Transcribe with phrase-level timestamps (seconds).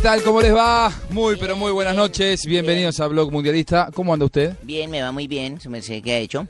[0.00, 0.22] ¿Qué tal?
[0.22, 0.90] ¿Cómo les va?
[1.10, 2.46] Muy, pero muy buenas noches.
[2.46, 3.90] Bienvenidos a Blog Mundialista.
[3.92, 4.54] ¿Cómo anda usted?
[4.62, 6.46] Bien, me va muy bien, su merced, ¿qué ha hecho?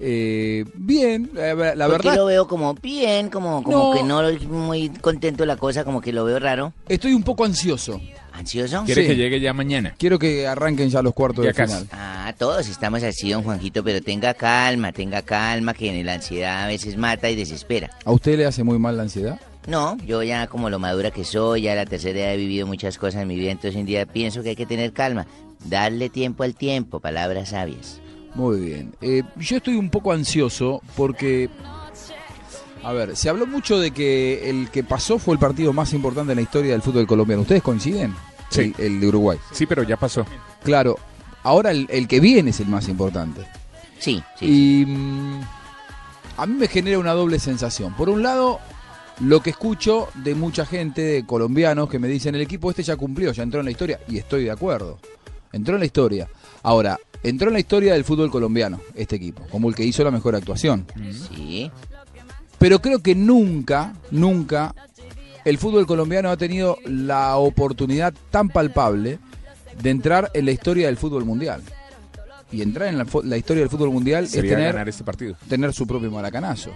[0.00, 2.16] Eh, bien, la, verdad.
[2.16, 3.94] lo veo como bien, como, como No.
[3.94, 6.72] que no muy contento la cosa, como que lo veo raro.
[6.88, 8.00] Estoy un poco ansioso.
[8.32, 8.82] ¿Ansioso?
[8.84, 9.08] ¿Quiere Sí.
[9.08, 9.94] que llegue ya mañana?
[9.96, 11.74] Quiero que arranquen ya los cuartos Ya de casi.
[11.74, 11.88] final.
[11.92, 16.64] Ah, todos estamos así, don Juanjito, pero tenga calma, tenga calma, que en la ansiedad
[16.64, 17.90] a veces mata y desespera.
[18.04, 19.40] ¿A usted le hace muy mal la ansiedad?
[19.68, 22.66] No, yo ya como lo madura que soy, ya a la tercera edad he vivido
[22.66, 25.26] muchas cosas en mi vida, entonces un día pienso que hay que tener calma,
[25.66, 28.00] darle tiempo al tiempo, palabras sabias.
[28.34, 28.94] Muy bien.
[29.02, 31.50] Eh, yo estoy un poco ansioso porque.
[32.82, 36.32] A ver, se habló mucho de que el que pasó fue el partido más importante
[36.32, 37.42] en la historia del fútbol colombiano.
[37.42, 38.14] ¿Ustedes coinciden?
[38.48, 38.72] Sí.
[38.78, 39.38] El, el de Uruguay.
[39.52, 40.24] Sí, pero ya pasó.
[40.62, 40.96] Claro,
[41.42, 43.42] ahora el, el que viene es el más importante.
[43.98, 44.46] Sí, sí.
[44.46, 45.40] Y mm,
[46.38, 47.92] a mí me genera una doble sensación.
[47.94, 48.60] Por un lado,
[49.20, 52.96] lo que escucho de mucha gente, de colombianos, que me dicen, el equipo este ya
[52.96, 54.98] cumplió, ya entró en la historia, y estoy de acuerdo.
[55.52, 56.28] Entró en la historia.
[56.62, 60.10] Ahora, entró en la historia del fútbol colombiano, este equipo, como el que hizo la
[60.10, 60.86] mejor actuación.
[61.28, 61.70] Sí.
[62.58, 64.74] Pero creo que nunca, nunca
[65.44, 69.18] el fútbol colombiano ha tenido la oportunidad tan palpable
[69.80, 71.62] de entrar en la historia del fútbol mundial.
[72.50, 75.36] Y entrar en la, historia del fútbol mundial Sería es tener, ganar este partido.
[75.48, 76.70] tener su propio maracanazo.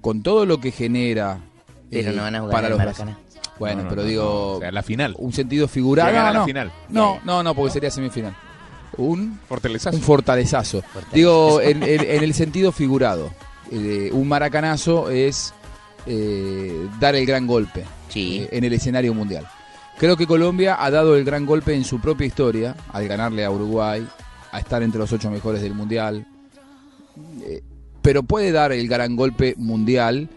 [0.00, 1.40] Con todo lo que genera
[1.90, 3.18] Pero eh, no van a jugar para en los Maracaná.
[3.58, 4.30] Bueno, No, no, pero no, digo, no.
[4.56, 5.14] O sea, la final.
[5.18, 6.08] un sentido figurado.
[6.10, 6.46] Llegar a No, la no.
[6.46, 6.72] final.
[6.88, 8.34] no, no, no, porque sería semifinal.
[8.96, 9.96] Un Fortalezazo.
[9.96, 10.82] un fortalezazo.
[11.12, 13.30] Digo, en, en- en el sentido figurado.
[13.70, 15.54] Eh, un maracanazo es
[16.06, 18.40] eh, dar el gran golpe Sí.
[18.40, 19.46] eh, en el escenario mundial.
[19.98, 23.50] Creo que Colombia ha dado el gran golpe en su propia historia, al ganarle a
[23.50, 24.06] Uruguay,
[24.50, 26.26] a estar entre los ocho mejores del mundial.
[27.42, 27.62] Eh,
[28.02, 30.28] pero puede dar el gran golpe mundial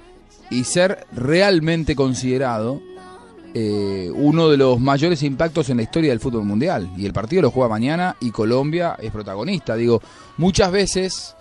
[0.50, 2.82] y ser realmente considerado
[3.56, 6.90] eh, uno de los mayores impactos en la historia del fútbol mundial.
[6.98, 9.76] Y el partido lo juega mañana y Colombia es protagonista.
[9.76, 10.02] Digo,
[10.38, 11.36] muchas veces,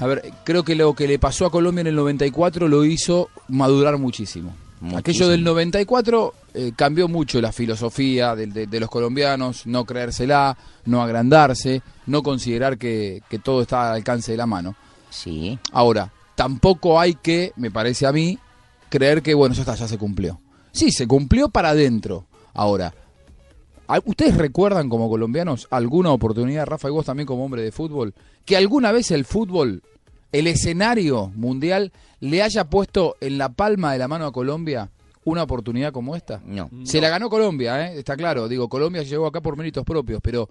[0.00, 3.28] a ver, creo que lo que le pasó a Colombia en el 94 lo hizo
[3.48, 4.54] madurar muchísimo.
[4.80, 4.98] Muchísimo.
[4.98, 10.56] Aquello del 94 eh, cambió mucho la filosofía de, de- de los colombianos, no creérsela,
[10.84, 14.74] no agrandarse, no considerar que, que todo está al alcance de la mano.
[15.08, 15.58] Sí.
[15.72, 18.38] Ahora, tampoco hay que, me parece a mí,
[18.88, 20.40] creer que, bueno, ya está, ya se cumplió.
[20.70, 22.26] Sí, se cumplió para adentro.
[22.54, 22.94] Ahora,
[23.88, 28.14] ¿a- ¿ustedes recuerdan como colombianos alguna oportunidad, Rafa, y vos también como hombre de fútbol,
[28.44, 29.82] que alguna vez el fútbol,
[30.32, 34.90] el escenario mundial, le haya puesto en la palma de la mano a Colombia
[35.24, 36.40] una oportunidad como esta?
[36.44, 36.70] No.
[36.84, 37.98] Se la ganó Colombia, ¿eh?
[37.98, 38.46] está claro.
[38.48, 40.48] Digo, Colombia llegó acá por méritos propios, pero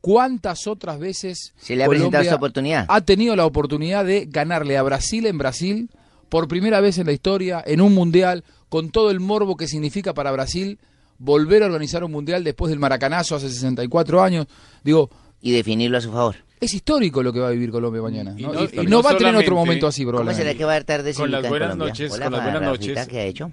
[0.00, 2.86] ¿cuántas otras veces Se le ha presentado Colombia oportunidad.
[2.88, 5.90] ha tenido la oportunidad de ganarle a Brasil en Brasil
[6.28, 10.12] por primera vez en la historia, en un mundial, con todo el morbo que significa
[10.14, 10.78] para Brasil
[11.18, 14.46] volver a organizar un mundial después del maracanazo hace 64 años?
[14.84, 15.08] Digo,
[15.40, 16.36] Y definirlo a su favor.
[16.60, 18.34] es histórico lo que va a vivir Colombia mañana.
[18.36, 18.52] Y ¿no?
[18.64, 20.42] Y- y va a tener otro momento así, ¿Cómo probablemente.
[20.44, 21.88] será que va a estar de Con las buenas Colombia?
[21.88, 23.08] noches, Hola, con las buenas Rafita, noches.
[23.08, 23.50] ¿Qué ha hecho?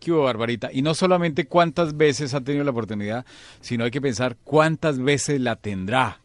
[0.00, 0.70] ¿Qué hubo, Barbarita?
[0.72, 3.24] Y no solamente cuántas veces ha tenido la oportunidad,
[3.60, 6.21] sino hay que pensar cuántas veces la tendrá.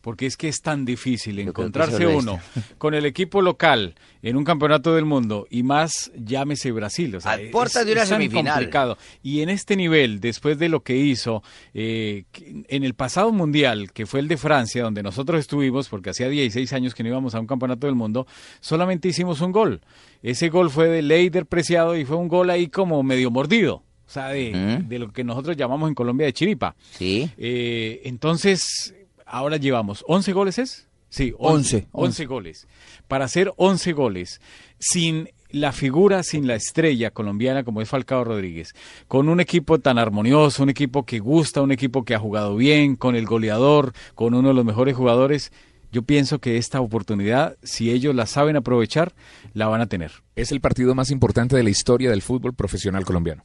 [0.00, 2.40] Porque es que es tan difícil Yo encontrarse uno
[2.78, 7.16] con el equipo local en un campeonato del mundo y más llámese Brasil.
[7.16, 8.54] O sea, A puertas de una es tan semifinal.
[8.54, 8.98] complicado.
[9.22, 11.42] Y en este nivel, después de lo que hizo
[11.74, 12.24] eh,
[12.68, 16.72] en el pasado mundial, que fue el de Francia, donde nosotros estuvimos, porque hacía 16
[16.72, 18.26] años que no íbamos a un campeonato del mundo,
[18.60, 19.80] solamente hicimos un gol.
[20.22, 23.76] Ese gol fue de Leider Preciado y fue un gol ahí como medio mordido.
[23.76, 24.50] O o sea, de,
[24.82, 24.88] ¿Mm?
[24.88, 26.74] de lo que nosotros llamamos en Colombia de chiripa.
[26.90, 27.30] Sí.
[27.38, 28.92] Eh, entonces,
[29.30, 30.88] ahora llevamos 11 goles, ¿es?
[31.08, 31.88] Sí, 11, 11, 11.
[31.92, 32.68] 11 goles.
[33.08, 34.40] Para hacer 11 goles,
[34.78, 38.74] sin la figura, sin la estrella colombiana como es Falcao Rodríguez,
[39.08, 42.94] con un equipo tan armonioso, un equipo que gusta, un equipo que ha jugado bien,
[42.94, 45.52] con el goleador, con uno de los mejores jugadores,
[45.92, 49.12] yo pienso que esta oportunidad, si ellos la saben aprovechar,
[49.54, 50.12] la van a tener.
[50.36, 53.44] Es el partido más importante de la historia del fútbol profesional colombiano.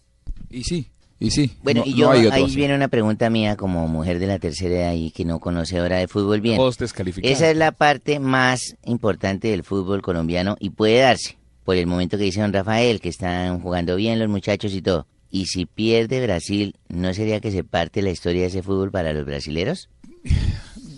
[0.51, 1.51] Y sí, y sí.
[1.63, 4.39] Bueno, no- y no yo, hay ahí viene una pregunta mía como mujer de la
[4.39, 6.57] tercera edad y que no conoce ahora de fútbol bien.
[7.31, 12.17] Esa es la parte más importante del fútbol colombiano y puede darse por el momento
[12.17, 15.07] que dice don Rafael, que están jugando bien los muchachos y todo.
[15.31, 19.11] Y si pierde Brasil, ¿no sería que se parte la historia de ese fútbol para
[19.13, 19.89] los brasileros?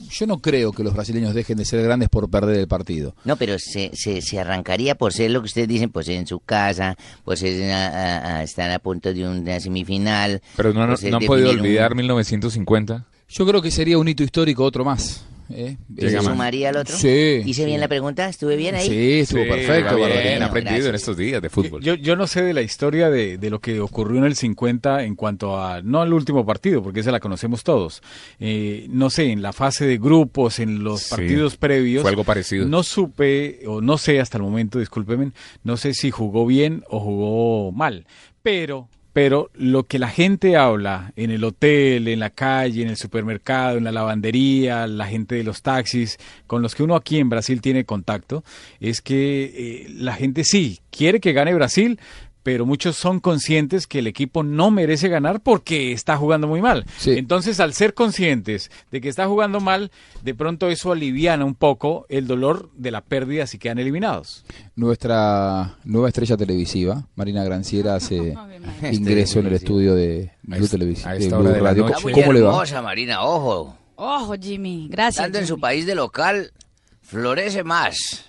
[0.09, 3.15] Yo no creo que los brasileños dejen de ser grandes por perder el partido.
[3.25, 6.27] No, pero se, se, se arrancaría por ser lo que ustedes dicen, por ser en
[6.27, 10.41] su casa, por ser a- a- a- están a punto de una semifinal.
[10.55, 13.05] Pero no, no, ser no han podido un- olvidar 1950.
[13.29, 15.23] Yo creo que sería un hito histórico otro más.
[15.49, 15.77] ¿Eh?
[15.95, 16.25] Llega ¿Se más.
[16.25, 16.95] sumaría al otro?
[16.95, 18.27] Sí, ¿Hice bien la pregunta?
[18.29, 18.87] ¿Estuve bien ahí?
[18.87, 19.95] Sí, estuvo Sí, perfecto.
[19.95, 21.01] bien, han aprendido en gracias.
[21.01, 21.81] estos días de fútbol.
[21.81, 25.03] Yo, yo no sé de la historia de, de lo que ocurrió en el 50
[25.03, 28.01] en cuanto a, no al último partido, porque esa la conocemos todos.
[28.39, 32.01] Eh, no sé, en la fase de grupos, en los Sí, partidos previos.
[32.01, 32.65] fue algo parecido.
[32.67, 35.31] No supe, o no sé hasta el momento, discúlpeme,
[35.63, 38.05] no sé si jugó bien o jugó mal.
[38.43, 38.87] Pero,
[39.17, 43.79] pero lo que la gente habla en el hotel, en la calle, en el supermercado,
[43.79, 47.59] en la lavandería, la gente de los taxis, con los que uno aquí en Brasil
[47.59, 48.43] tiene contacto,
[48.79, 51.99] es que eh, la gente sí quiere que gane Brasil,
[52.47, 56.85] pero muchos son conscientes que el equipo no merece ganar porque está jugando muy mal.
[56.97, 57.11] Sí.
[57.17, 59.91] Entonces, al ser conscientes de que está jugando mal,
[60.23, 64.45] de pronto eso aliviana un poco el dolor de la pérdida si quedan eliminados.
[64.77, 68.33] Nuestra nueva estrella televisiva, Marina Granciera, hace
[68.93, 71.19] ingreso en el estudio de Blue esta- Televisión.
[71.19, 71.91] de Blue Radio.
[72.01, 72.81] ¿Cómo, cómo le va?
[72.81, 73.75] Marina, ojo.
[73.97, 74.87] Ojo, Jimmy.
[74.89, 75.17] Gracias.
[75.25, 76.53] Estando en su país de local,
[77.01, 78.23] florece más.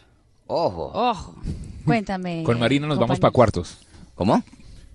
[0.49, 0.91] Ojo.
[0.93, 1.37] Ojo.
[1.85, 2.43] Cuéntame.
[2.43, 3.79] Con Marina nos vamos para cuartos.
[4.19, 4.43] ¿Cómo?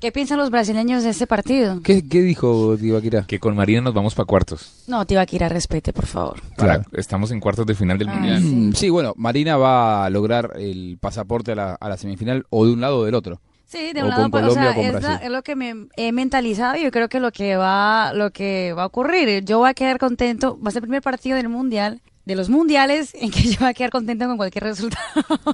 [0.02, 1.80] ¿Qué piensan los brasileños de este partido?
[1.82, 3.24] ¿Qué, qué dijo Tibaquira?
[3.26, 4.84] Que con Marina nos vamos para cuartos.
[4.88, 6.42] No, Tibaquira, respete, por favor.
[6.58, 8.42] Para- estamos en cuartos de final del Ah, Mundial.
[8.42, 8.46] sí.
[8.54, 12.66] Mm, Sí, bueno, Marina va a lograr el pasaporte a la, a la semifinal o
[12.66, 13.40] de un lado o del otro.
[13.66, 15.20] Sí, de O un lado con para- o sea, o con es, la- Brasil.
[15.24, 18.74] es lo que me he mentalizado y yo creo que lo que va lo que
[18.78, 21.48] va a ocurrir, yo voy a quedar contento, va a ser el primer partido del
[21.48, 25.02] mundial, de los mundiales en que yo voy a quedar contento con cualquier resultado.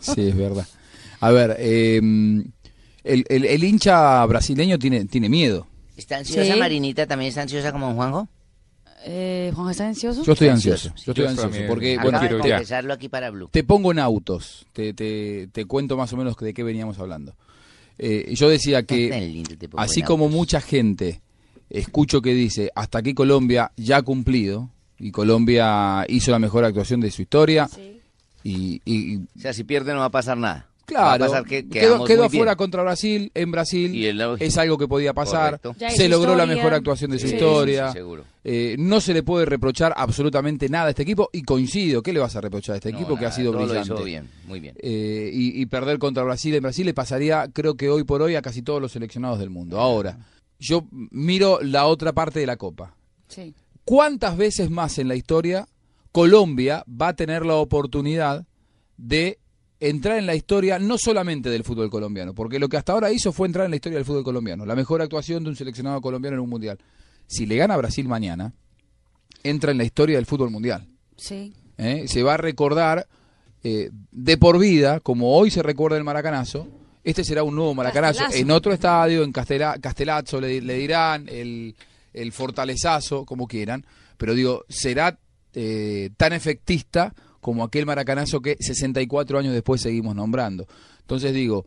[0.02, 0.66] Sí, es verdad.
[1.22, 2.02] A ver, eh,
[3.04, 5.68] el, el- el hincha brasileño tiene, tiene miedo.
[5.98, 6.60] ¿Está ansiosa Sí.
[6.60, 7.06] Marinita?
[7.08, 8.28] ¿También está ansiosa como Juanjo?
[9.06, 10.24] Eh, Juan, ¿está ansioso?
[10.24, 10.90] Yo estoy ansioso.
[10.90, 11.68] Yo estoy Yo ansioso también.
[11.68, 12.56] porque, Acaba bueno, de quiero ya.
[12.58, 13.48] confesarlo aquí para Blue.
[13.52, 14.66] te pongo en autos.
[14.74, 17.36] Te, te, te cuento más o menos de qué veníamos hablando.
[17.98, 20.38] Eh, yo decía Tan que, lindo te pongo así en como autos.
[20.38, 21.22] mucha gente
[21.70, 27.00] escucho que dice, hasta aquí Colombia ya ha cumplido, y Colombia hizo la mejor actuación
[27.00, 28.02] de su historia, Sí.
[28.44, 30.68] y, y- y O sea, si pierde no va a pasar nada.
[30.90, 34.78] Claro, Va a pasar que quedó, afuera contra Brasil, en Brasil, Y el- es algo
[34.78, 38.24] que podía pasar, se logró la mejor actuación de su Sí, historia, sí, seguro.
[38.44, 42.20] Eh, no se le puede reprochar absolutamente nada a este equipo, y coincido, ¿qué le
[42.20, 43.90] vas a reprochar a este equipo que ha sido brillante?
[43.90, 44.76] Lo hizo bien, muy bien.
[44.80, 48.36] Eh, y, y perder contra Brasil en Brasil le pasaría, creo que hoy por hoy,
[48.36, 49.80] a casi todos los seleccionados del mundo.
[49.80, 50.18] Ahora,
[50.60, 52.94] yo miro la otra parte de la Copa.
[53.28, 53.54] Sí.
[53.86, 55.68] ¿Cuántas veces más en la historia
[56.12, 58.46] Colombia va a tener la oportunidad
[58.98, 59.39] de
[59.80, 62.34] entrar en la historia no solamente del fútbol colombiano?
[62.34, 64.76] Porque lo que hasta ahora hizo fue entrar en la historia del fútbol colombiano, la
[64.76, 66.78] mejor actuación de un seleccionado colombiano en un mundial.
[67.28, 68.54] Si le gana a Brasil mañana,
[69.44, 70.88] entra en la historia del fútbol mundial.
[71.16, 71.54] Sí.
[71.78, 72.06] ¿eh?
[72.08, 73.08] Se va a recordar
[73.64, 76.68] eh, de por vida, como hoy se recuerda el Maracanazo,
[77.04, 78.20] este será un nuevo Maracanazo.
[78.20, 78.44] Castelazo.
[78.44, 81.76] En otro estadio, en Castela, Castelazzo le, le dirán, el,
[82.14, 83.86] el Fortalezazo, como quieran,
[84.18, 85.18] pero digo, será
[85.54, 90.68] eh, tan efectista como aquel Maracanazo que 64 años después seguimos nombrando.
[91.02, 91.66] Entonces digo,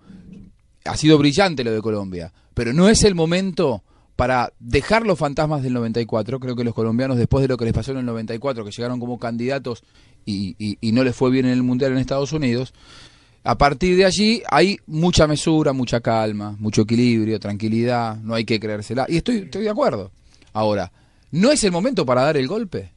[0.84, 3.82] ha sido brillante lo de Colombia, pero no es el momento
[4.16, 6.38] para dejar los fantasmas del 94.
[6.38, 9.00] Creo que los colombianos, después de lo que les pasó en el 94, que llegaron
[9.00, 9.82] como candidatos
[10.24, 12.72] y, no les fue bien en el Mundial en Estados Unidos,
[13.44, 18.60] a partir de allí hay mucha mesura, mucha calma, mucho equilibrio, tranquilidad, no hay que
[18.60, 19.06] creérsela.
[19.08, 20.12] Y estoy de acuerdo.
[20.52, 20.92] Ahora,
[21.32, 22.91] ¿no es el momento para dar el golpe?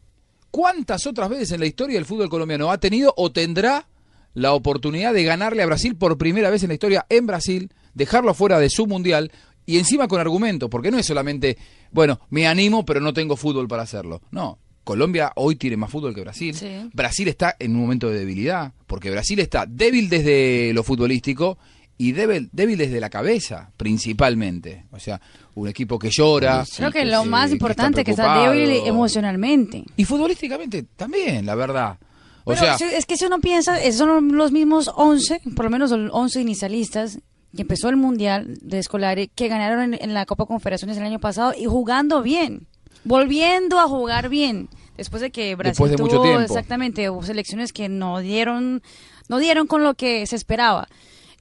[0.56, 3.90] ¿Cuántas otras veces en la historia el fútbol colombiano ha tenido o tendrá
[4.34, 8.34] la oportunidad de ganarle a Brasil por primera vez en la historia en Brasil, dejarlo
[8.34, 9.34] fuera de su mundial
[9.66, 10.70] y encima con argumentos?
[10.70, 11.58] Porque no es solamente,
[11.92, 14.22] bueno, me animo pero no tengo fútbol para hacerlo.
[14.32, 16.56] No, Colombia hoy tiene más fútbol que Brasil.
[16.56, 16.90] Sí.
[16.94, 21.58] Brasil está en un momento de debilidad, porque Brasil está débil desde lo futbolístico
[21.98, 24.86] y débil, débiles de la cabeza, principalmente.
[24.92, 25.22] O sea,
[25.54, 26.66] un equipo que llora.
[26.76, 29.84] Creo que lo eh, más que importante es que está débil emocionalmente.
[29.96, 31.98] Y futbolísticamente también, la verdad.
[32.44, 35.72] O Pero sea, es que si uno piensa, esos son los mismos 11, por lo
[35.72, 37.20] menos los 11 inicialistas,
[37.56, 41.20] que empezó el Mundial de Escolari, que ganaron en, en la Copa Confederaciones el año
[41.20, 42.68] pasado y jugando bien,
[43.04, 44.70] volviendo a jugar bien.
[44.98, 46.42] Después de que Brasil Después de mucho tuvo tiempo.
[46.42, 48.82] exactamente hubo selecciones que no dieron,
[49.28, 50.88] no dieron con lo que se esperaba.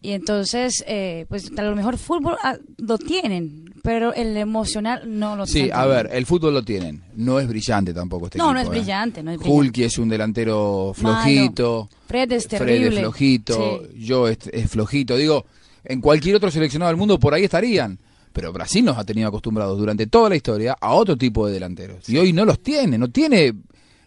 [0.05, 5.35] Y entonces, eh, pues a lo mejor fútbol ah, lo tienen, pero el emocional no
[5.35, 7.03] lo sí, están a ver, el fútbol lo tienen.
[7.17, 8.55] No es brillante tampoco este No, equipo.
[8.55, 8.71] no es ¿eh?
[8.71, 9.59] brillante, no es brillante.
[9.59, 11.89] Hulky es un delantero flojito.
[12.07, 12.89] Fred es Fred terrible.
[12.97, 13.83] es flojito.
[13.95, 15.17] Yo es, es flojito.
[15.17, 15.47] Digo,
[15.83, 17.99] en cualquier otro seleccionado del mundo por ahí estarían.
[18.35, 22.07] Pero Brasil nos ha tenido acostumbrados durante toda la historia a otro tipo de delanteros.
[22.11, 22.99] Y hoy no los tiene.
[22.99, 23.55] No tiene.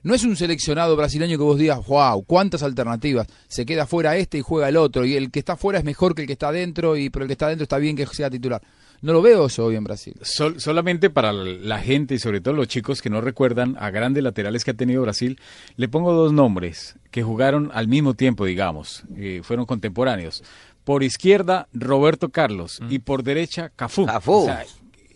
[0.08, 3.28] No es un seleccionado brasileño que vos digas, wow, cuántas alternativas.
[3.50, 5.04] Se queda fuera este y juega el otro.
[5.06, 6.96] Y el que está fuera es mejor que el que está adentro.
[6.96, 8.62] Y, pero el que está adentro está bien que sea titular.
[9.02, 10.16] No lo veo eso hoy en Brasil.
[10.22, 14.24] Sol- solamente para la gente y sobre todo los chicos que no recuerdan a grandes
[14.24, 15.40] laterales que ha tenido Brasil,
[15.76, 20.42] le pongo dos nombres que jugaron al mismo tiempo, digamos, eh, fueron contemporáneos.
[20.84, 24.06] Por izquierda, Roberto Carlos y por derecha, Cafú.
[24.06, 24.32] Cafú.
[24.34, 24.66] O sea,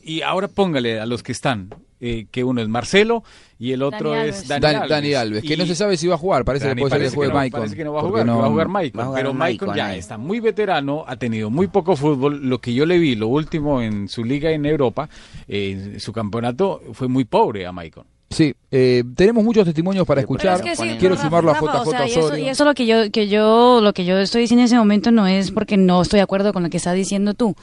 [0.04, 3.24] y ahora póngale a los que están, eh, que uno es Marcelo
[3.60, 4.48] y el otro Dani es Alves.
[4.50, 4.90] Dani, Dan- Alves.
[4.90, 6.44] Dani Alves, que Y- no se sabe si va a jugar.
[6.44, 7.60] Parece Dani que puede ser que parece juegue no, Maicon.
[7.60, 9.02] Parece que no va a jugar, que va a jugar Va Maicon.
[9.02, 10.00] a jugar Pero Maicon Maicon ya ahí.
[10.00, 12.50] está muy veterano, ha tenido muy poco fútbol.
[12.50, 15.08] Lo que yo le vi, lo último en su liga en Europa,
[15.48, 18.06] eh, su campeonato fue muy pobre a Maicon.
[18.32, 20.56] Sí, eh, tenemos muchos testimonios para escuchar.
[20.56, 22.46] Es que sí, Quiero Rafa, sumarlo a Rafa, JJ o sea, y eso, Osorio.
[22.46, 25.12] y eso lo que yo que yo lo que yo estoy diciendo en ese momento
[25.12, 27.56] no es porque no estoy de acuerdo con lo que estás diciendo tú.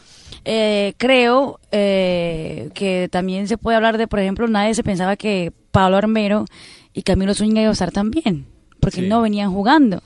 [0.44, 5.52] Eh, creo eh, que también se puede hablar de, por ejemplo, nadie se pensaba que
[5.72, 6.44] Pablo Armero
[6.92, 8.46] y Camilo Zúñiga iban a estar tan bien,
[8.80, 9.06] porque Sí.
[9.08, 10.02] no venían jugando.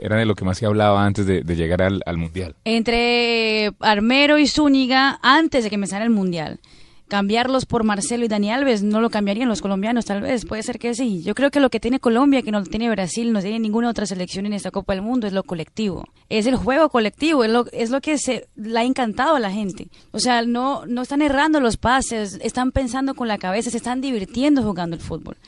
[0.00, 2.54] Era de lo que más se hablaba antes de, de llegar al, al Mundial.
[2.64, 6.60] Entre Armero y Zúñiga, antes de que empezara el Mundial.
[7.08, 10.78] Cambiarlos por Marcelo y Dani Alves no lo cambiarían los colombianos, tal vez, puede ser
[10.78, 11.22] que sí.
[11.22, 13.88] Yo creo que lo que tiene Colombia, que no lo tiene Brasil, no tiene ninguna
[13.88, 16.04] otra selección en esta Copa del Mundo, es lo colectivo.
[16.28, 19.50] Es el juego colectivo, es lo, es lo que se le ha encantado a la
[19.50, 19.88] gente.
[20.12, 24.02] O sea, no, no están errando los pases, están pensando con la cabeza, se están
[24.02, 25.38] divirtiendo jugando el fútbol.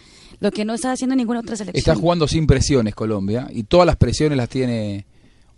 [0.41, 1.79] Lo que no está haciendo ninguna otra selección.
[1.79, 5.05] Está jugando sin presiones Colombia y todas las presiones las tiene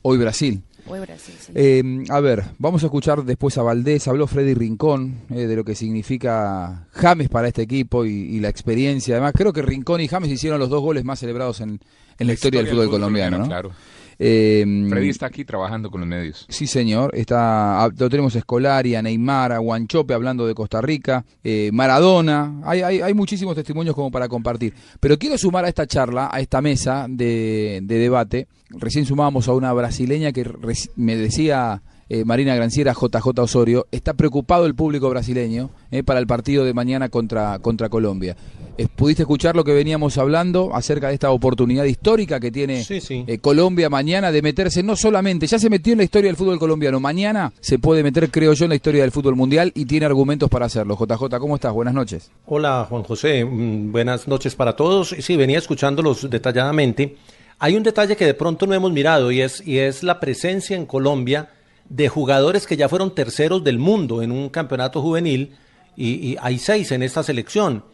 [0.02, 0.62] hoy Brasil.
[0.86, 1.52] Hoy Brasil, sí.
[1.54, 4.08] Eh, a ver, vamos a escuchar después a Valdés.
[4.08, 8.48] Habló Freddy Rincón eh, de lo que significa James para este equipo y, y la
[8.48, 9.14] experiencia.
[9.14, 11.80] Además, creo que Rincón y James hicieron los dos goles más celebrados en,
[12.18, 13.38] en la, historia, del fútbol, colombiano.
[13.38, 13.46] ¿no?
[13.46, 13.72] Claro.
[14.18, 16.46] Eh, Freddy está aquí trabajando con los medios.
[16.48, 17.10] Sí, señor.
[17.14, 21.70] Está, ah, lo tenemos a Escolari, a Neymar, a Guanchope hablando de Costa Rica, eh,
[21.72, 22.60] Maradona.
[22.64, 24.74] Hay, hay, hay muchísimos testimonios como para compartir.
[25.00, 28.48] Pero quiero sumar a esta charla, a esta mesa de, de debate.
[28.70, 30.50] Recién sumábamos a una brasileña que
[30.96, 36.26] me decía eh, Marina Granciera, JJ Osorio, está preocupado el público brasileño eh, para el
[36.26, 38.36] partido de mañana contra, contra Colombia.
[38.76, 43.00] Eh, ¿Pudiste escuchar lo que veníamos hablando acerca de esta oportunidad histórica que tiene Sí,
[43.00, 43.24] sí.
[43.40, 47.00] Colombia mañana de meterse no solamente, ya se metió en la historia del fútbol colombiano,
[47.00, 50.50] mañana se puede meter, creo yo, en la historia del fútbol mundial y tiene argumentos
[50.50, 50.98] para hacerlo.
[51.00, 51.72] JJ, ¿cómo estás?
[51.72, 52.30] Buenas noches.
[52.44, 55.16] Hola Juan José, Mm, buenas noches para todos.
[55.18, 57.16] Sí, venía escuchándolos detalladamente.
[57.58, 60.76] Hay un detalle que de pronto no hemos mirado y es, y es la presencia
[60.76, 61.48] en Colombia
[61.92, 65.56] de jugadores que ya fueron terceros del mundo en un campeonato juvenil
[65.94, 67.84] y, hay seis en esta selección.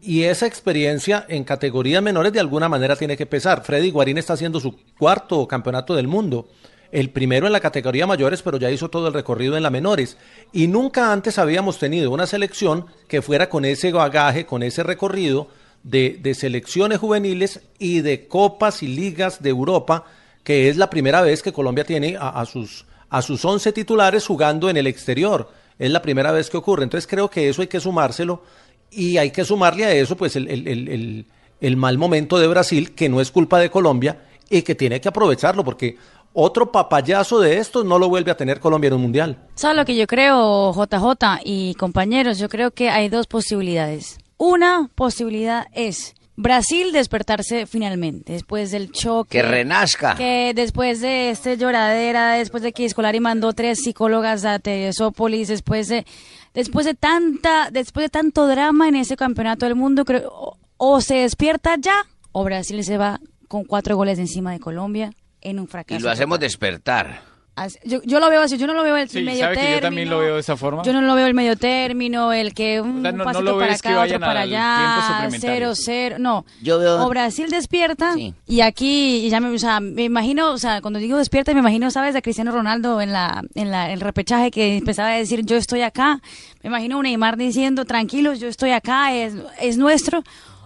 [0.00, 3.64] Y esa experiencia en categorías menores de alguna manera tiene que pesar.
[3.64, 6.48] Freddy Guarín está haciendo su cuarto campeonato del mundo.
[6.92, 10.16] El primero en la categoría mayores, pero ya hizo todo el recorrido en la menores.
[10.52, 15.48] Y nunca antes habíamos tenido una selección que fuera con ese bagaje, con ese recorrido
[15.82, 20.04] de, selecciones juveniles y de copas y ligas de Europa,
[20.44, 24.70] que es la primera vez que Colombia tiene a sus, a sus 11 titulares jugando
[24.70, 25.50] en el exterior.
[25.78, 26.84] Es la primera vez que ocurre.
[26.84, 28.42] Entonces creo que eso hay que sumárselo
[28.90, 31.26] y hay que sumarle a eso pues el, el- el-
[31.60, 35.08] el- mal momento de Brasil, que no es culpa de Colombia y que tiene que
[35.08, 35.96] aprovecharlo porque
[36.32, 39.38] otro papayazo de estos no lo vuelve a tener Colombia en un mundial.
[39.56, 42.38] ¿Sabes lo que yo creo, JJ y compañeros?
[42.38, 44.18] Yo creo que hay dos posibilidades.
[44.36, 49.38] Una posibilidad es Brasil despertarse finalmente, después del choque.
[49.38, 50.14] Que renazca.
[50.14, 55.88] Que después de este lloradera, después de que Escolari mandó tres psicólogas a Teresópolis, después
[55.88, 56.06] de,
[56.54, 61.00] después de tanta, después de tanto drama en ese campeonato del mundo, creo, o, o
[61.00, 65.68] se despierta ya, o Brasil se va con cuatro goles encima de Colombia en un
[65.68, 65.98] fracaso.
[65.98, 66.48] Y lo hacemos total.
[66.48, 67.29] despertar.
[67.60, 69.60] Así- Yo, yo lo veo así, yo no lo veo el Sí, medio sabe que
[69.60, 69.76] término.
[69.76, 70.82] yo también lo veo de esa forma.
[70.82, 73.58] Yo no lo veo el medio término, el que un sea, no- no pasito lo
[73.58, 76.44] para ves que acá, otro para allá, cero, cero, no.
[76.62, 78.34] Yo veo- O Brasil despierta Sí.
[78.46, 81.60] y aquí, y ya me, o sea, me imagino, o sea, cuando digo despierta, me
[81.60, 82.14] imagino, ¿sabes?
[82.14, 85.82] De Cristiano Ronaldo en la, en la, el repechaje que empezaba a decir, yo estoy
[85.82, 86.20] acá.
[86.62, 90.22] Me imagino un Neymar diciendo, tranquilos, yo estoy acá, es, es nuestro.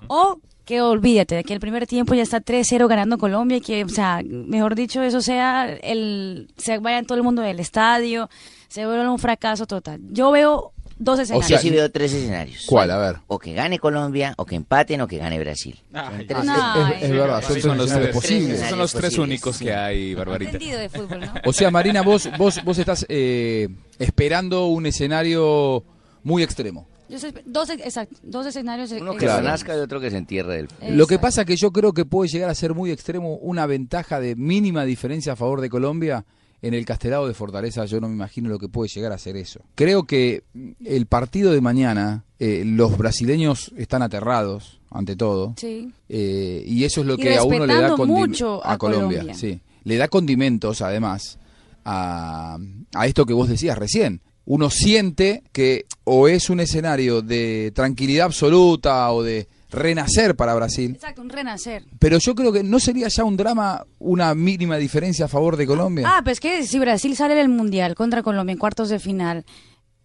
[0.06, 3.85] O que olvídate de que el primer tiempo ya está 3-0 ganando Colombia y que,
[3.85, 8.28] o sea, mejor dicho, eso sea el, se vaya todo el mundo del estadio,
[8.68, 10.00] se vuelva un fracaso total.
[10.11, 11.49] Yo veo dos escenarios.
[11.50, 12.64] Yo sí veo tres escenarios.
[12.66, 12.90] ¿Cuál?
[12.92, 13.16] A ver.
[13.26, 15.78] O que gane Colombia, o que empaten, o que gane Brasil.
[15.92, 16.97] Son Ay, tres No, escenarios.
[16.97, 18.50] Es, es verdad, son, los tres posibles.
[18.59, 19.28] Esos son los tres Posibles.
[19.28, 20.52] únicos que hay, Barbarita.
[20.52, 21.33] entendido de fútbol, ¿no?
[21.44, 23.68] O sea, Marina, vos, vos, vos estás eh,
[23.99, 25.85] esperando un escenario
[26.23, 26.88] muy extremo.
[27.08, 28.90] Yo sé- dos, exacto, dos escenarios.
[28.92, 31.70] Uno que se nazca y otro que se entierre del Lo que pasa que yo
[31.73, 35.61] creo que puede llegar a ser muy extremo una ventaja de mínima diferencia a favor
[35.61, 36.25] de Colombia.
[36.62, 39.37] En el Castelao de Fortaleza yo no me imagino lo que puede llegar a ser
[39.37, 39.61] eso.
[39.75, 40.44] Creo que
[40.82, 45.52] el partido de mañana, eh, los brasileños están aterrados ante todo.
[45.58, 45.92] Sí.
[46.08, 49.18] Eh, y eso es lo Y que a uno le da mucho a, a Colombia.
[49.20, 49.34] Colombia.
[49.34, 49.61] Sí.
[49.82, 51.38] Le da condimentos, además,
[51.84, 52.56] a,
[52.94, 54.23] a esto que vos decías recién.
[54.46, 60.92] Uno siente que o es un escenario de tranquilidad absoluta o de renacer para Brasil,
[60.92, 61.84] Exacto, un renacer.
[61.98, 65.66] pero yo creo que no sería ya un drama una mínima diferencia a favor de
[65.66, 66.06] Colombia.
[66.08, 69.44] Ah, pues que si Brasil sale del Mundial contra Colombia en cuartos de final,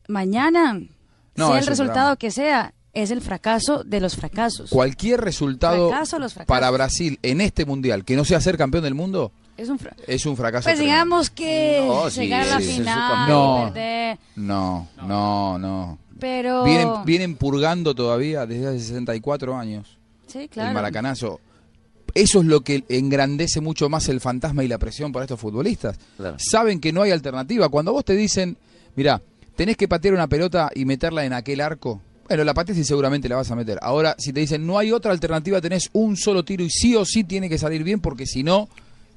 [0.07, 0.79] mañana,
[1.35, 2.15] No, sea el resultado drama.
[2.17, 4.69] que sea, es el fracaso de los fracasos.
[4.71, 6.47] Cualquier resultado Fracaso a los fracasos.
[6.47, 9.95] para Brasil en este mundial que no sea ser campeón del mundo Es un fra-
[10.07, 10.63] es un fracaso.
[10.65, 10.93] Pues tremendo.
[10.93, 13.73] digamos que No, sí, llegar a la sí, final, No.
[14.35, 15.97] No, no, no.
[16.19, 16.63] pero...
[16.63, 19.97] Vienen, vienen purgando todavía desde hace 64 años
[20.27, 20.69] Sí, claro.
[20.69, 21.39] el maracanazo.
[22.13, 25.97] Eso es lo que engrandece mucho más el fantasma y la presión para estos futbolistas.
[26.17, 26.37] Claro.
[26.39, 27.69] Saben que no hay alternativa.
[27.69, 28.57] Cuando vos te dicen,
[28.95, 29.21] mira,
[29.55, 33.27] tenés que patear una pelota y meterla en aquel arco, bueno, la pateas y seguramente
[33.29, 33.77] la vas a meter.
[33.81, 37.05] Ahora, si te dicen, no hay otra alternativa, tenés un solo tiro y sí o
[37.05, 38.69] sí tiene que salir bien porque si no,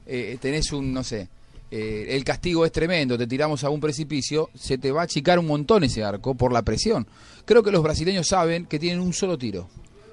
[0.07, 1.29] eh, tenés un, no sé,
[1.71, 5.39] eh, el castigo es tremendo, te tiramos a un precipicio, se te va a achicar
[5.39, 7.07] un montón ese arco por la presión.
[7.45, 9.69] Creo que los brasileños saben que tienen un solo tiro,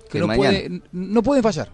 [0.10, 1.70] que no, puede, no pueden fallar.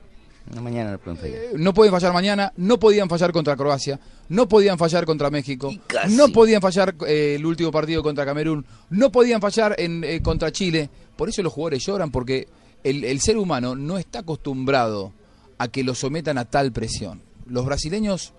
[0.54, 1.38] No, mañana no pueden fallar.
[1.38, 4.00] Eh, No pueden fallar mañana, no podían fallar contra Croacia,
[4.30, 5.74] no podían fallar contra México,
[6.10, 10.52] no podían fallar eh, el último partido contra Camerún, no podían fallar en, eh, contra
[10.52, 10.90] Chile.
[11.16, 12.48] Por eso los jugadores lloran, porque
[12.84, 15.14] el, el ser humano no está acostumbrado
[15.58, 17.22] a que lo sometan a tal presión.
[17.48, 18.34] Los brasileños,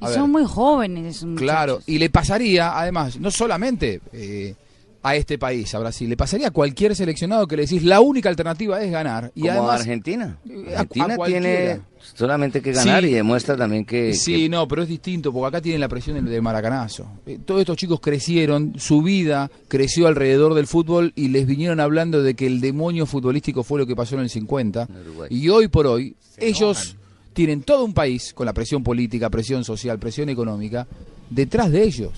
[0.00, 1.24] Y son ver, muy jóvenes.
[1.36, 4.54] claro, y le pasaría, además, no solamente eh,
[5.02, 8.28] a este país, a Brasil, le pasaría a cualquier seleccionado que le decís la única
[8.28, 9.30] alternativa es ganar.
[9.36, 10.38] Y Como además, Argentina.
[10.48, 11.80] eh, a- a Argentina tiene
[12.14, 13.10] solamente que ganar Sí.
[13.10, 14.14] y demuestra también que...
[14.14, 17.06] Sí, que- no, pero es distinto, porque acá tienen la presión del, del maracanazo.
[17.24, 22.22] Eh, todos estos chicos crecieron, su vida creció alrededor del fútbol y les vinieron hablando
[22.22, 24.88] de que el demonio futbolístico fue lo que pasó en el 50.
[24.90, 25.28] En Uruguay.
[25.30, 26.96] Y hoy por hoy, ellos
[27.36, 30.86] tienen todo un país con la presión política, presión social, presión económica,
[31.28, 32.12] detrás de ellos.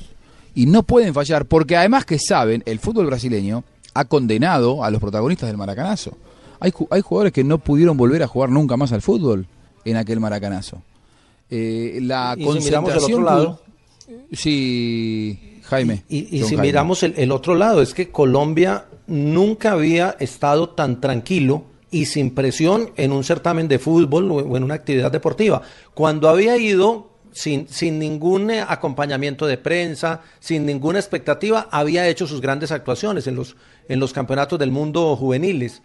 [0.55, 5.01] Y no pueden fallar, porque además que saben, el fútbol brasileño ha condenado a los
[5.01, 6.17] protagonistas del maracanazo.
[6.61, 9.47] Hay, hay jugadores que no pudieron volver a jugar nunca más al fútbol
[9.85, 10.83] en aquel maracanazo.
[11.51, 13.13] Eh, la Y si miramos el concentración.
[13.23, 13.61] otro lado-
[14.33, 16.05] Sí, Jaime.
[16.09, 16.63] Y, si Jaime.
[16.63, 22.35] miramos el, el otro lado, es que Colombia nunca había estado tan tranquilo y sin
[22.35, 25.63] presión en un certamen de fútbol o en una actividad deportiva.
[25.95, 32.27] Cuando había ido sin, sin ningún eh, acompañamiento de prensa, sin ninguna expectativa, había hecho
[32.27, 33.57] sus grandes actuaciones en los,
[33.89, 35.83] en los campeonatos del mundo juveniles,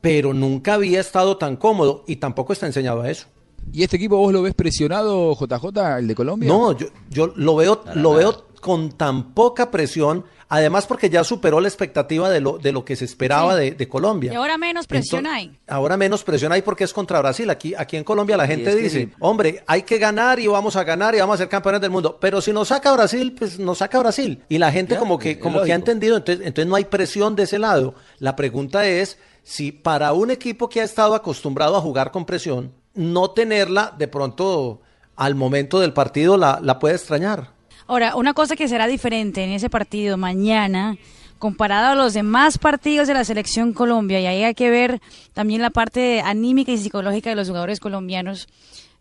[0.00, 3.26] pero nunca había estado tan cómodo y tampoco está enseñado a eso.
[3.72, 6.48] ¿Y este equipo vos lo ves presionado, JJ, el de Colombia?
[6.48, 11.60] No, yo, yo lo veo, lo veo con tan poca presión, además porque ya superó
[11.60, 13.60] la expectativa de lo, de lo que se esperaba Sí.
[13.60, 14.32] de, de Colombia.
[14.32, 15.58] Y ahora menos presión hay.
[15.66, 17.48] Ahora menos presión hay porque es contra Brasil.
[17.50, 19.12] Aquí, aquí en Colombia la gente dice, sí.
[19.20, 22.18] hombre, hay que ganar y vamos a ganar y vamos a ser campeones del mundo.
[22.20, 24.42] Pero si nos saca Brasil, pues nos saca Brasil.
[24.48, 27.34] Y la gente Ya, como que, como que ha entendido, entonces, entonces no hay presión
[27.36, 27.94] de ese lado.
[28.18, 32.72] La pregunta es si para un equipo que ha estado acostumbrado a jugar con presión,
[32.94, 34.82] no tenerla de pronto
[35.16, 37.52] al momento del partido la, la puede extrañar.
[37.90, 40.96] Ahora, una cosa que será diferente en ese partido mañana,
[41.40, 45.00] comparado a los demás partidos de la selección Colombia, y ahí hay que ver
[45.32, 48.46] también la parte anímica y psicológica de los jugadores colombianos,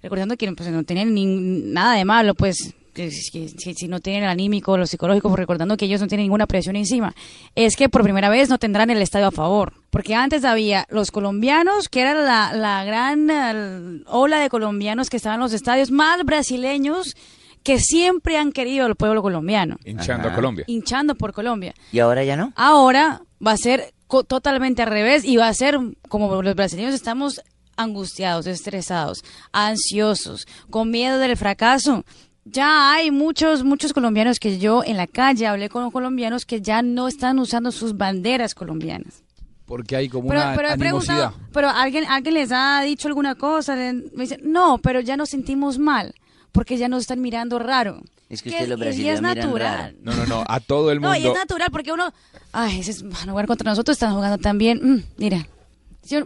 [0.01, 1.27] recordando que pues, no tienen ni-
[1.71, 5.85] nada de malo, pues que si no tienen el anímico, lo psicológico, pues, recordando que
[5.85, 7.13] ellos no tienen ninguna presión encima,
[7.53, 9.73] es que por primera vez no tendrán el estadio a favor.
[9.91, 15.35] Porque antes había los colombianos, que era la, la gran ola de colombianos que estaban
[15.37, 17.15] en los estadios, más brasileños
[17.63, 20.33] que siempre han querido al pueblo colombiano, Hinchando Ajá.
[20.33, 20.65] a Colombia.
[20.67, 21.73] hinchando por Colombia.
[21.91, 22.53] ¿Y ahora ya no?
[22.55, 26.93] Ahora va a ser co- totalmente al revés y va a ser como los brasileños
[26.93, 27.41] estamos
[27.77, 32.03] angustiados, estresados, ansiosos, con miedo del fracaso.
[32.45, 36.81] Ya hay muchos, muchos colombianos que yo en la calle hablé con colombianos que ya
[36.81, 39.23] no están usando sus banderas colombianas.
[39.65, 41.15] Porque hay como Pero, una pero he animosidad.
[41.15, 43.93] preguntado, pero alguien, alguien les ha dicho alguna cosa, me
[44.23, 46.15] dicen, no, pero ya nos sentimos mal,
[46.51, 48.01] porque ya nos están mirando raro.
[48.29, 49.77] Es que Que- ustedes los y es brasileños miran natural.
[49.77, 49.95] raro.
[50.03, 51.33] No, no, no, a todo el No, y mundo.
[51.33, 52.13] es natural porque uno,
[52.51, 55.47] ay, ese es van a jugar contra nosotros, están jugando tan bien, Mm, mira.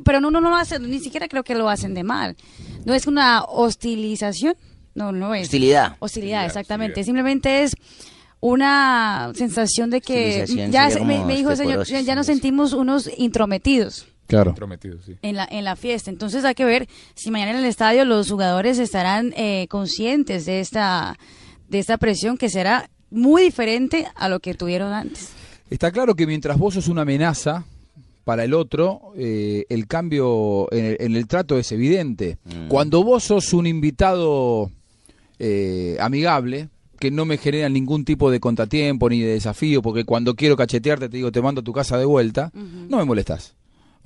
[0.05, 2.37] Pero no, no, no lo hacen, ni siquiera creo que lo hacen de mal.
[2.85, 4.55] No es una hostilización,
[4.95, 5.43] no, no es.
[5.47, 5.97] Hostilidad.
[5.99, 7.03] Hostilidad, exactamente.
[7.03, 7.75] Simplemente es
[8.39, 12.73] una sensación de que ya se- me, me dijo el señor, ya, ya nos sentimos
[12.73, 14.55] unos intrometidos Claro.
[14.55, 15.15] Prometido, sí.
[15.21, 16.09] en la, en la fiesta.
[16.09, 20.59] Entonces hay que ver si mañana en el estadio los jugadores estarán eh, conscientes de
[20.59, 21.17] esta,
[21.69, 25.29] de esta presión que será muy diferente a lo que tuvieron antes.
[25.69, 27.65] Está claro que mientras vos sos una amenaza
[28.23, 32.37] para el otro, eh, el cambio en el, en el trato es evidente.
[32.45, 32.67] Mm.
[32.67, 34.71] Cuando vos sos un invitado
[35.39, 36.69] eh, amigable,
[36.99, 41.09] que no me genera ningún tipo de contratiempo ni de desafío, porque cuando quiero cachetearte
[41.09, 43.55] te digo te mando a tu casa de vuelta, no me molestas.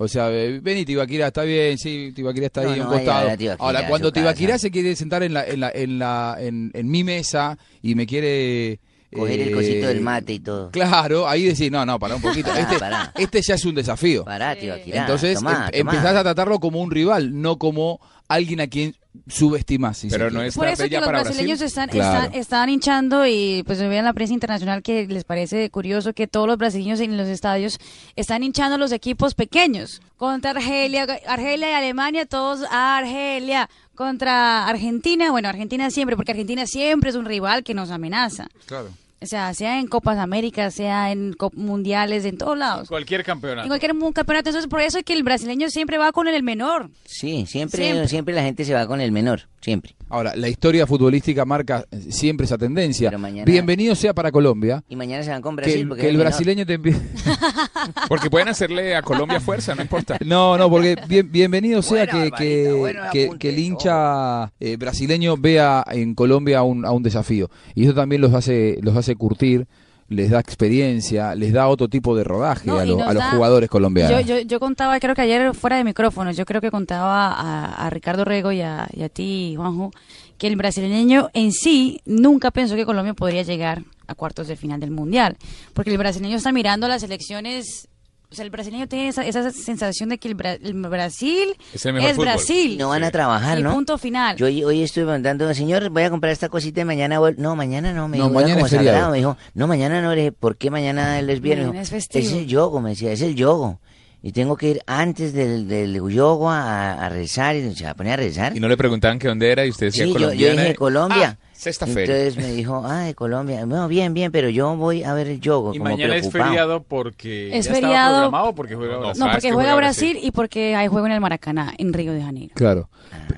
[0.00, 3.36] O sea, vení Tibaquirá, está bien, sí, Tibaquirá está No, ahí un no vaya costado.
[3.36, 4.12] Tibaquirá Ahora, cuando.
[4.12, 7.94] Tibaquirá se quiere sentar en la, en la, en la, en, en mi mesa y
[7.96, 8.78] me quiere
[9.12, 10.70] Coger el eh, cosito del mate y todo.
[10.70, 12.50] Claro, ahí decís, no, no, para un poquito.
[12.50, 13.12] Pará, Este, pará.
[13.16, 14.24] este ya es un desafío.
[14.24, 14.74] Pará, tío.
[14.84, 15.92] Entonces Tomá, em- tomá.
[15.96, 18.94] empezás a tratarlo como un rival, no como alguien a quien
[19.28, 21.66] si Pero no es Por eso que los brasileños Brasil.
[21.66, 22.24] están, Claro.
[22.26, 26.26] están, están hinchando y pues me vean la prensa internacional que les parece curioso que
[26.26, 27.78] todos los brasileños en los estadios
[28.16, 30.00] están hinchando los equipos pequeños.
[30.16, 33.68] Contra Argelia, Argelia y Alemania, todos a Argelia.
[33.94, 38.46] Contra Argentina, bueno, Argentina siempre, porque Argentina siempre es un rival que nos amenaza.
[38.66, 38.90] Claro.
[39.20, 42.88] O sea, sea en Copas Américas, sea en cop- mundiales, en todos lados.
[42.88, 43.62] Cualquier campeonato.
[43.62, 44.48] En cualquier campeonato.
[44.50, 46.90] Entonces, por eso es que el brasileño siempre va con el menor.
[47.04, 48.08] Sí, siempre, Siempre.
[48.08, 49.96] siempre la gente se va con el menor, siempre.
[50.10, 53.10] Ahora, la historia futbolística marca siempre esa tendencia.
[53.18, 54.82] Mañana- Bienvenido sea para Colombia.
[54.88, 56.26] Y mañana se van con Que Brasil porque que el menor.
[56.28, 57.00] brasileño te empiece...
[58.08, 60.18] Porque pueden hacerle a Colombia fuerza, no importa.
[60.24, 63.02] No, no, porque bien- bienvenido sea que, que, bueno
[63.38, 67.50] que el hincha eh, brasileño vea en Colombia un, a un desafío.
[67.74, 69.66] Y eso también los hace, los hace curtir,
[70.08, 73.30] les da experiencia, les da otro tipo de rodaje No, a, lo- a los da-
[73.32, 74.24] jugadores colombianos.
[74.24, 77.86] Yo, yo, yo contaba, creo que ayer fuera de micrófonos, yo creo que contaba a,
[77.86, 79.90] a Ricardo Rego y a, y a ti, Juanjo,
[80.38, 84.80] que el brasileño en sí nunca pensó que Colombia podría llegar a cuartos de final
[84.80, 85.36] del Mundial.
[85.74, 87.88] Porque el brasileño está mirando las elecciones.
[88.30, 91.86] O sea, el brasileño tiene esa, esa sensación de que el, Bra- el Brasil Es
[91.86, 91.94] el.
[92.16, 92.76] Brasil.
[92.78, 93.72] No van a trabajar, Y ¿no?
[93.72, 94.36] punto final.
[94.36, 97.36] Yo hoy, hoy estuve preguntando, señor, voy a comprar esta cosita y mañana vuel-".
[97.38, 100.16] No, mañana no, me No, dijo, mañana es sagrado, me dijo, no, mañana no, le
[100.20, 101.74] dije, ¿por qué mañana es viernes?
[101.84, 102.22] Es festivo.
[102.26, 103.80] es el yogo, me decía, es el yogo.
[104.22, 107.94] Y tengo que ir antes del, del yogo a, a rezar, y se va a
[107.94, 108.54] poner a rezar.
[108.54, 111.38] Y no le preguntaban que dónde era y usted decía Sí, yo, yo dije Colombia.
[111.40, 112.16] Ah, sexta feria.
[112.16, 113.64] Entonces me dijo, ah, de Colombia.
[113.66, 115.74] Bueno, bien, bien, pero yo voy a ver el yogo.
[115.74, 116.44] Y como mañana es preocupado.
[116.50, 118.14] feriado porque Es ya estaba feriado.
[118.16, 119.18] programado porque juega No, Brasil.
[119.20, 120.28] no, Ah, es porque que juega Brasil, Brasil.
[120.28, 122.52] y porque hay juego en el Maracaná, en Río de Janeiro.
[122.54, 122.88] Claro.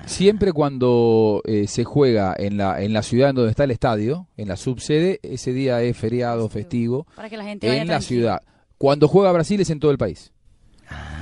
[0.05, 4.27] Siempre cuando eh, se juega en la, en la ciudad en donde está el estadio,
[4.37, 8.01] en la subsede, ese día es feriado, festivo, Para que la gente vaya en la
[8.01, 8.41] ciudad.
[8.77, 10.31] Cuando juega Brasil es en todo el país.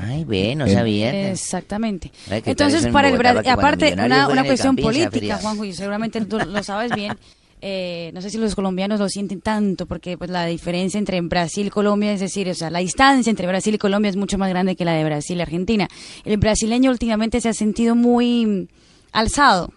[0.01, 1.31] Ay, ve, no sabía.
[1.31, 2.11] Exactamente.
[2.29, 5.37] Ay, ¿qué tal Entonces, para el Brasil, aparte, una, una cuestión Campín política.
[5.41, 7.17] Juanjo, y seguramente tú lo sabes bien.
[7.61, 11.67] eh, no sé si los colombianos lo sienten tanto, porque pues la diferencia entre Brasil
[11.67, 14.49] y Colombia, es decir, o sea, la distancia entre Brasil y Colombia es mucho más
[14.49, 15.87] grande que la de Brasil y Argentina.
[16.23, 18.69] El brasileño últimamente se ha sentido muy
[19.11, 19.73] alzado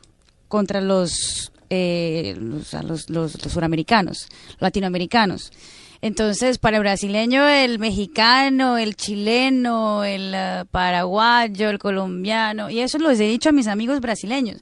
[0.46, 4.28] contra los, eh, los, los- los suramericanos,
[4.61, 5.50] latinoamericanos.
[6.02, 12.98] Entonces, para el brasileño, el mexicano, el chileno, el eh, paraguayo, el colombiano, y eso
[12.98, 14.60] los he dicho a mis amigos brasileños.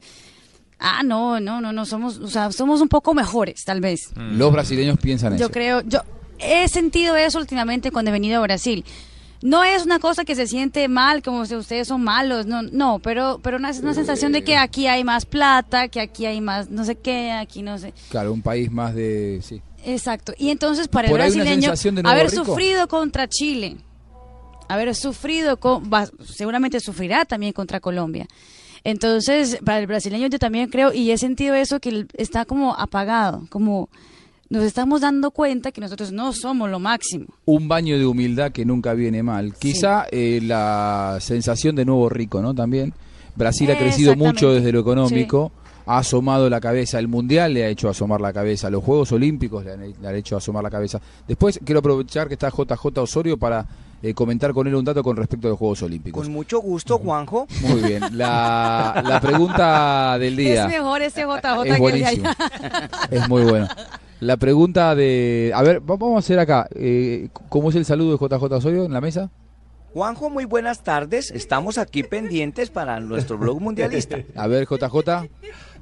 [0.78, 4.10] Ah, no, no, no, no, somos, o sea, somos un poco mejores, tal vez.
[4.16, 5.44] Los brasileños piensan eso.
[5.44, 6.00] Yo creo, yo
[6.38, 8.84] he sentido eso últimamente cuando he venido a Brasil.
[9.42, 12.98] No es una cosa que se siente mal, como si ustedes son malos, no, no,
[12.98, 16.68] pero, pero una, una sensación de que aquí hay más plata, que aquí hay más,
[16.68, 17.94] no sé qué, aquí no sé.
[18.10, 19.40] Claro, un país más de...
[19.42, 19.62] Sí.
[19.84, 20.32] Exacto.
[20.38, 21.72] Y entonces para el Por brasileño,
[22.04, 22.44] haber rico.
[22.44, 23.76] sufrido contra Chile,
[24.68, 28.26] haber sufrido, con, va- seguramente sufrirá también contra Colombia.
[28.84, 33.46] Entonces, para el brasileño yo también creo, y he sentido eso, que está como apagado,
[33.50, 33.90] como
[34.48, 37.26] nos estamos dando cuenta que nosotros no somos lo máximo.
[37.44, 39.54] un baño de humildad que nunca viene mal.
[39.54, 42.54] Quizá eh, la sensación de nuevo rico, ¿no?
[42.54, 42.92] También.
[43.36, 45.52] Brasil ha crecido mucho desde lo económico,
[45.94, 49.64] ha asomado la cabeza, el Mundial le ha hecho asomar la cabeza, los Juegos Olímpicos
[49.64, 51.00] le han, le han hecho asomar la cabeza.
[51.26, 53.66] Después quiero aprovechar que está JJ Osorio para
[54.02, 56.22] eh, comentar con él un dato con respecto a los Juegos Olímpicos.
[56.22, 57.46] Con mucho gusto, Juanjo.
[57.62, 60.62] Muy bien, la, la pregunta del día.
[60.64, 62.30] Es mejor ese JJ Es que el de.
[63.10, 63.68] Es muy bueno.
[64.20, 65.50] La pregunta de...
[65.54, 66.68] A ver, va- vamos a hacer acá.
[66.74, 69.30] eh, ¿Cómo es el saludo de JJ Osorio en la mesa?
[69.94, 71.30] Juanjo, muy buenas tardes.
[71.32, 74.18] Estamos aquí pendientes para nuestro blog mundialista.
[74.36, 75.28] A ver, JJ.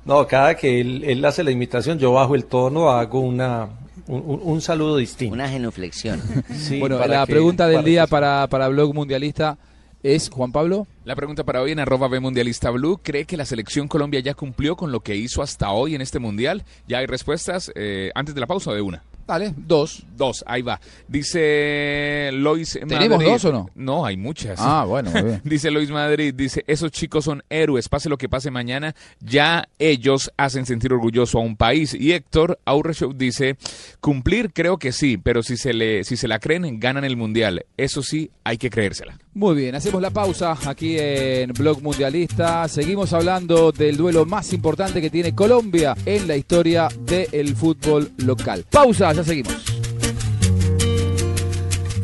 [0.09, 3.69] No, cada que él, él hace la imitación, yo bajo el tono, hago una,
[4.07, 5.35] un, saludo distinto.
[5.35, 6.21] Una genuflexión.
[6.57, 9.59] Sí, bueno, la que- pregunta del para día que- para, para Blog Mundialista
[10.03, 10.87] es, Juan Pablo.
[11.05, 14.33] La pregunta para hoy en arroba B Mundialista Blue, ¿cree que la selección Colombia ya
[14.33, 16.65] cumplió con lo que hizo hasta hoy en este Mundial?
[16.87, 19.03] Ya hay respuestas eh, antes de la pausa o de una.
[19.29, 20.05] Dale, dos.
[20.17, 20.81] Dos, ahí va.
[21.07, 23.27] Dice Lois ¿Tenemos Madrid.
[23.29, 23.71] dos o no?
[23.77, 24.59] No, hay muchas.
[24.61, 25.41] Ah, bueno, muy bien.
[25.45, 30.33] dice Lois Madrid, dice, esos chicos son héroes, pase lo que pase mañana, ya ellos
[30.37, 31.95] hacen sentir orgulloso a un país.
[31.95, 33.57] Y Héctor Aurreshow dice,
[34.01, 37.67] cumplir creo que sí, pero si se, le, si se la creen, ganan el Mundial.
[37.77, 39.19] Eso sí, hay que creérsela.
[39.35, 42.67] Muy bien, hacemos la pausa aquí en Blog Mundialista.
[42.67, 48.65] Seguimos hablando del duelo más importante que tiene Colombia en la historia del fútbol local.
[48.71, 49.55] Pausa, ya seguimos.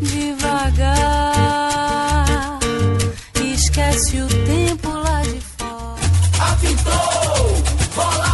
[0.00, 1.38] Devagar,
[3.42, 5.96] esquece o tempo lá de fora.
[6.38, 7.62] Apitou,
[7.96, 8.33] bola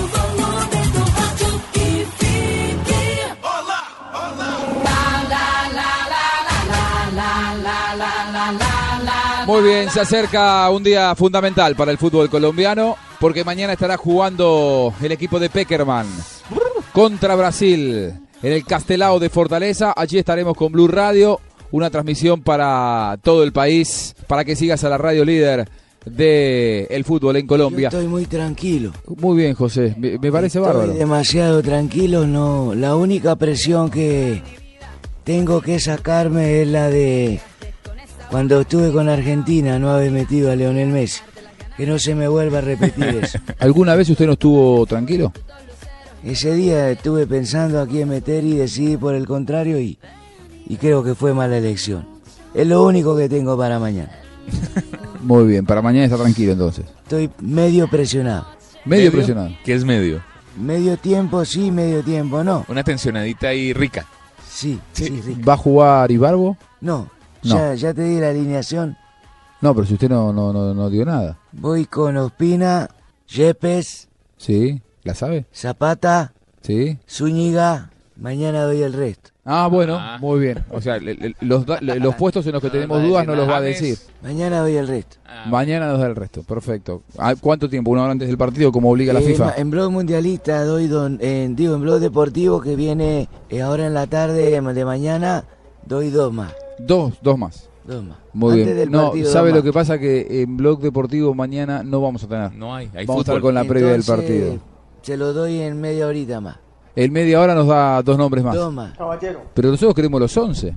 [9.61, 14.91] Muy bien, se acerca un día fundamental para el fútbol colombiano porque mañana estará jugando
[14.99, 16.07] el equipo de Peckerman
[16.91, 19.93] contra Brasil en el Castelao de Fortaleza.
[19.95, 24.89] Allí estaremos con Blue Radio, una transmisión para todo el país, para que sigas a
[24.89, 25.69] la radio líder
[26.05, 27.89] del el fútbol en Colombia.
[27.89, 28.91] Estoy muy tranquilo.
[29.17, 30.93] Muy bien, José, me, me parece Estoy bárbaro.
[30.93, 32.73] demasiado tranquilo, no.
[32.73, 34.41] La única presión que
[35.23, 37.39] tengo que sacarme es la de
[38.31, 41.21] cuando estuve con Argentina, no haber metido a Leonel Messi.
[41.75, 43.39] Que no se me vuelva a repetir eso.
[43.59, 45.33] ¿Alguna vez usted no estuvo tranquilo?
[46.23, 49.97] Ese día estuve pensando a quién meter y decidí por el contrario y,
[50.67, 52.07] y creo que fue mala elección.
[52.53, 54.11] Es lo único que tengo para mañana.
[55.23, 56.85] Muy bien, para mañana está tranquilo entonces.
[57.03, 58.47] Estoy medio presionado.
[58.85, 59.49] Medio presionado.
[59.65, 60.21] ¿Qué es medio?
[60.57, 62.65] Medio tiempo sí, medio tiempo no.
[62.69, 64.05] Una tensionadita ahí rica.
[64.49, 65.35] Sí, sí, sí.
[65.41, 66.57] ¿Va a jugar Ibarbo?
[66.81, 67.09] No,
[67.43, 67.55] No.
[67.55, 68.97] Ya, ya te di la alineación.
[69.61, 71.37] No, pero si usted no, no, no, no dio nada.
[71.51, 72.89] Voy con Ospina,
[73.27, 74.81] Yepes, ¿Sí?
[75.03, 75.45] ¿La sabe?
[75.53, 76.97] Zapata, ¿Sí?
[77.09, 77.89] Zúñiga.
[78.17, 79.31] Mañana doy el resto.
[79.45, 80.63] Ah, bueno, muy bien.
[80.69, 83.33] O sea, le- le- los, da- le- los puestos en los que tenemos dudas no
[83.35, 83.97] los va a decir.
[84.21, 85.17] Mañana doy el resto.
[85.47, 87.01] Mañana nos da el resto, perfecto.
[87.17, 87.89] Ah, ¿Cuánto tiempo?
[87.89, 89.55] ¿Una hora antes del partido, como obliga la Eh, FIFA?
[89.57, 93.95] en blog mundialista doy, don, en, digo, en blog deportivo que viene eh, ahora en
[93.95, 95.45] la tarde de, de mañana,
[95.85, 96.53] doy dos más.
[96.79, 97.67] Dos, dos más.
[97.83, 98.17] Dos más.
[98.33, 98.77] Muy Antes bien.
[98.77, 99.63] del No, partido, ¿sabe lo más.
[99.63, 99.97] que pasa?
[99.99, 102.53] Que en Blog Deportivo mañana no vamos a tener.
[102.53, 103.41] No hay, hay Vamos a estar fútbol.
[103.41, 104.57] con la previa del partido.
[105.01, 106.57] Se lo doy en media horita más.
[106.95, 108.53] En media hora nos da dos nombres más.
[108.55, 108.93] Dos más.
[109.53, 110.73] Pero nosotros queremos los 11.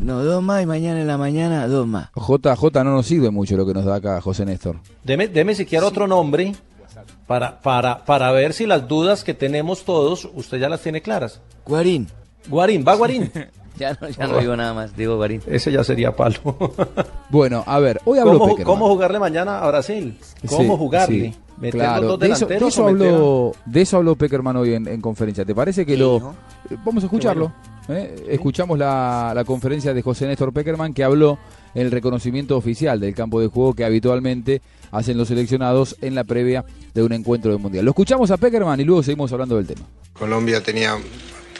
[0.00, 2.10] No, dos más y mañana en la mañana dos más.
[2.14, 4.76] JJ no nos sirve mucho lo que nos da acá José Néstor.
[5.02, 6.54] Deme, deme siquiera otro nombre
[7.26, 11.40] para, para, para ver si las dudas que tenemos todos, usted ya las tiene claras.
[11.64, 12.08] Guarín.
[12.48, 13.30] Guarín, va Guarín.
[13.78, 15.40] Ya no, ya no digo nada más, digo Guarín.
[15.46, 16.38] Ese ya sería palo.
[17.30, 18.64] Bueno, a ver, hoy habló ¿Cómo, Peckerman.
[18.74, 20.16] cómo jugarle mañana a Brasil?
[20.48, 21.32] ¿Cómo Sí, jugarle?
[21.32, 22.02] sí, ¿Meter claro.
[22.02, 25.44] los dos de, eso, de habló, de eso habló Peckerman hoy en, en conferencia.
[25.44, 26.34] ¿Te parece que lo...
[26.84, 27.52] Vamos a escucharlo.
[27.88, 28.24] ¿eh?
[28.28, 31.38] Escuchamos la, la conferencia de José Néstor Peckerman que habló
[31.74, 36.22] en el reconocimiento oficial del campo de juego que habitualmente hacen los seleccionados en la
[36.22, 37.84] previa de un encuentro del Mundial.
[37.84, 39.82] Lo escuchamos a Peckerman y luego seguimos hablando del tema.
[40.12, 40.96] Colombia tenía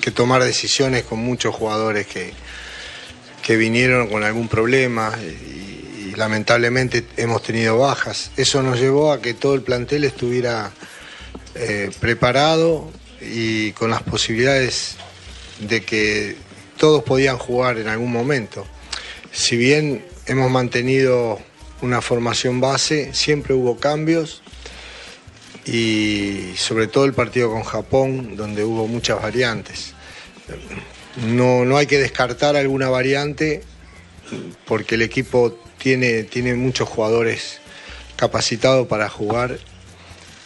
[0.04, 2.34] que tomar decisiones con muchos jugadores que,
[3.42, 8.30] que vinieron con algún problema y, lamentablemente hemos tenido bajas.
[8.36, 10.70] Eso nos llevó a que todo el plantel estuviera
[11.56, 12.88] eh, preparado
[13.20, 14.96] y con las posibilidades
[15.58, 16.36] de que
[16.76, 18.64] todos podían jugar en algún momento.
[19.32, 21.40] Si bien hemos mantenido
[21.80, 24.42] una formación base, siempre hubo cambios
[25.66, 29.94] y sobre todo el partido con Japón, donde hubo muchas variantes.
[31.26, 33.62] No, no hay que descartar alguna variante
[34.66, 37.60] porque el equipo tiene, tiene muchos jugadores
[38.16, 39.58] capacitados para jugar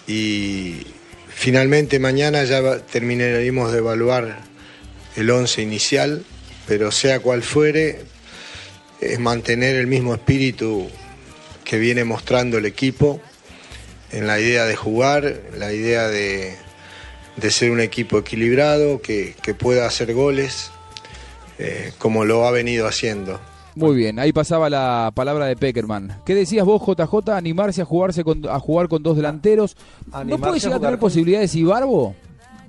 [0.07, 0.87] y
[1.29, 4.41] finalmente mañana ya terminaremos de evaluar
[5.17, 6.25] el 11 inicial,
[6.67, 8.05] pero sea cual fuere,
[9.01, 10.89] es mantener el mismo espíritu
[11.65, 13.21] que viene mostrando el equipo
[14.13, 16.55] en la idea de jugar, la idea de,
[17.37, 20.71] de ser un equipo equilibrado, que, que pueda hacer goles,
[21.59, 23.41] eh, como lo ha venido haciendo.
[23.75, 26.21] Muy bien, ahí pasaba la palabra de Peckerman.
[26.27, 27.31] ¿Qué decías vos, JJ?
[27.37, 29.77] Animarse a jugarse con- a jugar con dos delanteros.
[30.27, 31.55] ¿No puede llegar a tener con- posibilidades?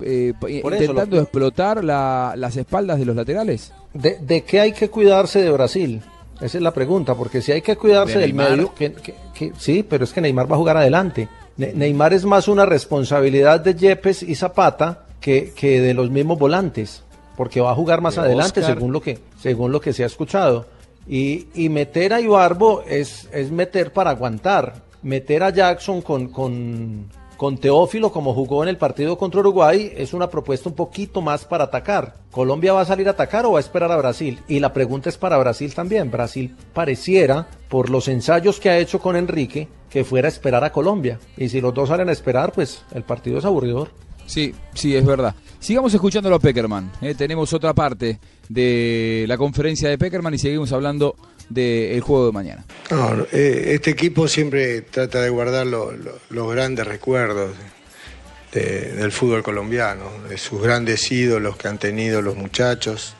[0.02, 3.72] Eh, p- Por eso, intentando lo- explotar la- las espaldas de los laterales.
[3.92, 6.00] ¿De, de qué hay que cuidarse de Brasil?
[6.40, 9.14] Esa es la pregunta, porque si hay que cuidarse ¿De del medio, que, que-
[9.48, 11.28] que- sí, pero es que Neymar va a jugar adelante.
[11.56, 16.38] Ne- Neymar es más una responsabilidad de Yepes y Zapata que, que de los mismos
[16.38, 17.02] volantes,
[17.36, 18.74] porque va a jugar más De adelante Oscar.
[18.76, 20.66] según lo que según lo que se ha escuchado.
[21.08, 24.74] Y, y meter a Ibarbo es, es meter para aguantar.
[25.02, 27.08] Meter a Jackson con, con,
[27.40, 31.46] con Teófilo como jugó en el partido contra Uruguay es una propuesta un poquito más
[31.46, 32.16] para atacar.
[32.30, 34.40] ¿Colombia va a salir a atacar o va a esperar a Brasil?
[34.46, 36.10] Y la pregunta es para Brasil también.
[36.10, 40.70] Brasil pareciera, por los ensayos que ha hecho con Enrique, que fuera a esperar a
[40.70, 41.18] Colombia.
[41.38, 43.88] Y si los dos salen a esperar, pues el partido es aburridor.
[44.26, 45.34] Sí, sí, es verdad.
[45.60, 46.92] Sigamos escuchándolo a Peckerman.
[47.00, 51.16] eh, tenemos otra parte de la conferencia de Peckerman y seguimos hablando
[51.50, 52.64] del juego de mañana.
[53.32, 57.50] Eh, este equipo siempre trata de guardar lo- lo- los grandes recuerdos
[58.52, 63.14] de- del fútbol colombiano, de sus grandes ídolos que han tenido los muchachos,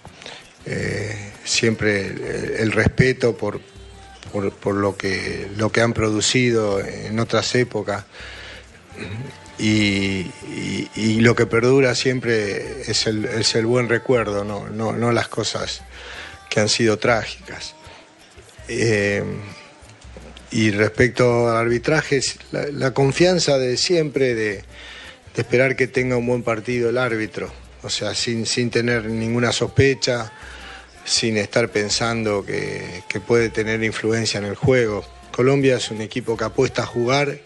[0.64, 2.06] eh, siempre
[2.58, 3.60] el, respeto por,
[4.60, 8.04] por, lo, que, lo que han producido en otras épocas
[9.58, 14.92] y, y- y lo que perdura siempre es el, es el buen recuerdo, no, no,
[14.92, 15.82] no las cosas
[16.48, 17.74] que han sido trágicas.
[18.72, 19.24] Eh,
[20.52, 22.20] y respecto al arbitraje,
[22.52, 24.52] la, confianza de siempre de,
[25.35, 27.52] de esperar que tenga un buen partido el árbitro,
[27.83, 30.33] o sea, sin, sin tener ninguna sospecha,
[31.04, 35.04] sin estar pensando que, puede tener influencia en el juego.
[35.33, 37.40] Colombia es un equipo que apuesta a jugar,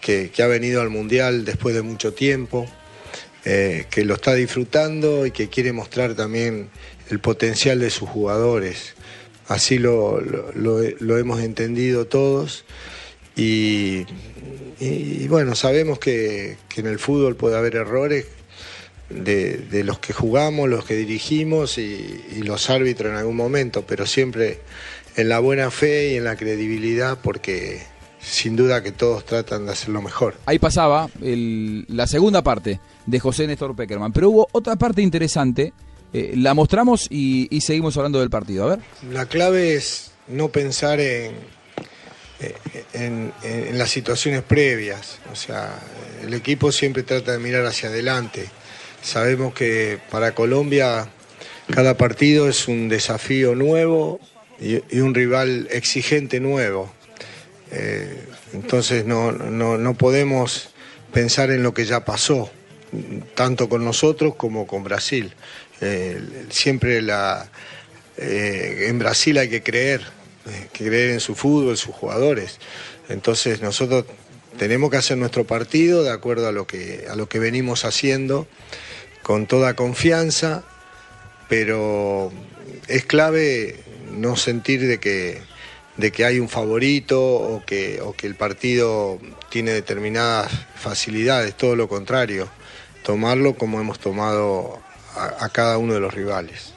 [0.00, 2.68] que, que ha venido al Mundial después de mucho tiempo,
[3.44, 6.70] eh, que lo está disfrutando y que quiere mostrar también
[7.10, 8.94] el potencial de sus jugadores.
[9.48, 12.64] Así lo, lo- hemos entendido todos
[13.36, 14.04] y,
[15.28, 18.26] bueno, sabemos que, que en el fútbol puede haber errores
[19.10, 23.84] de, de los que jugamos, los que dirigimos y, y los árbitros en algún momento,
[23.86, 24.60] pero siempre
[25.16, 27.82] en la buena fe y en la credibilidad porque
[28.20, 30.34] sin duda que todos tratan de hacerlo mejor.
[30.46, 34.12] Ahí pasaba el- la segunda parte de José Néstor Peckerman.
[34.12, 35.72] Pero hubo otra parte interesante.
[36.12, 38.64] Eh, la mostramos y, seguimos hablando del partido.
[38.64, 38.78] A ver.
[39.10, 41.32] La clave es no pensar en,
[42.92, 43.32] en,
[43.78, 45.18] las situaciones previas.
[45.32, 45.78] O sea,
[46.22, 48.46] el equipo siempre trata de mirar hacia adelante.
[49.02, 51.08] Sabemos que para Colombia
[51.72, 54.20] cada partido es un desafío nuevo
[54.60, 56.92] y, y un rival exigente nuevo.
[57.72, 60.68] Eh, entonces no, no, no podemos
[61.12, 62.50] pensar en lo que ya pasó,
[63.34, 65.32] tanto con nosotros como con Brasil.
[65.82, 67.50] Eh, siempre la,
[68.16, 70.00] eh, en Brasil hay que creer,
[70.46, 72.58] eh, que creer en su fútbol, sus jugadores.
[73.08, 74.04] Entonces nosotros
[74.58, 78.46] tenemos que hacer nuestro partido de acuerdo a lo que, a lo que venimos haciendo,
[79.22, 80.62] con toda confianza,
[81.48, 82.32] pero
[82.86, 83.80] es clave
[84.12, 85.40] no sentir de que,
[85.96, 89.18] de que hay un favorito o que, o que el partido
[89.50, 92.48] tiene determinadas facilidades, todo lo contrario,
[93.02, 94.80] tomarlo como hemos tomado
[95.16, 96.72] a, cada uno de los rivales.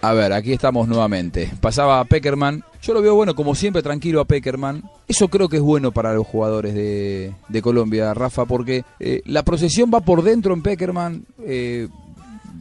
[0.00, 1.50] A ver, aquí estamos nuevamente.
[1.60, 2.62] Pasaba a Peckerman.
[2.80, 4.84] Yo lo veo bueno, como siempre, tranquilo a Peckerman.
[5.08, 9.42] Eso creo que es bueno para los jugadores de, de Colombia, Rafa, porque eh, la
[9.42, 11.24] procesión va por dentro en Peckerman.
[11.44, 11.88] eh,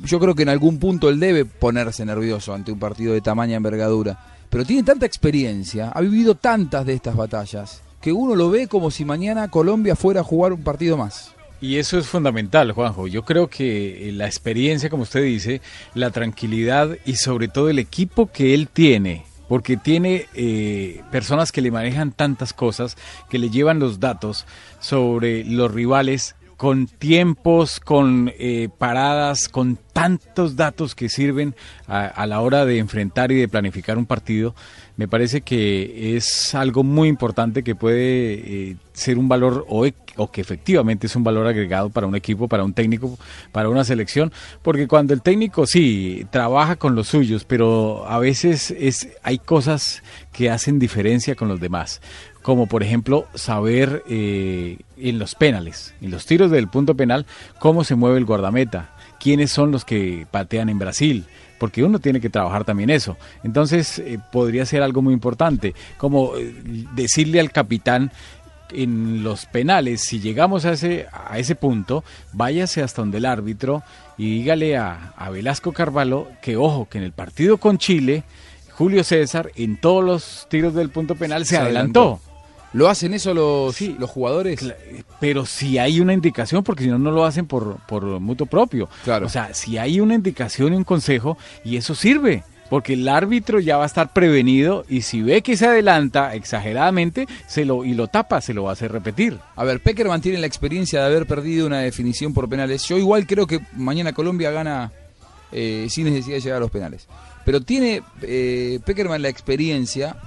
[0.03, 3.57] yo creo que en algún punto él debe ponerse nervioso ante un partido de tamaña
[3.57, 4.17] envergadura.
[4.49, 8.91] Pero tiene tanta experiencia, ha vivido tantas de estas batallas, que uno lo ve como
[8.91, 11.31] si mañana Colombia fuera a jugar un partido más.
[11.59, 13.07] Y eso es fundamental, Juanjo.
[13.07, 15.61] Yo creo que eh, la experiencia, como usted dice,
[15.95, 21.61] la tranquilidad y sobre todo el equipo que él tiene, porque tiene eh, personas que
[21.61, 22.95] le manejan tantas cosas,
[23.29, 24.45] que le llevan los datos
[24.79, 31.55] sobre los rivales con tiempos, con eh, paradas, con tantos datos que sirven
[31.87, 34.55] a, la hora de enfrentar y de planificar un partido,
[34.97, 38.33] me parece que es algo muy importante que puede
[38.71, 39.85] eh, ser un valor o,
[40.17, 43.17] o que efectivamente es un valor agregado para un equipo, para un técnico,
[43.51, 48.71] para una selección, porque cuando el técnico sí trabaja con los suyos, pero a veces
[48.71, 50.03] es hay cosas
[50.33, 52.01] que hacen diferencia con los demás,
[52.41, 57.25] como por ejemplo saber eh, en los penales, en los tiros del punto penal,
[57.59, 61.25] cómo se mueve el guardameta, quiénes son los que patean en Brasil,
[61.57, 63.17] porque uno tiene que trabajar también eso.
[63.43, 66.53] Entonces eh, podría ser algo muy importante, como eh,
[66.95, 68.11] decirle al capitán
[68.71, 72.03] en los penales, si llegamos a ese, a ese punto,
[72.33, 73.83] váyase hasta donde el árbitro
[74.17, 78.23] y dígale a, a Velasco Carvalho que ojo, que en el partido con Chile,
[78.73, 82.01] Julio César en todos los tiros del punto penal se, Se adelantó.
[82.01, 82.27] adelantó.
[82.73, 84.59] ¿Lo hacen eso los, los jugadores?
[85.19, 88.89] Pero si hay una indicación, porque si no, no lo hacen por, por mutuo propio.
[89.03, 89.25] Claro.
[89.25, 92.43] O sea, si hay una indicación y un consejo, y eso sirve.
[92.69, 97.27] Porque el árbitro ya va a estar prevenido y si ve que se adelanta exageradamente
[97.47, 99.37] se lo, y lo tapa, se lo va a hacer repetir.
[99.55, 102.83] A ver, Peckerman tiene la experiencia de haber perdido una definición por penales.
[102.83, 104.91] Yo igual creo que mañana Colombia gana
[105.51, 107.07] eh, sin necesidad de llegar a los penales.
[107.45, 110.17] Pero tiene eh, Peckerman la experiencia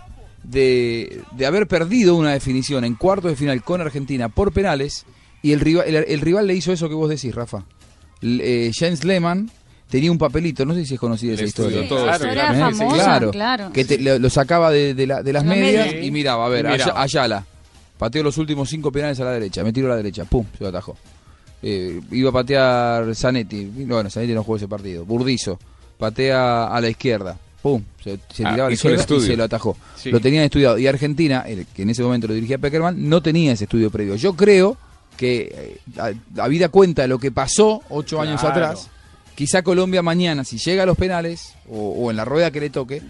[0.42, 5.04] de, de haber perdido una definición en cuartos de final con Argentina por penales
[5.42, 7.64] y el rival, el, rival le hizo eso que vos decís, Rafa.
[8.22, 9.50] Eh, James Lehmann
[9.90, 11.86] tenía un papelito, no sé si es conocida esa historia.
[11.88, 13.72] todo, La historia Eh, famosa, claro, claro.
[13.72, 16.04] que te- lo, lo sacaba de, de la- de las La medias media.
[16.04, 16.92] y miraba, a ver, miraba.
[16.96, 17.44] Ay- Ayala,
[17.98, 20.62] pateó los últimos cinco penales a la derecha, me tiró a la derecha, pum, se
[20.64, 20.96] lo atajó.
[21.62, 25.58] Eh, iba a patear Zanetti, bueno, Zanetti no jugó ese partido, Burdizo,
[25.98, 29.44] patea a la izquierda, pum, se, se Ah, tiraba a la izquierda y se lo
[29.44, 29.76] atajó.
[29.96, 30.10] Sí.
[30.10, 30.78] Lo tenían estudiado.
[30.78, 34.14] Y Argentina, el que en ese momento lo dirigía Peckerman, no tenía ese estudio previo.
[34.16, 34.78] Yo creo
[35.18, 38.54] que, eh, a- habida cuenta de lo que pasó ocho años Claro.
[38.54, 38.88] atrás,
[39.40, 43.00] quizá Colombia mañana, si llega a los penales o, en la rueda que le toque,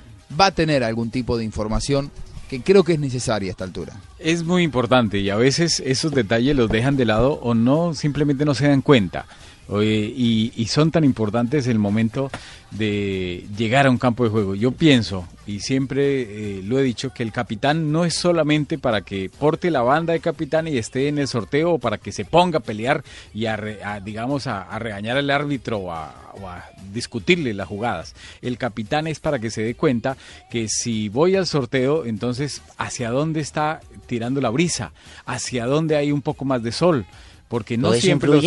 [0.40, 2.12] va a tener algún tipo de información
[2.48, 3.94] que creo que es necesaria a esta altura.
[4.20, 8.44] Es muy importante y a veces esos detalles los dejan de lado o no, simplemente
[8.44, 9.26] no se dan cuenta.
[9.72, 12.28] Y, y son tan importantes el momento
[12.72, 14.56] de llegar a un campo de juego.
[14.56, 19.02] Yo pienso, y siempre eh, lo he dicho, que el capitán no es solamente para
[19.02, 22.24] que porte la banda de capitán y esté en el sorteo o para que se
[22.24, 26.48] ponga a pelear y a, a, digamos, a, a regañar al árbitro o a, o
[26.48, 28.14] a discutirle las jugadas.
[28.42, 30.16] El capitán es para que se dé cuenta
[30.50, 34.92] que si voy al sorteo, entonces hacia dónde está tirando la brisa,
[35.26, 37.06] hacia dónde hay un poco más de sol.
[37.50, 38.44] Porque no ¿Todo eso siempre los-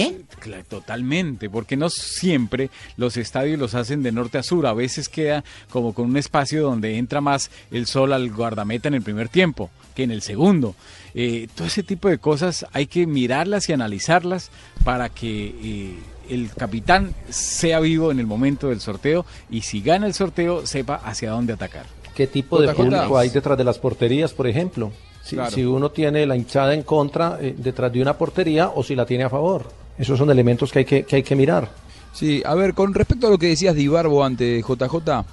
[0.70, 5.44] totalmente, porque no siempre los estadios los hacen de norte a sur, a veces queda
[5.70, 9.70] como con un espacio donde entra más el sol al guardameta en el primer tiempo
[9.94, 10.74] que en el segundo.
[11.16, 14.52] Eh, todo ese tipo de cosas hay que mirarlas y analizarlas
[14.86, 15.96] para que eh,
[16.30, 20.96] el capitán sea vivo en el momento del sorteo y si gana el sorteo sepa
[20.96, 21.88] hacia dónde atacar.
[22.16, 24.94] ¿Qué tipo de público hay detrás de las porterías, por ejemplo?
[25.24, 25.52] Si, Claro.
[25.52, 29.06] si uno tiene la hinchada en contra eh, detrás de una portería o si la
[29.06, 29.70] tiene a favor.
[29.98, 31.70] Esos son elementos que hay que, que hay que mirar.
[32.12, 35.24] Sí, a ver, con respecto a lo que decías de Ibarbo ante JJ,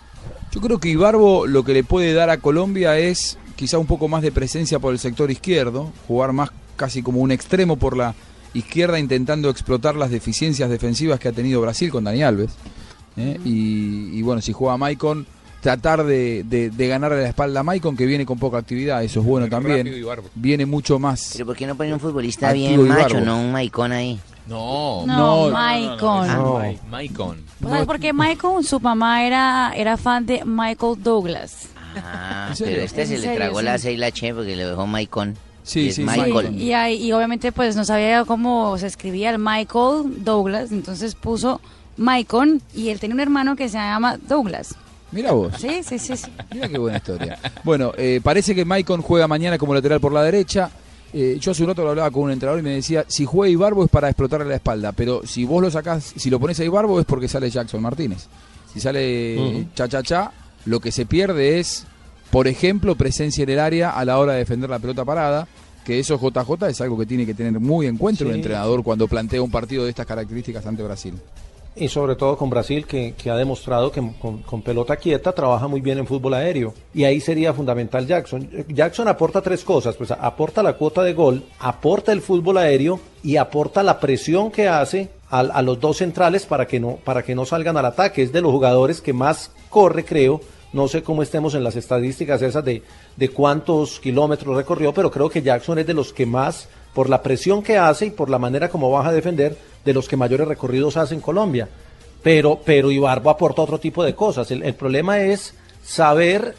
[0.52, 4.08] yo creo que Ibarbo lo que le puede dar a Colombia es quizá un poco
[4.08, 8.14] más de presencia por el sector izquierdo, jugar más casi como un extremo por la
[8.54, 12.50] izquierda intentando explotar las deficiencias defensivas que ha tenido Brasil con Dani Alves.
[13.16, 13.38] ¿eh?
[13.44, 15.26] Y, y bueno, si juega Maicon,
[15.60, 19.20] tratar de, de, de ganarle la espalda a Maicon, que viene con poca actividad, eso
[19.20, 19.88] es bueno también.
[20.34, 21.30] Viene mucho más.
[21.34, 24.18] Pero ¿por qué no ponen un futbolista bien macho, no un maicón ahí?
[24.48, 25.04] No.
[25.06, 26.26] No, No, Maicon.
[26.28, 26.54] no.
[26.58, 27.36] Ma- Maicon.
[27.62, 28.64] ¿Sabes por qué Michael?
[28.64, 31.68] Su mamá era, era fan de Michael Douglas.
[31.96, 33.64] Ah, pero este ¿En se le tragó Sí.
[33.64, 35.36] la C y la Che porque le dejó Maicon.
[35.62, 36.60] Sí, sí, Michael.
[36.60, 41.60] Y, ahí- y obviamente pues no sabía cómo se escribía el Michael Douglas, entonces puso
[41.96, 44.74] Maicon y él tenía un hermano que se llama Douglas.
[45.12, 45.54] Mira vos.
[45.58, 46.16] Sí, sí, sí.
[46.16, 46.30] sí.
[46.52, 47.38] Mira qué buena historia.
[47.64, 50.70] Bueno, eh, parece que Maicon juega mañana como lateral por la derecha.
[51.12, 53.50] Eh, yo hace un rato lo hablaba con un entrenador y me decía, si juega
[53.50, 56.64] Ibarbo es para explotarle la espalda, pero si vos lo sacás, si lo pones a
[56.64, 58.28] Ibarbo es porque sale Jackson Martínez.
[58.72, 59.66] Si sale Ujú.
[59.74, 60.30] cha cha cha,
[60.66, 61.84] lo que se pierde es,
[62.30, 65.48] por ejemplo, presencia en el área a la hora de defender la pelota parada,
[65.84, 69.08] que eso JJ es algo que tiene que tener muy en cuenta un entrenador cuando
[69.08, 71.14] plantea un partido de estas características ante Brasil.
[71.76, 75.80] Y sobre todo con Brasil, que, que ha demostrado que con, pelota quieta trabaja muy
[75.80, 76.74] bien en fútbol aéreo.
[76.92, 78.50] Y ahí sería fundamental Jackson.
[78.68, 83.36] Jackson aporta tres cosas, pues aporta la cuota de gol, aporta el fútbol aéreo y
[83.36, 87.34] aporta la presión que hace a, a los dos centrales para que, no, para que
[87.34, 88.22] no salgan al ataque.
[88.22, 90.40] Es de los jugadores que más corre, creo.
[90.72, 92.82] No sé cómo estemos en las estadísticas esas de,
[93.16, 97.22] de cuántos kilómetros recorrió, pero creo que Jackson es de los que más, por la
[97.22, 100.48] presión que hace y por la manera como baja a defender, de los que mayores
[100.48, 101.68] recorridos hace en Colombia.
[102.22, 104.50] Pero, pero Ibarbo aporta otro tipo de cosas.
[104.50, 105.54] El, problema es
[105.84, 106.54] saber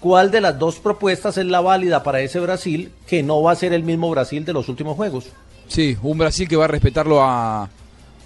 [0.00, 3.56] cuál de las dos propuestas es la válida para ese Brasil, que no va a
[3.56, 5.26] ser el mismo Brasil de los últimos juegos.
[5.68, 7.68] Sí, un Brasil que va a respetarlo a,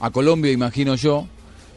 [0.01, 1.26] a Colombia, imagino yo.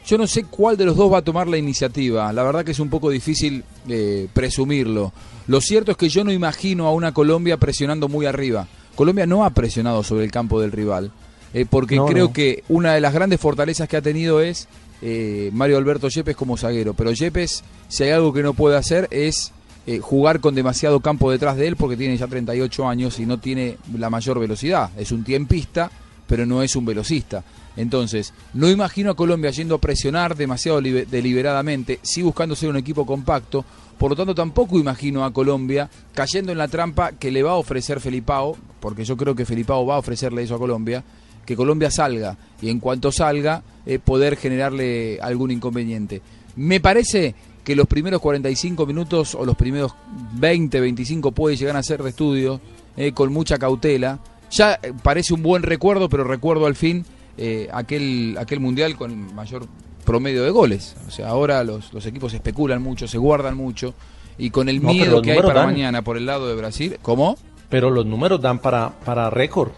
[0.06, 2.32] Yo no sé cuál de los dos va a tomar la iniciativa.
[2.34, 5.14] La verdad que es un poco difícil eh, presumirlo.
[5.48, 8.68] Lo cierto es que yo no imagino a una Colombia presionando muy arriba.
[8.96, 11.12] Colombia no ha presionado sobre el campo del rival.
[11.54, 12.34] Eh, porque No, creo no.
[12.34, 14.68] que una de las grandes fortalezas que ha tenido es
[15.02, 16.94] eh, Mario Alberto Yepes como zaguero.
[16.94, 19.52] Pero Yepes, si hay algo que no puede hacer, es
[19.88, 23.40] eh, jugar con demasiado campo detrás de él porque tiene ya 38 años y no
[23.40, 24.92] tiene la mayor velocidad.
[24.98, 25.90] Es un tiempista,
[26.28, 27.44] pero no es un velocista.
[27.78, 32.78] Entonces, no imagino a Colombia yendo a presionar demasiado libe- deliberadamente, sí buscando ser un
[32.78, 33.64] equipo compacto.
[33.98, 37.56] Por lo tanto, tampoco imagino a Colombia cayendo en la trampa que le va a
[37.56, 41.04] ofrecer Felipao, porque yo creo que Felipao va a ofrecerle eso a Colombia,
[41.46, 46.22] que Colombia salga y en cuanto salga, eh, poder generarle algún inconveniente.
[46.56, 49.94] Me parece que los primeros 45 minutos o los primeros
[50.34, 52.60] 20, 25 puede llegar a ser de estudio
[52.98, 54.20] eh, con mucha cautela.
[54.50, 57.06] Ya eh, parece un buen recuerdo, pero recuerdo al fin
[57.38, 59.68] eh, aquel, aquel mundial con mayor
[60.06, 60.96] promedio de goles.
[61.08, 63.94] O sea, ahora los, los equipos especulan mucho, se guardan mucho
[64.38, 65.68] y con el miedo que hay para dan.
[65.68, 67.38] mañana por el lado de Brasil, ¿cómo?
[67.70, 69.72] Pero los números dan para, para récord.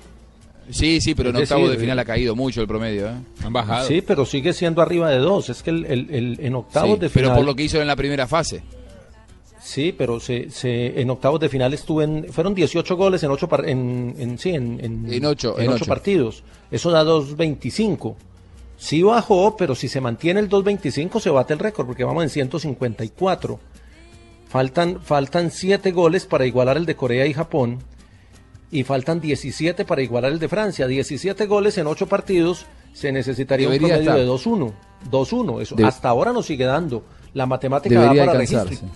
[0.69, 3.07] Sí, sí, pero en Es octavos de decir, final ha caído mucho el promedio.
[3.09, 3.13] ¿eh?
[3.43, 3.87] Han bajado.
[3.87, 5.49] Sí, pero sigue siendo arriba de dos.
[5.49, 7.29] Es que el, el- el- en octavos Sí, de final.
[7.29, 8.63] pero por lo que hizo en la primera fase.
[9.61, 13.47] Sí, pero se, se, en octavos de final estuve en, fueron 18 goles en ocho
[13.47, 15.85] par- en, en- sí, en, en, En ocho, en ocho ocho.
[15.85, 16.43] partidos.
[16.71, 18.15] Eso da 2.25.
[18.77, 22.29] Sí bajó, pero si se mantiene el 2.25 se bate el récord porque vamos en
[22.29, 23.59] 154.
[24.49, 27.79] Faltan faltan 7 goles para igualar el de Corea y Japón
[28.73, 30.87] y faltan 17 para igualar el de Francia.
[30.87, 34.51] 17 goles en 8 partidos se necesitaría Debería un promedio estar.
[34.51, 34.73] de 2-1.
[35.11, 37.03] 2-1, eso hasta ahora nos sigue dando.
[37.33, 38.87] La matemática Debería da para registro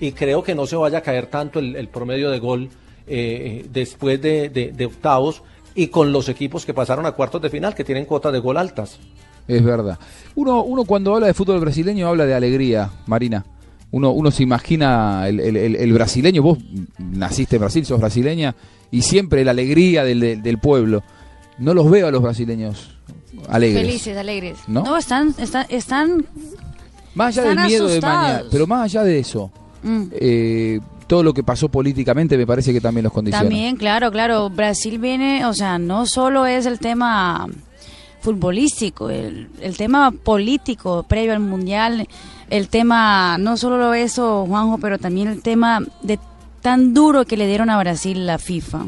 [0.00, 2.68] y creo que no se vaya a caer tanto el, el promedio de gol
[3.06, 5.42] eh, después de, de- de octavos
[5.74, 8.56] y con los equipos que pasaron a cuartos de final que tienen cuotas de gol
[8.56, 8.98] altas.
[9.46, 9.98] Es verdad.
[10.34, 13.44] Uno, uno cuando habla de fútbol brasileño habla de alegría, Marina.
[13.90, 16.58] Uno, uno se imagina el, el- brasileño, vos
[16.98, 18.54] naciste en Brasil, sos brasileña,
[18.90, 21.02] y siempre la alegría del, del- del pueblo.
[21.58, 22.90] No los veo a los brasileños
[23.48, 23.86] alegres.
[23.86, 24.58] Felices, alegres.
[24.68, 24.82] ¿No?
[24.84, 26.26] No, están, están, están
[27.14, 29.50] Más allá Están del miedo de mañana, pero más allá de eso,
[29.82, 30.02] Mm.
[30.12, 33.44] eh, todo lo que pasó políticamente me parece que también los condiciona.
[33.44, 34.50] También, claro, claro.
[34.50, 37.46] Brasil viene, o sea, no solo es el tema
[38.20, 42.08] futbolístico, el, el tema político previo al mundial,
[42.50, 46.18] el tema, no solo eso, Juanjo, pero también el tema de
[46.60, 48.86] tan duro que le dieron a Brasil la FIFA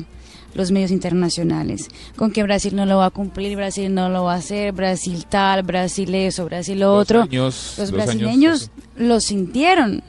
[0.55, 4.35] los medios internacionales, con que Brasil no lo va a cumplir, Brasil no lo va
[4.35, 7.23] a hacer, Brasil tal, Brasil eso, Brasil lo otro.
[7.23, 10.03] años, los años, brasileños lo sintieron.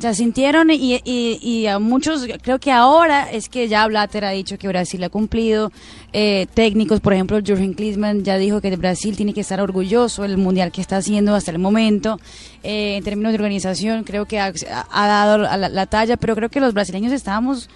[0.00, 4.30] Sea, sintieron y, y, y a muchos, creo que ahora es que ya Blatter ha
[4.30, 5.70] dicho que Brasil ha cumplido.
[6.14, 10.38] Eh, técnicos, por ejemplo, Jürgen Klinsmann ya dijo que Brasil tiene que estar orgulloso del
[10.38, 12.18] mundial que está haciendo hasta el momento.
[12.62, 14.54] Eh, en términos de organización, creo que ha,
[14.90, 17.68] ha dado la, la talla, pero creo que los brasileños estábamos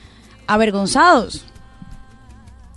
[0.47, 1.45] avergonzados.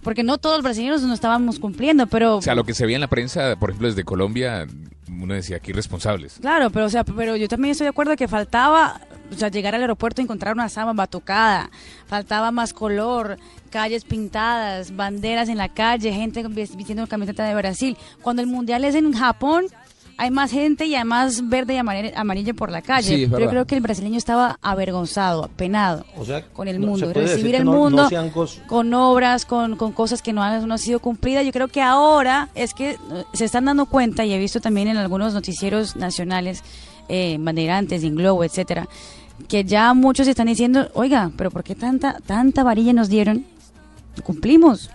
[0.03, 2.37] Porque no todos los brasileños no estábamos cumpliendo, pero...
[2.37, 4.65] O sea, lo que se veía en la prensa, por ejemplo, desde Colombia,
[5.09, 6.37] uno decía aquí irresponsables.
[6.39, 9.75] Claro, pero o sea, pero yo también estoy de acuerdo que faltaba, o sea, llegar
[9.75, 11.69] al aeropuerto y encontrar una samba batucada,
[12.07, 13.37] faltaba más color,
[13.69, 17.97] calles pintadas, banderas en la calle, gente vistiendo camiseta de Brasil.
[18.21, 19.65] Cuando el mundial es en Japón,
[20.19, 23.15] hay más gente y además verde y amarillo por la calle.
[23.15, 27.13] Sí, pero yo creo que el brasileño estaba avergonzado, apenado O sea, con el mundo,
[27.13, 28.09] recibir el no- mundo
[28.65, 31.45] con obras, con, con cosas que no han, no han sido cumplidas.
[31.45, 32.97] Yo creo que ahora es que eh,
[33.33, 36.63] se están dando cuenta, y he visto también en algunos noticieros nacionales,
[37.09, 38.87] eh, bandeirantes, en Globo, etcétera,
[39.47, 43.45] que ya muchos están diciendo, oiga, pero ¿por qué tanta, tanta varilla nos dieron?
[44.23, 44.89] Cumplimos.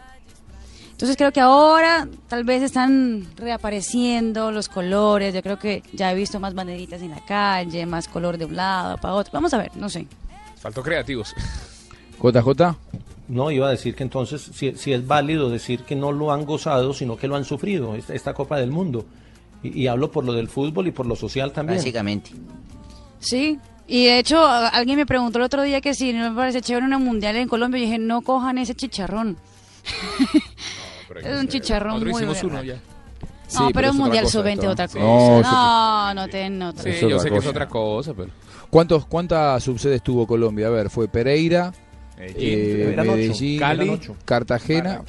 [1.02, 5.34] Entonces creo que ahora tal vez están reapareciendo los colores.
[5.34, 8.54] Yo creo que ya he visto más banderitas en la calle, más color de un
[8.54, 9.32] lado para otro.
[9.32, 10.06] Vamos a ver, no sé.
[10.60, 11.34] Faltó creativos.
[12.22, 12.76] JJ.
[13.26, 16.44] No, iba a decir que entonces si, si es válido decir que no lo han
[16.44, 19.04] gozado, sino que lo han sufrido, esta, esta Copa del Mundo.
[19.62, 21.78] Y, y hablo por lo del fútbol y por lo social también.
[21.78, 22.30] Básicamente.
[23.20, 26.60] Sí, y de hecho alguien me preguntó el otro día que si no me parece
[26.60, 29.36] chévere una mundial en Colombia, y dije, no cojan ese chicharrón.
[31.22, 32.72] es un chicharrón Nosotros muy hicimos uno bueno.
[32.74, 32.74] ya.
[32.74, 32.80] No,
[33.48, 34.70] Sí, pero, pero es un mundial cosa sub-20 esto.
[34.70, 34.98] otra cosa.
[35.00, 38.30] No, No, no te no te- Sí, yo sé que es otra cosa, pero...
[38.70, 40.68] ¿Cuántos, ¿Cuántas subsedes tuvo Colombia?
[40.68, 41.70] A ver, fue Pereira,
[42.16, 44.00] Medellín, eh, Medellín, Cali.
[44.24, 45.02] Cartagena.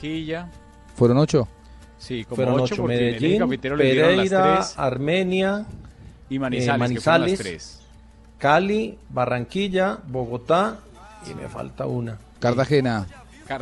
[0.96, 1.48] ¿Fueron ocho?
[2.04, 4.74] Sí, como Fueron ocho, ocho, porque en el eje Medellín, las Pereira, tres.
[4.78, 5.66] Armenia,
[6.30, 7.40] Y Manizales, eh, que fueron las Manizales.
[7.40, 7.80] tres.
[8.38, 10.80] Cali, Barranquilla, Bogotá
[11.30, 12.18] y me falta una.
[12.40, 13.08] Cartagena.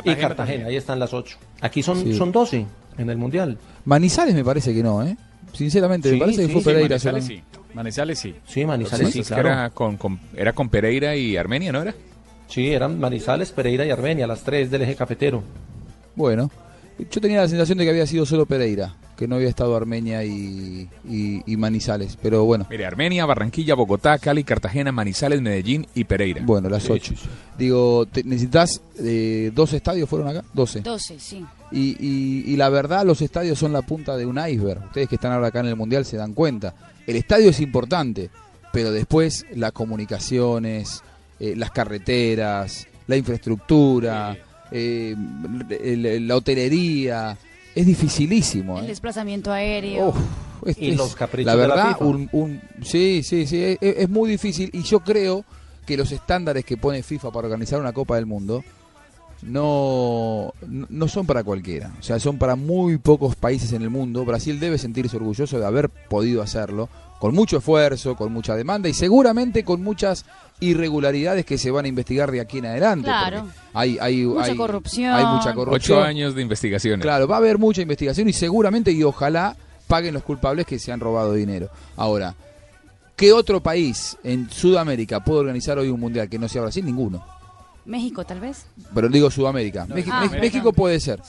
[0.04, 1.36] y Cartagena, ahí están las ocho.
[1.60, 2.14] Aquí son, Sí.
[2.16, 2.66] son 12
[2.98, 3.58] en el Mundial.
[3.84, 5.16] Manizales me parece que no, ¿eh?
[5.52, 6.88] Sinceramente, me parece sí, que fue sí, Pereira.
[6.88, 7.42] Manizales sí.
[7.74, 8.34] Manizales sí.
[8.46, 9.48] Sí, Manizales sí, claro.
[9.48, 11.94] era con, con- era con Pereira y Armenia, ¿no era?
[12.48, 15.42] Sí, eran Manizales, Pereira y Armenia, las tres del eje cafetero.
[16.16, 16.50] Bueno,
[16.98, 20.24] yo tenía la sensación de que había sido solo Pereira, que no había estado Armenia
[20.24, 22.66] y, y- y Manizales, pero bueno.
[22.70, 26.42] Mire, Armenia, Barranquilla, Bogotá, Cali, Cartagena, Manizales, Medellín y Pereira.
[26.44, 27.12] Bueno, las ocho.
[27.14, 27.28] sí, sí.
[27.58, 30.44] Digo, te- ¿necesitas eh, dos estadios fueron acá?
[30.52, 30.80] Doce.
[30.80, 31.44] 12, sí.
[31.70, 34.84] Y, y- y la verdad, los estadios son la punta de un iceberg.
[34.86, 36.74] Ustedes que están ahora acá en el Mundial se dan cuenta.
[37.06, 38.30] El estadio es importante,
[38.72, 41.02] pero después las comunicaciones,
[41.40, 44.36] eh, las carreteras, la infraestructura,
[44.72, 45.14] eh,
[46.20, 47.36] la hotelería,
[47.74, 48.78] es dificilísimo.
[48.78, 48.88] El ¿eh?
[48.88, 50.08] desplazamiento aéreo.
[50.08, 50.16] Uf,
[50.78, 52.04] Y es- los caprichos La de la verdad, FIFA.
[52.04, 55.44] un, un- sí, sí, sí, es, es muy difícil y yo creo
[55.86, 58.62] que los estándares que pone FIFA para organizar una Copa del Mundo
[59.42, 64.24] no, no son para cualquiera, o sea, son para muy pocos países en el mundo.
[64.24, 68.94] Brasil debe sentirse orgulloso de haber podido hacerlo, con mucho esfuerzo, con mucha demanda y
[68.94, 70.24] seguramente con muchas
[70.62, 73.04] irregularidades que se van a investigar de aquí en adelante.
[73.06, 73.46] Claro.
[73.74, 75.14] Hay, hay, Mucha hay- corrupción.
[75.14, 75.98] Hay mucha corrupción.
[75.98, 77.02] Ocho años de investigaciones.
[77.02, 79.56] Claro, va a haber mucha investigación y seguramente y ojalá
[79.86, 81.68] paguen los culpables que se han robado dinero.
[81.96, 82.34] Ahora,
[83.16, 86.84] ¿qué otro país en Sudamérica puede organizar hoy un mundial que no sea Brasil?
[86.84, 87.24] Ninguno.
[87.84, 88.64] México, tal vez.
[88.94, 89.86] Pero digo Sudamérica.
[89.86, 90.30] No, México, ah.
[90.40, 91.20] México puede ser.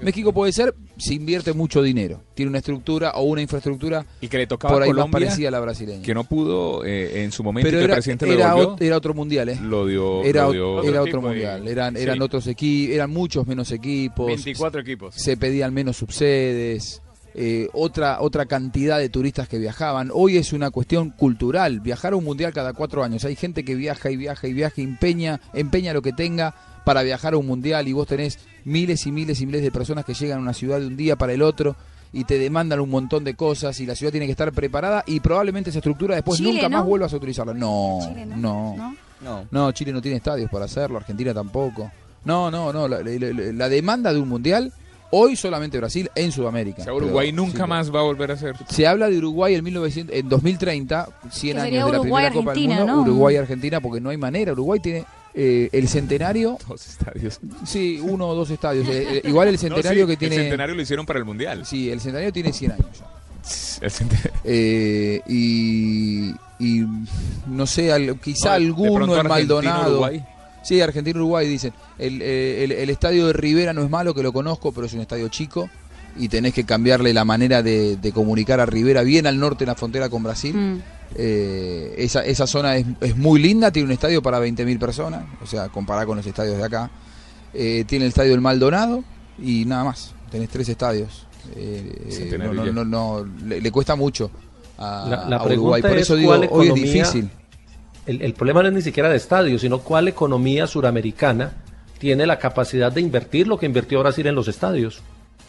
[0.00, 2.22] México puede ser si invierte mucho dinero.
[2.34, 5.26] Tiene una estructura o una infraestructura Y que le tocaba por a ahí más Colombia,
[5.28, 6.02] parecida a la brasileña.
[6.02, 8.46] que no pudo eh, en su momento Pero y que era, el presidente lo era,
[8.48, 8.76] devolvió.
[8.76, 9.58] ot- era otro mundial, ¿eh?
[9.62, 10.22] Lo dio.
[10.24, 11.68] Era, lo ot- dio- era Otro otro tipo de- mundial.
[11.68, 12.02] Eran, sí.
[12.02, 14.26] eran otros equipos, eran muchos menos equipos.
[14.26, 15.14] 24 equipos.
[15.14, 17.02] se pedían menos subsedes,
[17.34, 20.10] eh, otra, otra cantidad de turistas que viajaban.
[20.12, 23.24] Hoy es una cuestión cultural, viajar a un mundial cada cuatro años.
[23.24, 26.54] Hay gente que viaja y viaja y viaja, empeña, empeña lo que tenga
[26.84, 30.04] para viajar a un mundial y vos tenés miles y miles y miles de personas
[30.04, 31.76] que llegan a una ciudad de un día para el otro
[32.12, 35.20] y te demandan un montón de cosas y la ciudad tiene que estar preparada y
[35.20, 36.78] probablemente esa estructura después Chile, nunca ¿no?
[36.78, 37.54] más vuelvas a utilizarla.
[37.54, 38.76] No, Chile, no, ¿no?
[38.76, 38.96] no.
[39.22, 39.46] ¿No?
[39.50, 39.72] No.
[39.72, 41.92] Chile no tiene estadios para hacerlo, Argentina tampoco.
[42.24, 42.88] No, no, no.
[42.88, 44.72] La, la- la- la demanda de un mundial,
[45.10, 46.82] hoy solamente Brasil en Sudamérica.
[46.82, 48.56] O sea, Uruguay Pero, nunca sí, más va a volver a ser.
[48.68, 52.30] Se habla de Uruguay en, 1900, en 2030, 100 Que años de la Uruguay, primera
[52.32, 52.94] Copa del Argentina, Mundo.
[52.96, 53.02] ¿no?
[53.02, 54.52] Uruguay-Argentina, porque no hay manera.
[54.52, 55.04] Uruguay tiene
[55.34, 56.58] eh, el centenario.
[56.68, 57.40] Dos estadios.
[57.64, 58.88] Sí, uno o dos estadios.
[58.88, 60.34] Eh, eh, igual el centenario No, sí, que tiene.
[60.36, 61.64] El centenario lo hicieron para el mundial.
[61.66, 63.06] Sí, el centenario tiene 100 años ya.
[63.80, 66.84] El centen- Eh, y, y
[67.46, 69.90] no sé, al- quizá No, alguno en Argentina, Maldonado.
[69.92, 70.24] Uruguay.
[70.62, 71.72] Sí, Argentina-Uruguay dicen.
[71.98, 74.92] El, eh, el- el estadio de Rivera no es malo, que lo conozco, pero es
[74.92, 75.68] un estadio chico.
[76.16, 79.68] Y tenés que cambiarle la manera de, de comunicar a Rivera, bien al norte en
[79.68, 80.54] la frontera con Brasil.
[80.56, 80.82] Mm.
[81.16, 85.46] Eh, esa, esa zona es, es muy linda, tiene un estadio para 20.000 personas, o
[85.46, 86.90] sea, comparado con los estadios de acá.
[87.54, 89.02] Eh, tiene el estadio del Maldonado
[89.42, 90.12] y nada más.
[90.30, 91.26] Tenés tres estadios.
[91.56, 94.30] Eh, no, no, no, no, le, le cuesta mucho
[94.78, 95.82] a, La, la a pregunta Uruguay.
[95.82, 97.30] Por es eso digo, hoy es difícil.
[98.06, 101.52] El, el problema no es ni siquiera de estadios, sino cuál economía suramericana
[101.98, 105.02] tiene la capacidad de invertir lo que invirtió Brasil en los estadios.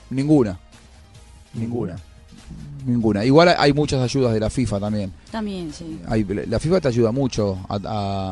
[0.09, 0.59] Ninguna.
[1.53, 1.95] Ninguna.
[2.85, 3.23] Ninguna.
[3.23, 5.13] Igual hay muchas ayudas de la FIFA también.
[5.31, 5.99] También, sí.
[6.07, 7.79] Hay- la FIFA te ayuda mucho a,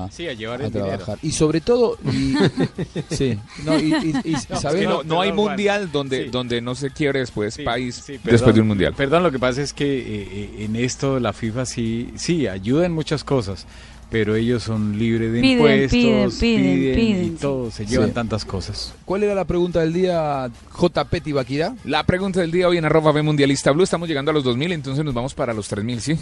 [0.06, 0.88] a- Sí, a llevar a el dinero.
[0.90, 1.20] trabajar.
[1.22, 2.34] Y sobre todo, y,
[3.14, 4.82] sí, no, y, y- y Es ¿sabés?
[4.82, 6.30] que no, no hay mundial donde, Sí.
[6.32, 8.96] donde no se quiebre después Sí, país sí, después de un mundial.
[8.96, 12.88] Perdón, lo que pasa es que eh, eh, en esto la FIFA sí, sí ayuda
[12.88, 13.68] en muchas cosas,
[14.10, 18.14] pero ellos son libres de Piden, impuestos, piden, piden, y todo, se llevan Sí.
[18.14, 18.94] tantas cosas.
[19.06, 20.50] ¿Cuál era la pregunta del día,
[20.80, 21.76] JP Tibaquirá?
[21.86, 23.84] La pregunta del día hoy en arroba B Mundialista Blue.
[23.84, 26.18] Estamos llegando a los 2000, entonces nos vamos para los 3000, ¿sí?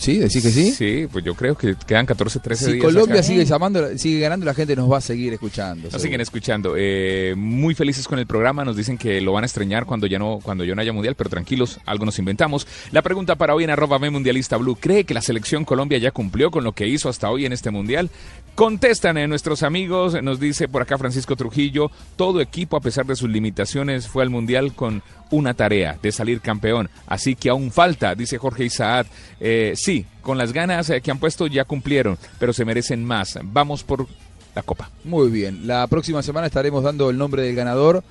[0.00, 0.16] ¿Sí?
[0.16, 0.70] ¿Decís que sí?
[0.70, 2.84] Sí, pues yo creo que quedan 14, 13 Si días.
[2.84, 3.22] Colombia acá.
[3.22, 5.82] sigue llamando, sigue ganando, la gente nos va a seguir escuchando.
[5.82, 6.02] Nos seguro.
[6.02, 6.74] siguen escuchando.
[6.78, 8.64] Eh, muy felices con el programa.
[8.64, 11.16] Nos dicen que lo van a extrañar cuando ya no, cuando ya no haya mundial,
[11.16, 12.66] pero tranquilos, algo nos inventamos.
[12.92, 14.78] La pregunta para hoy en arroba Mundialista Blue.
[14.80, 17.70] ¿Cree que la selección Colombia ya cumplió con lo que hizo hasta hoy en este
[17.70, 18.08] mundial?
[18.54, 23.16] Contestan eh, nuestros amigos, nos dice por acá Francisco Trujillo, todo equipo a pesar de
[23.16, 28.16] sus limitaciones fue al mundial con una tarea de salir campeón, así que aún falta,
[28.16, 29.06] dice Jorge Isaad.
[29.38, 29.89] Eh, sí,
[30.22, 33.38] con las ganas eh, que han puesto ya cumplieron, pero se merecen más.
[33.42, 34.06] Vamos por
[34.54, 34.90] la copa.
[35.04, 35.66] Muy bien.
[35.66, 38.02] La próxima semana estaremos dando el nombre del ganador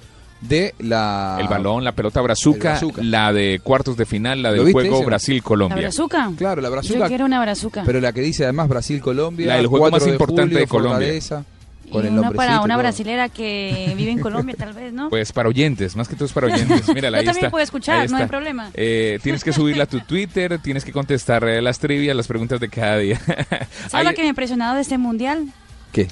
[0.42, 1.38] de la...
[1.40, 5.02] El balón, la pelota brazuca, la de cuartos de final, la ¿Lo del juego ese?
[5.02, 5.78] ¿La Brasil-Colombia.
[5.78, 6.32] brazuca?
[6.38, 7.08] Claro, la Yo brazuca.
[7.08, 7.84] quiero una brazuca.
[7.86, 9.48] Pero la que dice además Brasil-Colombia.
[9.48, 10.98] La del juego 4 más importante julio, de Colombia.
[11.00, 11.44] Fortaleza,
[11.90, 15.10] con y el para una brasilera que vive en Colombia, tal vez, ¿no?
[15.10, 16.88] Pues para oyentes, más que todo es para oyentes.
[16.94, 17.50] Mira, Yo ahí también está.
[17.50, 18.72] puedo escuchar, no hay problema.
[18.74, 22.60] Eh, tienes que subirla a tu Twitter, tienes que contestar eh, las trivias, las preguntas
[22.60, 23.20] de cada día.
[23.26, 25.48] ¿Sabes Ahí- lo que me ha impresionado de este mundial?
[25.92, 26.08] ¿Qué?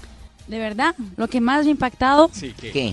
[0.48, 2.32] De verdad, lo que más me ha impactado,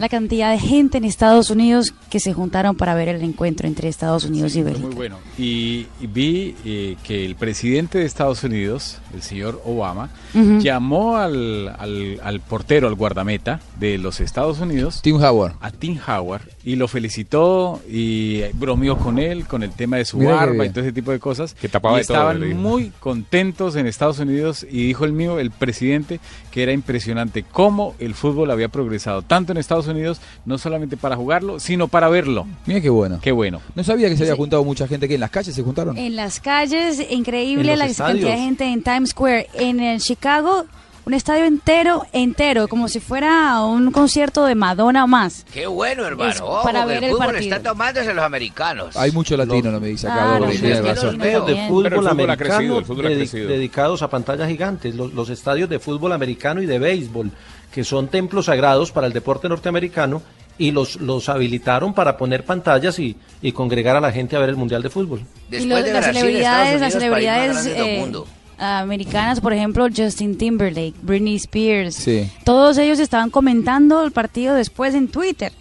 [0.01, 3.89] la cantidad de gente en Estados Unidos que se juntaron para ver el encuentro entre
[3.89, 4.87] Estados Unidos y Bélgica.
[4.87, 5.19] muy bueno.
[5.39, 11.69] Y, y vi eh, que el presidente de Estados Unidos, el señor Obama, llamó al,
[11.79, 15.55] al- al portero, al guardameta de los Estados Unidos, Tim Howard.
[15.61, 20.19] a Tim Howard, y lo felicitó y bromeó con él con el tema de su
[20.19, 21.55] Mira barba y todo ese tipo de cosas.
[21.55, 25.39] Que tapaba y de todo, estaban muy contentos en Estados Unidos y dijo el mío,
[25.39, 30.57] el presidente, que era impresionante cómo el fútbol había progresado, tanto en Estados Unidos, no
[30.57, 32.47] solamente para jugarlo, sino para verlo.
[32.67, 33.19] Mira qué bueno.
[33.21, 33.61] Qué bueno.
[33.75, 35.99] No sabía que se había juntado mucha gente que en las calles se juntaron.
[35.99, 39.49] En las calles, increíble En la cantidad de gente en Times Square.
[39.55, 40.65] En el Chicago,
[41.07, 45.45] un estadio entero, entero, como si fuera un concierto de Madonna o más.
[45.53, 46.31] Qué bueno, hermano.
[46.33, 47.55] Es Ojo, para ver el el fútbol partido.
[47.57, 48.97] está tomándose los americanos.
[48.97, 50.39] Hay mucho latino, no me dice acá.
[50.39, 51.19] Claro, sí, razón.
[51.19, 53.49] los- de fútbol, Pero el fútbol ha americano crecido, el fútbol ha dedi- crecido.
[53.49, 57.31] dedicados a pantallas gigantes, los, los estadios de fútbol americano y de béisbol,
[57.73, 60.23] que son templos sagrados para el deporte norteamericano,
[60.57, 64.51] y los, los habilitaron para poner pantallas y, y congregar a la gente a ver
[64.51, 65.21] el Mundial de Fútbol.
[65.51, 68.01] Después y los- de las Brasil, celebridades, Estados las Unidos, país más celebridades grande del
[68.01, 68.27] mundo.
[68.59, 72.31] Americanas, por ejemplo, Justin Timberlake, Britney Spears, Sí.
[72.45, 75.53] todos ellos estaban comentando el partido después en Twitter.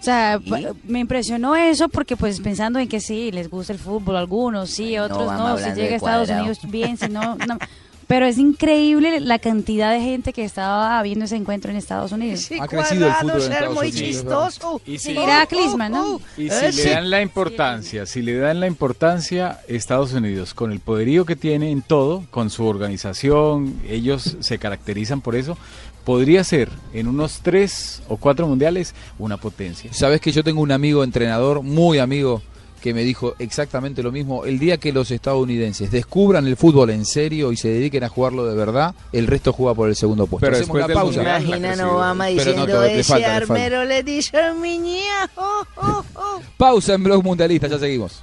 [0.00, 0.40] O sea,
[0.84, 4.96] me impresionó eso porque pues pensando en que sí, les gusta el fútbol, algunos sí,
[4.96, 6.30] otros vamos no, si llega a Estados.
[6.30, 7.58] Unidos bien, si no, no.
[8.08, 12.48] Pero es increíble la cantidad de gente que estaba viendo ese encuentro en Estados Unidos.
[12.58, 14.00] Ha crecido el fútbol en Estados muy Unidos.
[14.08, 14.80] chistoso.
[14.86, 16.20] Y si, Seguirá Klinsmann, ¿no?
[16.38, 16.88] y Eh, si sí.
[16.88, 21.36] le dan la importancia, si le dan la importancia Estados Unidos, con el poderío que
[21.36, 25.58] tiene en todo, con su organización, ellos se caracterizan por eso,
[26.04, 29.92] podría ser en unos tres o cuatro mundiales una potencia.
[29.92, 32.40] Sabes que yo tengo un amigo entrenador, muy amigo,
[32.80, 34.44] que me dijo exactamente lo mismo.
[34.44, 38.46] El día que los estadounidenses descubran el fútbol en serio y se dediquen a jugarlo
[38.46, 40.46] de verdad, el resto juega por el segundo puesto.
[40.46, 41.22] Pero Hacemos después la del pausa.
[41.48, 41.80] Imaginan.
[41.80, 43.54] Obama Pero no, diciendo te- te ese falta, te falta".
[43.54, 45.30] armero le dice a mi niña.
[45.36, 46.40] oh, oh, oh".
[46.56, 48.22] Pausa en Blog Mundialista, ya seguimos.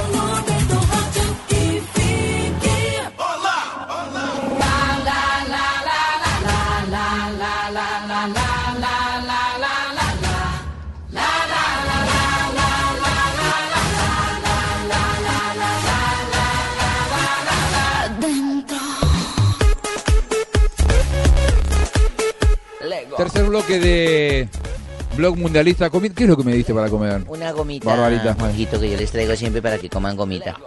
[23.21, 24.49] Tercer bloque de
[25.15, 25.91] Blog Mundialista.
[25.91, 27.21] ¿Qué es lo que me diste para comer?
[27.27, 28.33] Una gomita, Barbarita.
[28.33, 30.57] Juanjito, que yo les traigo siempre para que coman gomita.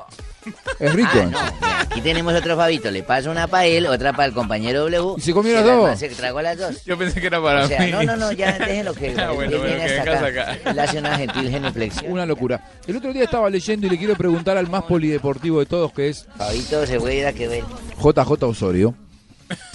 [0.79, 1.09] Es rico.
[1.15, 2.93] Ah, no, mira, aquí tenemos otro Fabito.
[2.93, 5.15] Le paso una para él, otra para el compañero W.
[5.17, 5.99] ¿Y se comió las dos?
[5.99, 6.85] Se tragó las dos.
[6.85, 7.91] Yo pensé que era para O sea, mí.
[7.91, 10.25] no, no, no, ya déjenlo que Ah, bueno, que acá.
[10.25, 10.59] acá.
[10.71, 12.13] Él hace una gentil genuflexión.
[12.13, 12.63] Una locura.
[12.87, 16.11] El otro día estaba leyendo y le quiero preguntar al más polideportivo de todos, que
[16.11, 17.65] es Fabito se fue a ir a que ver.
[18.01, 18.95] JJ Osorio.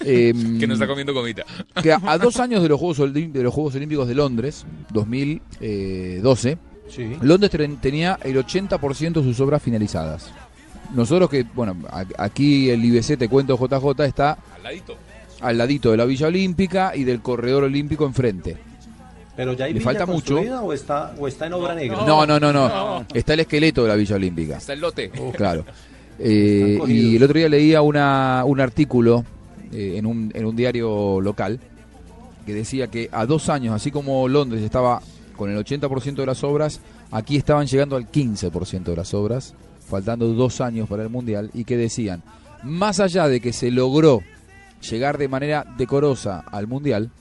[0.05, 1.43] Em, Que no está comiendo comita.
[1.83, 4.65] que a, a dos años de los Juegos, de los Juegos Olímpicos de Londres,
[5.59, 6.57] 2012,
[6.89, 7.07] Sí.
[7.21, 10.31] Londres ten- tenía el 80% de sus obras finalizadas.
[10.95, 14.97] Nosotros que, bueno, a- aquí el IBC, te cuento JJ, está Al ladito.
[15.41, 18.57] al ladito de la Villa Olímpica y del Corredor Olímpico enfrente.
[19.35, 20.33] Pero ya hay Le villa falta mucho.
[20.35, 21.97] construida o está, o está en obra negra.
[22.07, 23.05] No, no, no, no.
[23.13, 24.57] Está el esqueleto de la Villa Olímpica.
[24.57, 25.11] Está el lote.
[25.37, 25.65] Claro.
[26.17, 26.89] Eh, Están cogidos.
[27.03, 29.23] y el otro día leía una, un artículo
[29.71, 31.59] eh, en, un, en un diario local
[32.45, 35.01] que decía que a dos años, así como Londres estaba
[35.35, 39.53] con el 80% de las obras, aquí estaban llegando al 15% de las obras,
[39.87, 42.23] faltando dos años para el Mundial, y que decían,
[42.63, 44.21] más allá de que se logró
[44.89, 47.11] llegar de manera decorosa al Mundial,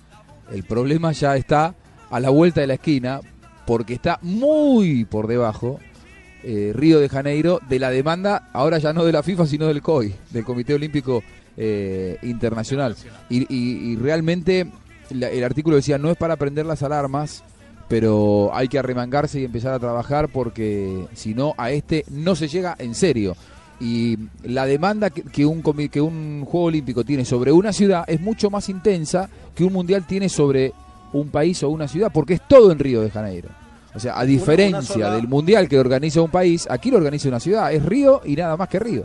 [0.51, 1.75] el problema ya está
[2.11, 3.21] a la vuelta de la esquina,
[3.67, 5.79] porque está muy por debajo
[6.43, 9.83] eh, Río de Janeiro de la demanda, ahora ya no de la FIFA, sino del
[9.83, 11.23] COI, del Comité Olímpico
[11.61, 12.95] eh, Internacional.
[13.29, 14.67] Y, y- y realmente
[15.11, 17.43] la- el artículo decía, no es para prender las alarmas,
[17.89, 22.47] pero hay que arremangarse y empezar a trabajar porque si no, a este no se
[22.49, 23.37] llega en serio.
[23.81, 28.21] Y la demanda que, que un, que un Juego Olímpico tiene sobre una ciudad es
[28.21, 30.73] mucho más intensa que un Mundial tiene sobre
[31.13, 33.49] un país o una ciudad, porque es todo en Río de Janeiro.
[33.95, 37.29] O sea, a una diferencia sola- del mundial que organiza un país, aquí lo organiza
[37.29, 37.73] una ciudad.
[37.73, 39.05] Es Río y nada más que Río.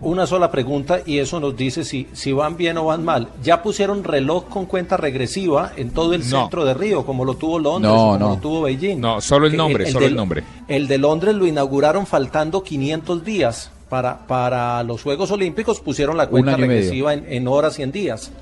[0.00, 3.28] Una sola pregunta y eso nos dice si, si van bien o van mal.
[3.42, 6.42] ¿Ya pusieron reloj con cuenta regresiva en todo el No.
[6.42, 8.28] centro de Río, como lo tuvo Londres, No, o como no.
[8.34, 9.00] lo tuvo Beijing?
[9.00, 10.44] No, solo el nombre, solo de- el nombre.
[10.68, 13.70] El de Londres lo inauguraron faltando 500 días.
[13.88, 18.32] Para, para los Juegos Olímpicos pusieron la cuenta regresiva en, en horas y en días.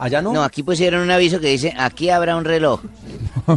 [0.00, 0.32] Allá no.
[0.32, 2.80] No, aquí pusieron un aviso que dice, aquí habrá un reloj.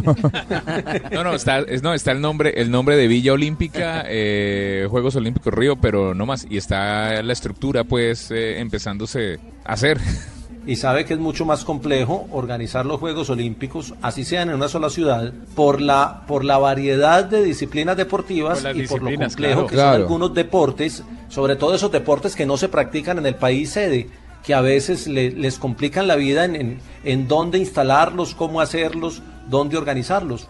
[1.12, 5.16] No, no, está, es- no, está el nombre, el nombre de Villa Olímpica, eh, Juegos
[5.16, 6.46] Olímpicos Río, pero no más.
[6.48, 9.98] Y está la estructura, pues, eh, empezándose a hacer.
[10.66, 14.68] y sabe que es mucho más complejo organizar los Juegos Olímpicos, así sean en una
[14.68, 19.36] sola ciudad, por la, por la variedad de disciplinas deportivas Por y por lo complejo
[19.36, 19.66] claro.
[19.66, 19.92] que Claro.
[19.92, 24.08] son algunos deportes, sobre todo esos deportes que no se practican en el país sede,
[24.44, 29.22] que a veces le- les complican la vida en, en, en dónde instalarlos, cómo hacerlos,
[29.48, 30.48] dónde organizarlos.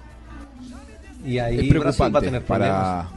[1.24, 3.06] Y ahí es Brasil va a tener problemas.
[3.06, 3.08] para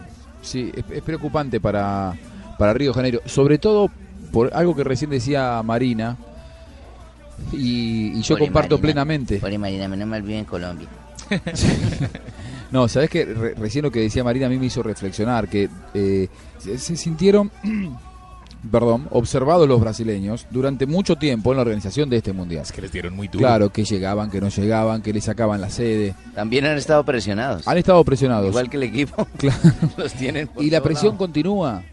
[0.41, 2.13] sí es, es preocupante para
[2.57, 3.89] para Río de Janeiro sobre todo
[4.31, 6.15] por algo que recién decía Marina
[7.51, 10.87] y, y yo Pobre comparto Marina, plenamente Pobre Marina, menos mal vive en Colombia.
[12.71, 15.69] no sabes que re- recién lo que decía Marina a mí me hizo reflexionar que
[15.93, 17.51] eh, se, se sintieron
[18.69, 22.91] perdón observados los brasileños durante mucho tiempo en la organización de este mundial que les
[22.91, 23.39] dieron muy duro.
[23.39, 27.67] claro que llegaban que no llegaban que le sacaban la sede También han estado presionados.
[27.67, 29.27] han estado presionados Igual que el equipo.
[29.97, 31.17] Los tienen por y la presión lado.
[31.19, 31.83] continúa.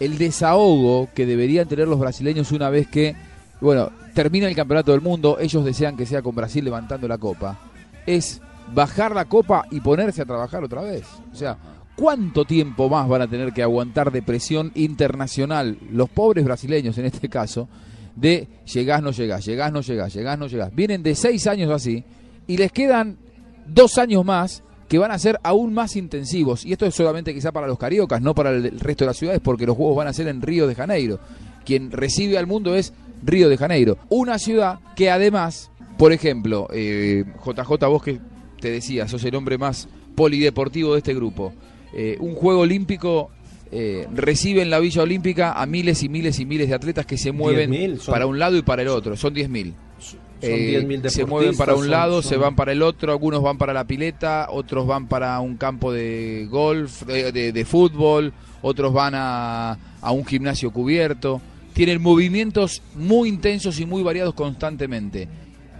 [0.00, 3.16] El desahogo que deberían tener los brasileños una vez que,
[3.60, 7.58] bueno, termina el campeonato del mundo, ellos desean que sea con Brasil levantando la copa,
[8.06, 8.40] es
[8.72, 11.04] bajar la copa y ponerse a trabajar otra vez.
[11.32, 11.56] O sea,
[11.98, 17.06] ¿cuánto tiempo más van a tener que aguantar de presión internacional los pobres brasileños en
[17.06, 17.68] este caso?
[18.14, 20.74] De llegás, no llegás, llegás, no llegás, llegás, no llegás.
[20.74, 22.04] Vienen de seis años así
[22.46, 23.18] y les quedan
[23.66, 26.64] dos años más que van a ser aún más intensivos.
[26.64, 29.40] Y esto es solamente quizá para los cariocas, no para el, resto de las ciudades,
[29.42, 31.18] porque los Juegos van a ser en Río de Janeiro.
[31.64, 33.98] Quien recibe al mundo es Río de Janeiro.
[34.08, 38.20] Una ciudad que además, por ejemplo, eh, JJ, vos que
[38.60, 41.52] te decía, sos el hombre más polideportivo de este grupo.
[41.94, 43.30] Eh, un Juego Olímpico
[43.70, 47.18] eh, recibe en la Villa Olímpica a miles y miles y miles de atletas que
[47.18, 49.16] se mueven 10.000 son- para un lado y para el otro.
[49.16, 49.74] Son 10.000.
[49.98, 53.42] Son Eh, 10.000 se mueven para un lado, son- se van para el otro, algunos
[53.42, 58.32] van para la pileta, otros van para un campo de golf, de, de- de fútbol,
[58.62, 61.40] otros van a, a un gimnasio cubierto.
[61.74, 65.28] Tienen movimientos muy intensos y muy variados constantemente.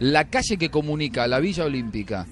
[0.01, 2.27] La calle que comunica la Villa Olímpica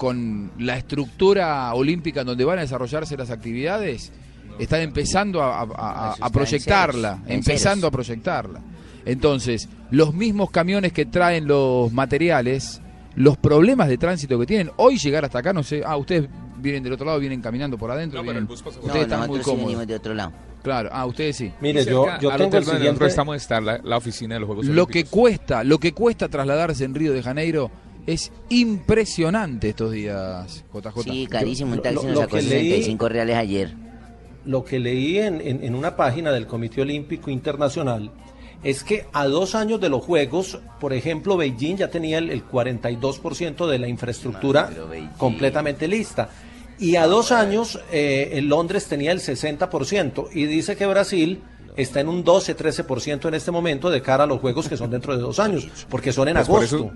[0.00, 4.10] con la estructura olímpica en donde van a desarrollarse las actividades,
[4.58, 8.62] están empezando a, proyectarla, empezando a proyectarla.
[9.04, 12.80] Entonces, los mismos camiones que traen los materiales,
[13.14, 16.82] los problemas de tránsito que tienen, hoy llegar hasta acá, no sé, ah, ustedes vienen
[16.82, 19.86] del otro lado, vienen caminando por adentro, vienen- No, ustedes están muy sí cómodos.
[19.86, 20.32] de otro lado.
[20.62, 21.52] Claro, ah, ustedes sí.
[21.60, 23.04] Mire, yo, yo tengo hotel el siguiente...
[23.04, 25.10] estamos está la, la oficina de los Juegos Lo que Olímpicos.
[25.10, 27.70] cuesta, lo que cuesta trasladarse en Río de Janeiro
[28.06, 31.02] es impresionante estos días, JJ.
[31.02, 31.72] Sí, carísimo.
[31.74, 33.74] Un taxi lo- nos lo sacó leí- 65 reales ayer.
[34.46, 38.10] lo que leí en, en- en una página del Comité Olímpico Internacional
[38.62, 42.44] es que a dos años de los Juegos, por ejemplo, Beijing ya tenía el, el
[42.46, 44.70] 42% de la infraestructura
[45.18, 46.28] completamente lista.
[46.78, 50.28] Y a dos años, eh, en Londres tenía el 60%.
[50.32, 51.42] Y dice que Brasil
[51.76, 55.14] está en un 12-13% en este momento de cara a los Juegos que son dentro
[55.14, 56.76] de dos años, porque son en Pues por agosto.
[56.76, 56.90] eso,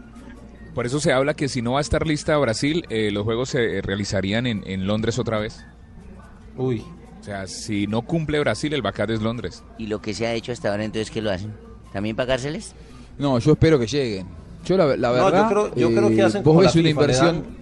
[0.74, 3.50] por eso se habla que si no va a estar lista Brasil, eh, los Juegos
[3.50, 5.64] se realizarían en, en Londres otra vez.
[6.56, 6.84] Uy.
[7.20, 9.62] O sea, si no cumple Brasil, el Bacar es Londres.
[9.78, 11.52] ¿Y lo que se ha hecho hasta ahora entonces qué lo hacen?
[11.92, 12.74] ¿También pagárseles?
[13.18, 14.26] No, yo espero que lleguen.
[14.64, 16.68] Yo la, la No, verdad, yo creo, yo creo que eh, hacen vos como la
[16.68, 17.56] ves una FIFA, le inversión dan-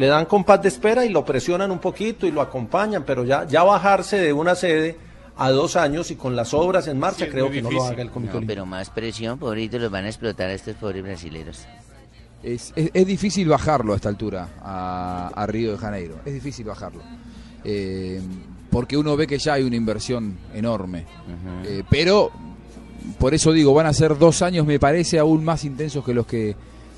[0.00, 3.46] Le dan, compás de espera y lo presionan un poquito y lo acompañan, pero ya,
[3.46, 4.96] ya bajarse de una sede
[5.36, 7.92] a dos años y con las obras en marcha, Sí, creo que no lo difícil.
[7.94, 11.02] haga el Comité No, pero más presión, pobrito, los van a explotar a estos pobres
[11.02, 11.66] brasileros.
[12.44, 16.16] Es, es- es difícil bajarlo a esta altura, a, a Río de Janeiro.
[16.24, 17.00] Es difícil bajarlo.
[17.64, 18.20] Eh,
[18.70, 21.06] porque uno ve que ya hay una inversión enorme.
[21.64, 22.30] Eh, pero,
[23.18, 26.26] por eso digo, van a ser dos años, me parece, aún más intensos que los
[26.26, 26.54] que,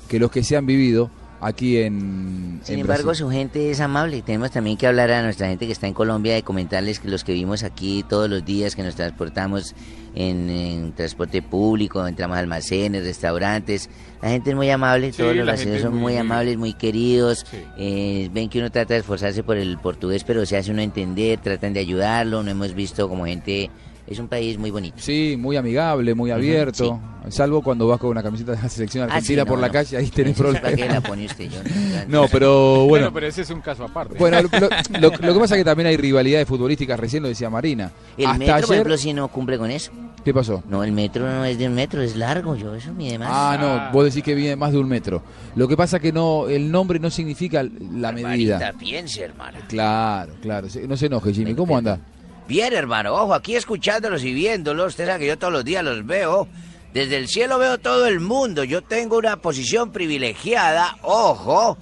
[0.07, 1.09] que, los que se han vivido
[1.41, 3.25] aquí en, Sin en embargo, Brasil.
[3.25, 4.21] su gente es amable.
[4.21, 7.23] Tenemos también que hablar a nuestra gente que está en Colombia de comentarles que los
[7.23, 9.75] que vimos aquí todos los días, que nos transportamos
[10.15, 13.89] en, en transporte público, entramos a almacenes, restaurantes,
[14.21, 17.45] la gente es muy amable, Sí, todos los brasileños son muy, muy- amables, muy queridos.
[17.51, 17.57] Sí.
[17.77, 21.39] eh, ven que uno trata de esforzarse por el portugués, pero se hace uno entender,
[21.39, 22.41] tratan de ayudarlo.
[22.41, 23.69] No hemos visto como gente
[24.07, 24.95] Es un país muy bonito.
[24.99, 26.99] Sí, muy amigable, muy abierto.
[27.29, 29.67] Salvo cuando vas con una camiseta de la selección Ah, sí, argentina no, por la
[29.67, 29.73] no.
[29.73, 30.61] calle, ahí tenés problemas.
[30.61, 31.63] ¿Para qué la pone usted, John?
[32.07, 33.11] No, pero bueno.
[33.11, 34.15] pero ese es un caso aparte.
[34.17, 34.69] Bueno, lo, lo-
[35.01, 37.91] lo- lo que pasa es que también hay rivalidades futbolísticas, recién lo decía Marina.
[38.17, 39.91] El Hasta metro, por ejemplo, si no cumple con eso.
[40.23, 40.63] ¿qué pasó?
[40.69, 43.27] No, el metro no es de un metro, es largo, yo eso mide más.
[43.31, 45.21] Ah, no, vos decís que viene más de un metro.
[45.55, 48.57] Lo que pasa es que no, el nombre no significa la medida.
[48.59, 49.57] Marita, piense, hermano.
[49.67, 50.69] Claro, claro.
[50.69, 51.53] se- No se enoje, Jimmy.
[51.55, 51.99] ¿Cómo anda?
[52.47, 56.05] Bien, hermano, ojo, aquí escuchándolos y viéndolos, usted sabe que yo todos los días los
[56.05, 56.47] veo.
[56.93, 58.63] Desde el cielo veo todo el mundo.
[58.63, 61.77] Yo tengo una posición privilegiada, ojo,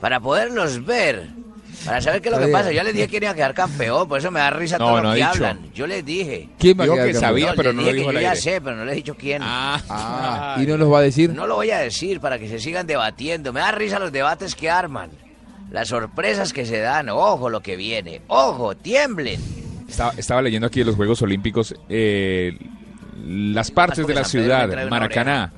[0.00, 1.28] para poderlos ver.
[1.84, 2.72] Para saber qué es lo que pasa.
[2.72, 4.96] Yo les dije que iban a quedar campeón, por eso me da risa No, todo
[4.96, 5.28] no lo que dicho.
[5.28, 5.72] hablan.
[5.74, 6.48] Yo les dije.
[6.58, 8.84] ¿Quién va a que sabía, pero les no lo dijo yo ya sé, pero no
[8.84, 9.42] les he dicho quién.
[9.44, 11.30] Ah, ¿y no nos va a decir?
[11.30, 13.52] No lo voy a decir para que se sigan debatiendo.
[13.52, 15.10] Me da risa los debates que arman.
[15.70, 17.10] Las sorpresas que se dan.
[17.10, 18.22] Ojo lo que viene.
[18.26, 19.67] Ojo, tiemblen.
[19.88, 22.56] Estaba, estaba leyendo aquí de los Juegos Olímpicos eh,
[23.26, 25.52] las partes de la ciudad, Maracaná,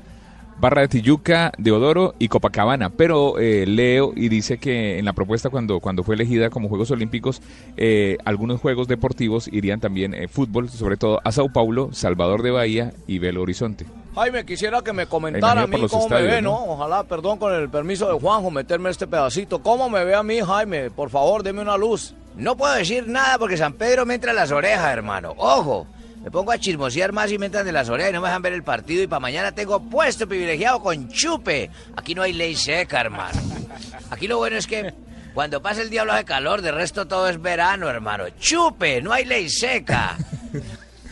[0.58, 2.90] Barra de Tijuca, Deodoro y Copacabana.
[2.90, 6.90] Pero eh, leo y dice que en la propuesta cuando, cuando fue elegida como Juegos
[6.90, 7.40] Olímpicos,
[7.76, 12.50] eh, algunos juegos deportivos irían también eh, fútbol, sobre todo a Sao Paulo, Salvador de
[12.50, 13.86] Bahía y Belo Horizonte.
[14.14, 16.50] Jaime, quisiera que me Me comentara a mí cómo me ve, ¿no?
[16.50, 16.72] ¿no?
[16.72, 19.62] Ojalá, perdón, con el permiso de Juanjo, meterme este pedacito.
[19.62, 20.90] ¿Cómo me ve a mí, Jaime?
[20.90, 22.14] Por favor, deme una luz.
[22.36, 25.34] No puedo decir nada porque San Pedro me entra en las orejas, hermano.
[25.36, 25.86] Ojo.
[26.22, 28.42] Me pongo a chismosear más y me entran de las orejas y no me dejan
[28.42, 29.02] ver el partido.
[29.02, 31.70] Y para mañana tengo puesto privilegiado con chupe.
[31.96, 33.40] Aquí no hay ley seca, hermano.
[34.10, 34.92] Aquí lo bueno es que
[35.32, 38.28] cuando pasa el diablo hace calor, de resto todo es verano, hermano.
[38.38, 40.18] Chupe, no hay ley seca.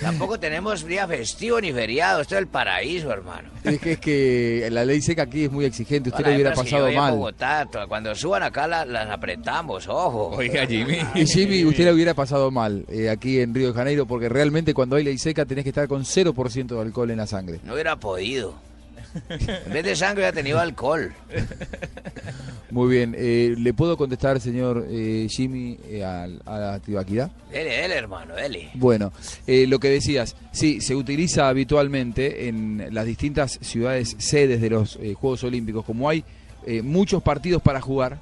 [0.01, 2.20] Tampoco tenemos día festivo ni feriado.
[2.20, 3.49] Esto es el paraíso, hermano.
[3.64, 6.11] Es que, es que la ley seca aquí es muy exigente.
[6.11, 7.14] Usted le hubiera pasado mal.
[7.14, 10.28] Bogotá, cuando suban acá la- las apretamos, ojo.
[10.36, 10.99] Oiga, Jimmy.
[11.14, 14.74] Y Jimmy, usted le hubiera pasado mal eh, aquí en Río de Janeiro porque realmente
[14.74, 17.61] cuando hay ley seca tenés que estar con 0% de alcohol en la sangre.
[17.64, 18.55] No hubiera podido.
[19.28, 21.12] En vez de sangre hubiera tenido alcohol.
[22.70, 23.14] Muy bien.
[23.16, 27.30] eh, ¿Le puedo contestar, señor eh, Jimmy, eh, al- a, la Tibaquidad?
[27.50, 28.70] Dele, dele, hermano, dele.
[28.74, 29.12] Bueno,
[29.46, 34.96] eh, lo que decías, sí, se utiliza habitualmente en las distintas ciudades sedes de los
[35.00, 36.24] eh, Juegos Olímpicos, como hay
[36.66, 38.18] eh, muchos partidos para jugar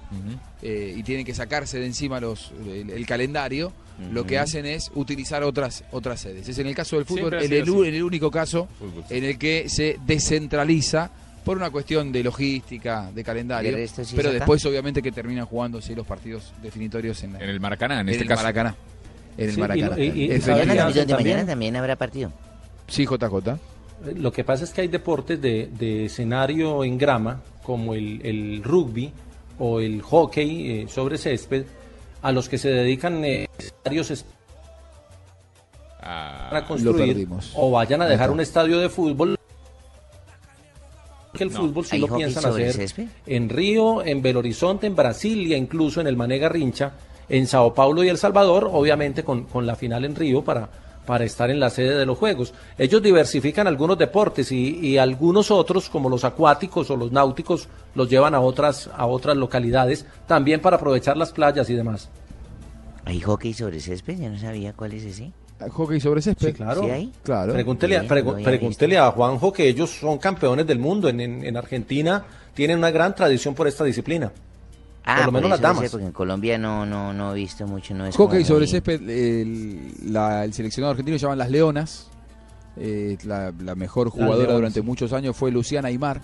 [0.63, 3.73] eh, y tienen que sacarse de encima los, el, el calendario,
[4.13, 6.49] lo que hacen es utilizar otras otras sedes.
[6.49, 9.17] Es en el caso del fútbol en el, en único caso Fútbol, sí.
[9.17, 11.11] en el que se descentraliza
[11.45, 15.13] por una cuestión de logística, de calendario, ¿Y el resto sí pero después obviamente que
[15.13, 18.43] terminan jugándose los partidos definitorios en, En el Maracaná, en en este el caso.
[18.43, 18.75] Maracaná.
[19.39, 19.99] En el Sí, Maracaná.
[20.05, 21.47] y- Mañana, hacen de mañana también?
[21.47, 22.33] también habrá partido.
[22.89, 23.59] Sí, JJ.
[24.17, 28.63] Lo que pasa es que hay deportes de, de escenario en grama, como el, el
[28.63, 29.13] rugby
[29.59, 31.65] o el hockey eh, sobre césped,
[32.23, 34.25] a los que se dedican eh, escenarios es-
[36.09, 39.37] Ah, para lo construir o vayan a dejar un estadio de fútbol.
[41.33, 41.59] Que el No.
[41.61, 42.89] fútbol sí ¿Hay lo piensan hacer
[43.27, 46.93] en Río, en Belo Horizonte, en Brasilia, incluso en el Manega Rincha,
[47.29, 50.69] en Sao Paulo y El Salvador, obviamente con, con la final en Río para,
[51.07, 52.53] para estar en la sede de los Juegos.
[52.77, 58.11] Ellos diversifican algunos deportes y, y algunos otros, como los acuáticos o los náuticos, los
[58.11, 62.09] llevan a otras, a otras localidades, también para aprovechar las playas y demás.
[63.05, 64.19] ¿Hay hockey sobre césped?
[64.21, 65.31] Yo no sabía cuál es ese.
[65.71, 66.49] Hockey sobre césped.
[66.49, 66.83] Sí, claro.
[66.83, 67.13] ¿Sí hay?
[67.23, 67.53] Claro.
[67.53, 71.09] Pregúntele, a, Bien, pregu- no había pregúntele a Juanjo que ellos son campeones del mundo.
[71.09, 74.33] En, en- en Argentina tienen una gran tradición por esta disciplina.
[75.07, 75.91] Ah, por lo menos las sé, damas.
[75.91, 77.95] porque en Colombia no, no, no he visto mucho.
[77.95, 82.11] No es Hockey como sobre muy- césped, el, la- el seleccionado argentino llaman las Leonas.
[82.77, 84.87] Eh, la, la mejor jugadora Leonas, durante sí.
[84.87, 86.21] muchos años fue Luciana Aymar,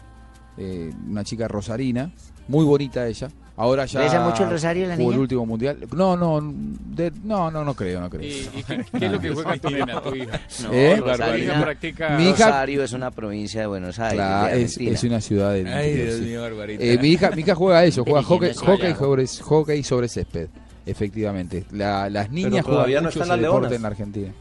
[0.59, 2.13] eh, una chica rosarina,
[2.49, 3.29] muy bonita ella.
[3.55, 5.13] Ahora ya ¿Besa mucho el rosario la niña?
[5.15, 5.77] el último mundial.
[5.95, 8.23] No, no, de- no, no, no creo, no creo.
[8.23, 10.41] ¿Y, y qué, qué es lo que juega tu nena, tu hija?
[10.63, 10.97] No, ¿Eh?
[10.97, 11.53] Rosario.
[11.61, 12.09] practica...
[12.17, 14.15] Mi hija- Rosario es una provincia de Buenos Aires.
[14.17, 16.21] Claro, de es, es una ciudad del Ay, Dios sí.
[16.23, 16.83] mío, Barbarita.
[16.83, 20.49] Eh, mi hija, mi hija juega eso, juega hockey, hockey, sobre, hockey sobre césped,
[20.87, 21.65] efectivamente.
[21.73, 23.77] La- las niñas todavía juegan no mucho están ese las deporte leonas.
[23.77, 24.33] en la Argentina.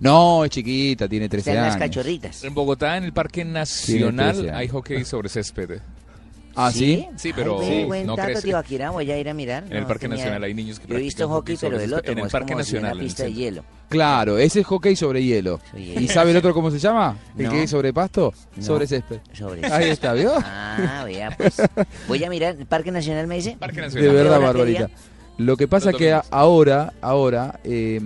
[0.00, 1.86] No, es chiquita, tiene 13 Están las años.
[1.88, 2.44] cachorritas.
[2.44, 5.80] En Bogotá, en el Parque Nacional, 13 hay hockey sobre césped.
[6.66, 7.06] Ah, ¿sí?
[7.16, 8.28] Sí, pero Ay, buen no dato,
[8.92, 9.64] voy a ir a mirar.
[9.64, 11.68] En el no Parque tenía- Nacional hay niños que Yo he visto practican hockey, pero
[11.70, 11.98] sobre del césped.
[12.00, 13.44] otro, En el es Parque como si Nacional, en el pista de centro.
[13.44, 13.64] hielo.
[13.88, 15.60] Claro, ese es hockey sobre hielo.
[15.70, 16.00] Sobre hielo.
[16.00, 17.16] ¿Y sabe el otro cómo se llama?
[17.36, 17.50] ¿El No.
[17.52, 18.32] que es sobre pasto?
[18.56, 18.62] No.
[18.62, 19.18] Sobre césped.
[19.32, 20.32] Sobre Ahí está, ¿vio?
[20.36, 21.56] Ah, vea, pues.
[22.08, 22.56] Voy a mirar.
[22.58, 23.56] ¿El Parque Nacional me dice?
[23.58, 24.12] Parque De Nacional.
[24.14, 24.90] verdad, hora Barbarita.
[25.38, 26.28] Lo que pasa Los que a- domingos.
[26.32, 27.98] ahora, ahora, eh,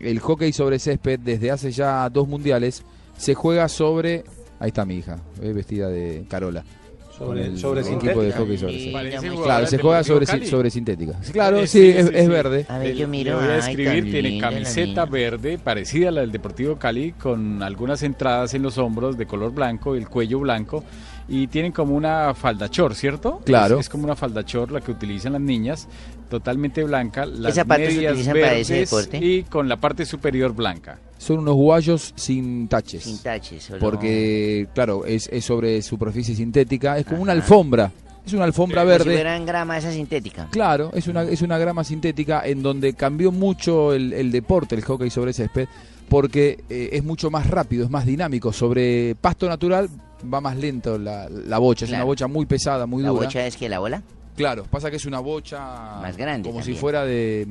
[0.00, 2.84] el hockey sobre césped, desde hace ya dos mundiales,
[3.16, 4.24] se juega sobre...
[4.60, 6.64] Ahí está mi hija, eh, vestida de Carola.
[7.16, 8.22] Sobre- con el sobre equipo sintética.
[8.24, 8.90] de hockey sobre Sí,
[9.42, 10.46] Claro, del se juega sobre, Cali.
[10.46, 11.12] sobre sintética.
[11.32, 12.66] Claro, sí, es, es verde.
[12.68, 13.40] A ver, yo miro.
[13.40, 17.12] Le voy a ay, escribir, tan tiene camiseta verde parecida a la del Deportivo Cali
[17.12, 20.84] con algunas entradas en los hombros de color blanco, el cuello blanco
[21.28, 23.40] y tienen como una falda chor, ¿cierto?
[23.44, 23.76] Claro.
[23.76, 25.88] Es, es como una falda chor la que utilizan las niñas,
[26.28, 29.18] totalmente blanca, las medias utilizan para ese verdes deporte?
[29.26, 30.98] y con la parte superior blanca.
[31.18, 33.04] Son unos guayos sin taches.
[33.04, 33.62] Sin taches.
[33.64, 36.98] solo- Porque, claro, es, es sobre superficie sintética.
[36.98, 37.90] Es como una alfombra.
[38.26, 39.44] Es una alfombra Como Si verde.
[39.44, 40.48] grama esa sintética.
[40.50, 44.82] Claro, es una, es una grama sintética en donde cambió mucho el, el deporte, el
[44.82, 45.68] hockey sobre césped,
[46.08, 48.52] porque eh, es mucho más rápido, es más dinámico.
[48.52, 49.88] Sobre pasto natural
[50.32, 53.26] va más lento la, la bocha, es una bocha muy pesada, muy ¿La dura.
[53.26, 54.02] bocha es que la bola?
[54.36, 55.58] Claro, pasa que es una bocha
[56.02, 57.46] Más grande como si fuera de...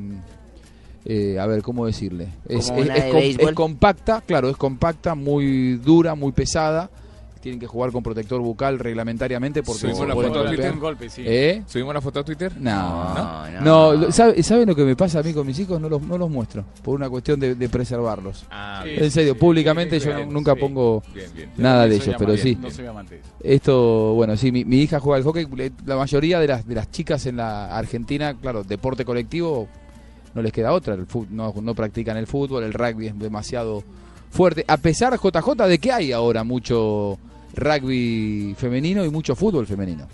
[1.06, 2.30] eh, a ver, ¿cómo decirle?
[2.48, 2.72] Es,
[3.54, 6.90] compacta, claro, es compacta, muy dura, muy pesada.
[7.42, 10.48] Tienen que jugar con protector bucal reglamentariamente porque Subimos se la foto a.
[10.48, 10.76] Twitter.
[10.78, 11.22] golpe, sí.
[11.24, 11.62] ¿Eh?
[11.68, 12.52] ¿Subimos la foto a Twitter?
[12.60, 13.62] No, No, no.
[13.62, 13.94] no.
[13.94, 15.80] lo- ¿sabe- ¿Saben lo que me pasa a mí con mis hijos?
[15.80, 18.48] No los, no los muestro, por una cuestión de, de preservarlos.
[18.50, 20.60] Ah, Sí, en serio, sí, públicamente sí, yo bien, nunca sí.
[20.60, 21.52] pongo Bien, bien.
[21.58, 22.58] nada de ellos, pero sí.
[22.60, 23.30] No soy amante de eso.
[23.44, 25.46] Esto, bueno, sí, mi, mi hija juega al hockey.
[25.86, 29.68] La mayoría de las, de las chicas en la Argentina, claro, deporte colectivo,
[30.36, 30.96] no les queda otra.
[31.32, 33.84] No, practican el fútbol, el rugby es demasiado
[34.30, 34.64] fuerte.
[34.68, 37.18] A pesar, JJ, de que hay ahora mucho
[37.56, 40.08] rugby femenino y mucho fútbol femenino.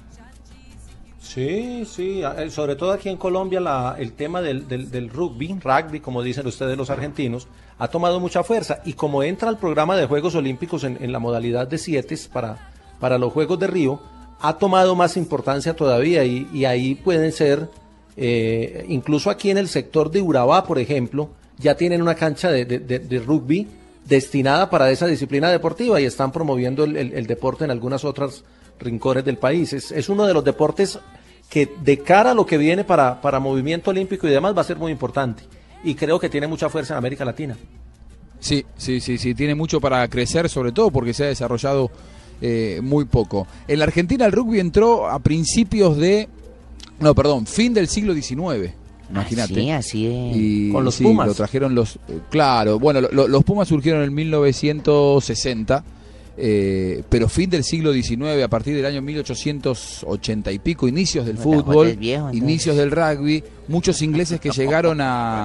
[1.20, 5.56] Sí, sí, eh, sobre todo aquí en Colombia la- el tema del, del- del rugby,
[5.64, 7.48] rugby, como dicen ustedes los argentinos,
[7.78, 11.20] ha tomado mucha fuerza y como entra al programa de Juegos Olímpicos en, en la
[11.20, 14.02] modalidad de siete para, para los Juegos de Río,
[14.42, 17.70] ha tomado más importancia todavía y, y ahí pueden ser,
[18.18, 23.24] eh, incluso aquí en el sector de Urabá, por ejemplo, ya tienen una cancha de,
[23.26, 23.68] rugby
[24.06, 28.44] destinada para esa disciplina deportiva y están promoviendo el, deporte en algunas otras
[28.80, 29.74] rincones del país.
[29.74, 31.00] Es, es uno de los deportes
[31.50, 34.66] que de cara a lo que viene para, para movimiento olímpico y demás va a
[34.66, 35.44] ser muy importante.
[35.84, 37.58] Y creo que tiene mucha fuerza en América Latina.
[38.40, 41.92] Sí, sí, sí, sí, tiene mucho para crecer, sobre todo porque se ha desarrollado
[42.42, 43.46] eh, muy poco.
[43.68, 46.28] En la Argentina el rugby entró a principios de,
[47.02, 48.74] no, perdón, fin del siglo XIX.
[49.10, 49.54] Imagínate.
[49.54, 50.38] Así, así es.
[50.38, 51.28] Y Con los sí, Pumas.
[51.28, 55.84] lo trajeron los, eh, claro, bueno, lo- lo- los Pumas surgieron en 1960,
[56.38, 61.38] eh, pero fin del siglo XIX, a partir del año 1880 y pico, inicios del
[61.38, 65.44] fútbol, viejo, inicios del rugby, muchos ingleses que llegaron a,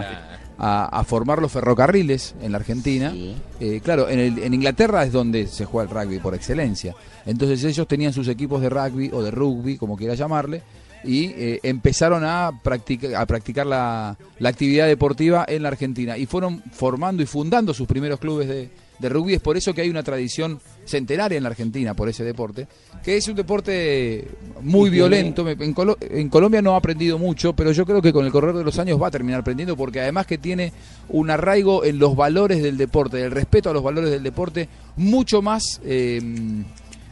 [0.59, 3.11] a, a formar los ferrocarriles en la Argentina.
[3.11, 3.35] Sí.
[3.61, 6.95] Eh, claro, en, el- en Inglaterra es donde se juega el rugby por excelencia.
[7.27, 10.63] Entonces ellos tenían sus equipos de rugby o de rugby, como quiera llamarle,
[11.05, 16.17] y eh, empezaron a practicar, a practicar la, la actividad deportiva en la Argentina.
[16.19, 19.35] Y fueron formando y fundando sus primeros clubes de, de rugby.
[19.35, 22.67] Es por eso que hay una tradición centenaria en la Argentina por ese deporte,
[23.05, 24.27] que es un deporte
[24.63, 25.45] muy violento.
[25.45, 28.33] Me- En, Colo- en Colombia no ha aprendido mucho, pero yo creo que con el
[28.33, 30.73] correr de los años va a terminar aprendiendo porque además que tiene
[31.09, 35.43] un arraigo en los valores del deporte, el respeto a los valores del deporte, mucho
[35.43, 36.21] más eh,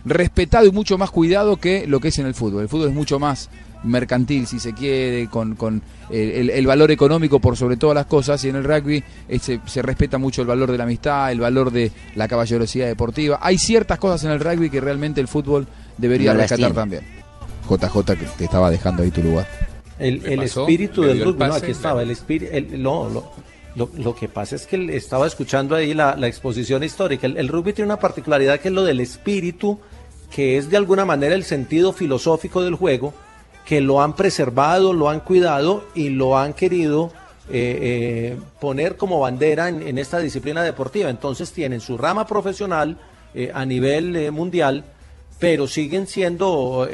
[0.04, 2.62] respetado y mucho más cuidado que lo que es en el fútbol.
[2.62, 3.48] El fútbol es mucho más
[3.84, 8.06] mercantil, si se quiere, con, con el, el- el valor económico por sobre todas las
[8.06, 11.30] cosas, y en el rugby eh, se, se respeta mucho el valor de la amistad,
[11.30, 13.38] el valor de la caballerosidad deportiva.
[13.42, 15.66] Hay ciertas cosas en el rugby que realmente el fútbol
[15.98, 16.74] debería No rescatar tiene.
[16.74, 17.02] también.
[17.68, 19.46] JJ, que te estaba dejando ahí tu lugar.
[19.98, 23.30] El, ¿Qué el espíritu ¿Le del rugby, no, aquí estaba, el espíritu, el- no, lo,
[23.76, 27.26] lo, lo que pasa es que estaba escuchando ahí la, la exposición histórica.
[27.26, 29.78] El, el rugby tiene una particularidad que es lo del espíritu,
[30.34, 33.14] que es de alguna manera el sentido filosófico del juego,
[33.64, 37.12] que lo han preservado, lo han cuidado y lo han querido
[37.50, 41.10] eh, eh, poner como bandera en, esta disciplina deportiva.
[41.10, 42.98] Entonces tienen su rama profesional
[43.34, 44.84] eh, a nivel mundial,
[45.38, 46.86] pero siguen siendo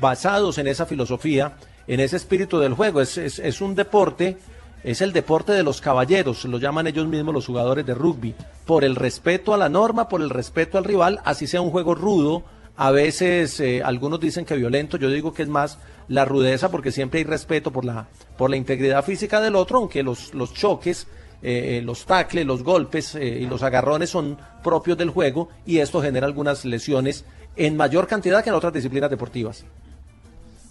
[0.00, 1.54] basados en esa filosofía,
[1.86, 3.00] en ese espíritu del juego.
[3.00, 4.36] Es- es un deporte,
[4.82, 8.34] es el deporte de los caballeros, lo llaman ellos mismos los jugadores de rugby,
[8.66, 11.94] por el respeto a la norma, por el respeto al rival, así sea un juego
[11.94, 12.42] rudo.
[12.76, 15.78] A veces eh, algunos dicen que violento, yo digo que es más
[16.08, 20.02] la rudeza porque siempre hay respeto por la, por la integridad física del otro, aunque
[20.02, 21.06] los, los choques
[21.42, 26.00] eh, eh, los tacles, los golpes y los agarrones son propios del juego y esto
[26.00, 27.24] genera algunas lesiones
[27.54, 29.64] en mayor cantidad que en otras disciplinas deportivas.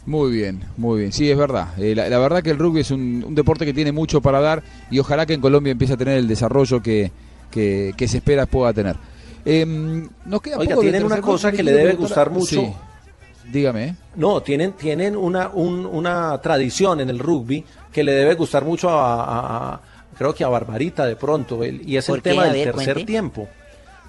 [0.06, 1.14] Muy bien, muy bien.
[1.14, 1.70] Sí, es verdad.
[1.78, 5.26] La, verdad que el rugby es un, deporte que tiene mucho para dar y ojalá
[5.26, 7.12] que en Colombia empiece a tener el desarrollo que,
[7.52, 8.98] que se espera pueda tener.
[9.46, 12.46] Nos queda Oiga, poco tienen una cosa que le debe gustar mucho.
[12.62, 12.74] Sí.
[13.52, 13.86] Dígame.
[13.90, 13.96] ¿eh?
[14.16, 18.90] No, tienen, tienen una, un- una tradición en el rugby que le debe gustar mucho
[18.90, 19.82] a, a- a-
[20.18, 23.06] creo que a Barbarita de pronto, el- y es el tema del ver, tercer cuente.
[23.12, 23.48] tiempo.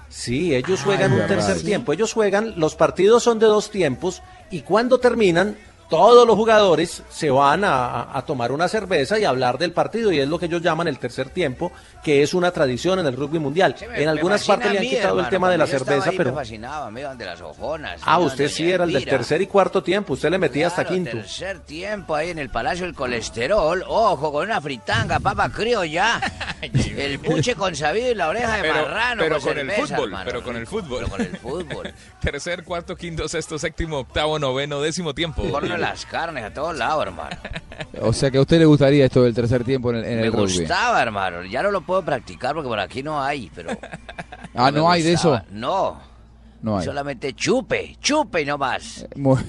[0.07, 1.65] Sí, ellos juegan un verdad, tercer sí.
[1.65, 1.91] tiempo.
[1.91, 5.57] Ellos juegan, los partidos son de dos tiempos y cuando terminan,
[5.89, 10.19] todos los jugadores se van a, tomar una cerveza y a hablar del partido y
[10.19, 11.71] es lo que ellos llaman el tercer tiempo,
[12.03, 13.75] que es una tradición en el rugby mundial.
[13.89, 16.31] Me- en algunas partes le han mí, quitado el tema de la cerveza, ahí pero...
[16.31, 18.01] Me fascinaba, me iban de las ojonas.
[18.03, 21.11] Ah, usted sí era el del tercer y cuarto tiempo, usted le metía hasta quinto.
[21.11, 23.83] tercer tiempo ahí en el Palacio del Colesterol.
[23.87, 26.19] Ojo, con una fritanga, papa criolla.
[26.61, 29.21] el puche con sabido y la oreja de Pero, marrano.
[29.21, 30.97] pero con con el fútbol, hermano, pero con el fútbol.
[30.99, 31.93] pero con el fútbol.
[32.21, 35.43] Tercer, cuarto, quinto, sexto, séptimo, octavo, noveno, décimo tiempo.
[35.77, 37.35] Las carnes a todos lados, hermano.
[38.01, 40.25] O sea que a usted le gustaría esto del tercer tiempo en el, en Me
[40.27, 40.59] el rugby.
[40.59, 41.43] gustaba, hermano.
[41.43, 43.69] Ya no lo puedo practicar porque por aquí no hay, pero...
[44.57, 45.41] Ah, me no hay de eso.
[45.51, 45.99] No,
[46.61, 46.85] No hay.
[46.85, 49.05] solamente chupe, chupe y no más.
[49.15, 49.41] Muy,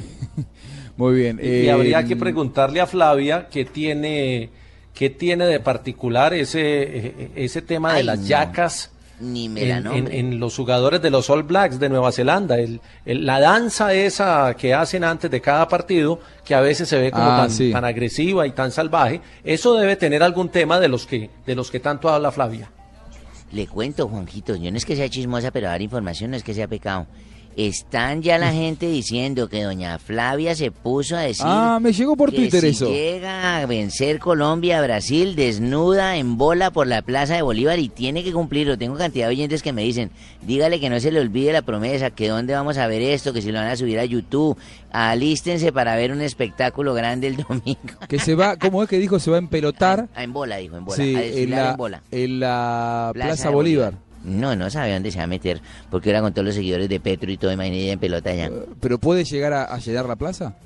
[0.97, 1.39] muy bien.
[1.41, 4.51] Y, y eh, habría que preguntarle a Flavia qué tiene,
[4.93, 8.27] qué tiene de particular ese, eh, ese tema de Ay, las no.
[8.27, 10.19] yacas Ni me la en, en- nombre.
[10.19, 12.59] en los jugadores de los All Blacks de Nueva Zelanda.
[12.59, 16.99] El, el- la danza esa que hacen antes de cada partido, que a veces se
[16.99, 17.73] ve como Ah, tan, sí.
[17.73, 21.71] tan agresiva y tan salvaje, eso debe tener algún tema de los que, de los
[21.71, 22.71] que tanto habla Flavia.
[23.53, 26.53] Le cuento, Juanjito, yo no es que sea chismosa, pero dar información no es que
[26.53, 27.07] sea pecado.
[27.57, 31.47] Están ya la gente diciendo que doña Flavia se puso a decir...
[31.49, 32.91] Ah, me llegó por que Twitter si eso.
[32.91, 37.89] llega a vencer Colombia a Brasil desnuda en bola por la Plaza de Bolívar y
[37.89, 38.77] tiene que cumplirlo.
[38.77, 40.11] Tengo cantidad de oyentes que me dicen,
[40.43, 43.41] dígale que no se le olvide la promesa, que dónde vamos a ver esto, que
[43.41, 44.59] si lo van a subir a YouTube.
[44.93, 47.99] Alístense para ver un espectáculo grande el domingo.
[48.07, 49.19] Que se va, ¿cómo es que dijo?
[49.19, 50.09] Se va a empelotar.
[50.15, 50.97] Ah, en bola, dijo, en bola.
[51.03, 52.03] Sí, a en la, en bola.
[52.11, 53.95] en la Plaza Plaza, de Bolívar.
[54.27, 57.01] No, no sabe dónde se va a meter, porque ahora con todos los seguidores de
[57.01, 58.51] Petro y todo, imagínate en pelota ya.
[58.81, 60.57] ¿Pero puede llegar a, a llenar la plaza?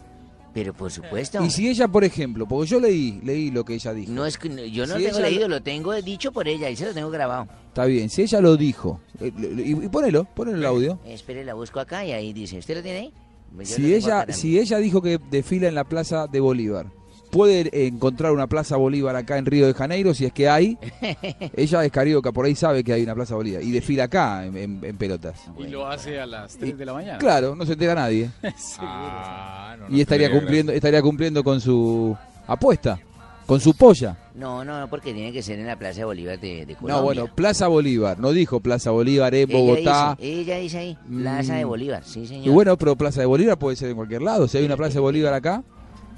[0.53, 1.45] Pero por supuesto.
[1.45, 4.11] Y si ella, por ejemplo, porque yo leí, leí lo que ella dijo.
[4.13, 6.77] No es que yo no Si lo tengo leído, lo tengo dicho por ella y
[6.77, 7.47] se lo tengo grabado.
[7.69, 10.99] Está bien, si ella lo dijo, eh, y, y ponelo, ponelo el audio.
[11.07, 13.13] Espere, la busco acá y ahí dice, ¿usted lo tiene ahí?
[13.53, 16.87] Yo lo Si ella, si ella dijo que desfila en la Plaza de Bolívar,
[17.31, 20.77] puede encontrar una Plaza Bolívar acá en Río de Janeiro, si es que hay.
[21.57, 23.63] ella es carioca, por ahí sabe que hay una Plaza Bolívar.
[23.63, 25.41] Y desfila acá en, en- en pelotas.
[25.59, 27.19] Y lo hace a las 3 de la mañana.
[27.19, 28.31] Claro, no se entera nadie.
[28.79, 32.17] Ah, no, no y estaría creo, cumpliendo, estaría cumpliendo con su
[32.47, 32.99] apuesta,
[33.47, 34.17] con su polla.
[34.35, 36.97] No, no, no, porque tiene que ser en la Plaza de Bolívar de, de Colombia.
[36.97, 40.17] No, bueno, Plaza Bolívar, no dijo Plaza Bolívar en ella Bogotá.
[40.19, 41.69] Dice, ella dice ahí, Plaza de Mm.
[41.69, 42.47] Bolívar, sí, señor.
[42.47, 44.49] Y bueno, pero Plaza de Bolívar puede ser en cualquier lado.
[44.49, 45.63] Si hay una Plaza de Bolívar acá,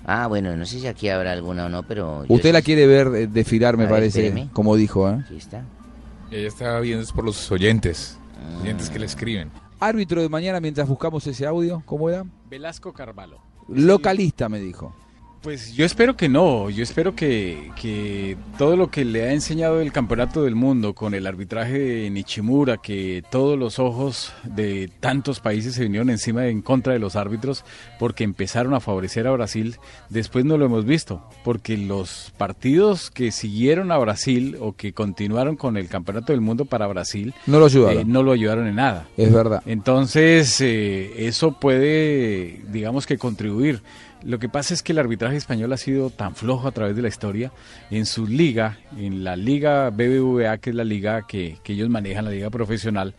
[0.05, 2.25] Ah, bueno, no sé si aquí habrá alguna o no, pero...
[2.29, 4.51] usted sí- la quiere ver eh, desfilar, me ver, parece, espéreme.
[4.53, 5.09] como dijo.
[5.09, 5.23] ¿eh?
[5.25, 5.65] Aquí está.
[6.31, 8.61] Ella estaba viendo es por los oyentes, Ah.
[8.63, 9.51] oyentes que le escriben.
[9.79, 12.25] Árbitro de mañana mientras buscamos ese audio, ¿cómo era?
[12.51, 13.39] Velasco Carvalho.
[13.69, 14.95] Localista, me dijo.
[15.43, 19.81] Pues yo espero que no, yo espero que, que todo lo que le ha enseñado
[19.81, 25.41] el Campeonato del Mundo con el arbitraje de Nichimura, que todos los ojos de tantos
[25.41, 27.65] países se vinieron encima en contra de los árbitros
[27.99, 29.79] porque empezaron a favorecer a Brasil,
[30.11, 35.57] después no lo hemos visto, porque los partidos que siguieron a Brasil o que continuaron
[35.57, 37.99] con el Campeonato del Mundo para Brasil No lo ayudaron.
[38.03, 39.09] eh, no lo ayudaron en nada.
[39.17, 39.61] Es verdad.
[39.67, 43.83] Entonces, eh, eso puede, digamos que contribuir.
[44.25, 47.03] Lo que pasa es que el arbitraje español ha sido tan flojo a través de
[47.03, 47.53] la historia.
[47.91, 52.25] En su liga, en la liga BBVA, que es la liga que, que ellos manejan,
[52.27, 53.15] la liga profesional,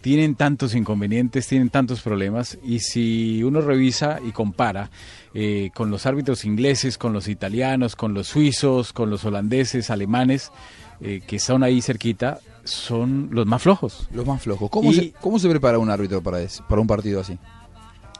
[0.00, 2.58] tienen tantos inconvenientes, tienen tantos problemas.
[2.64, 4.90] Y si uno revisa y compara
[5.34, 10.52] eh, con los árbitros ingleses, con los italianos, con los suizos, con los holandeses, alemanes,
[11.00, 14.08] eh, que son ahí cerquita, son los más flojos.
[14.12, 14.70] Los más flojos.
[14.70, 17.38] ¿Cómo, Y- se, cómo se prepara un árbitro para, ese- para un partido así?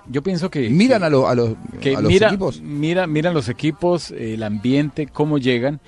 [0.09, 0.69] Yo pienso que...
[0.71, 1.51] ¿Miran que- a, lo- a los,
[1.81, 2.61] que a los mira, equipos?
[2.61, 5.81] Mira, miran los equipos, el ambiente, cómo llegan.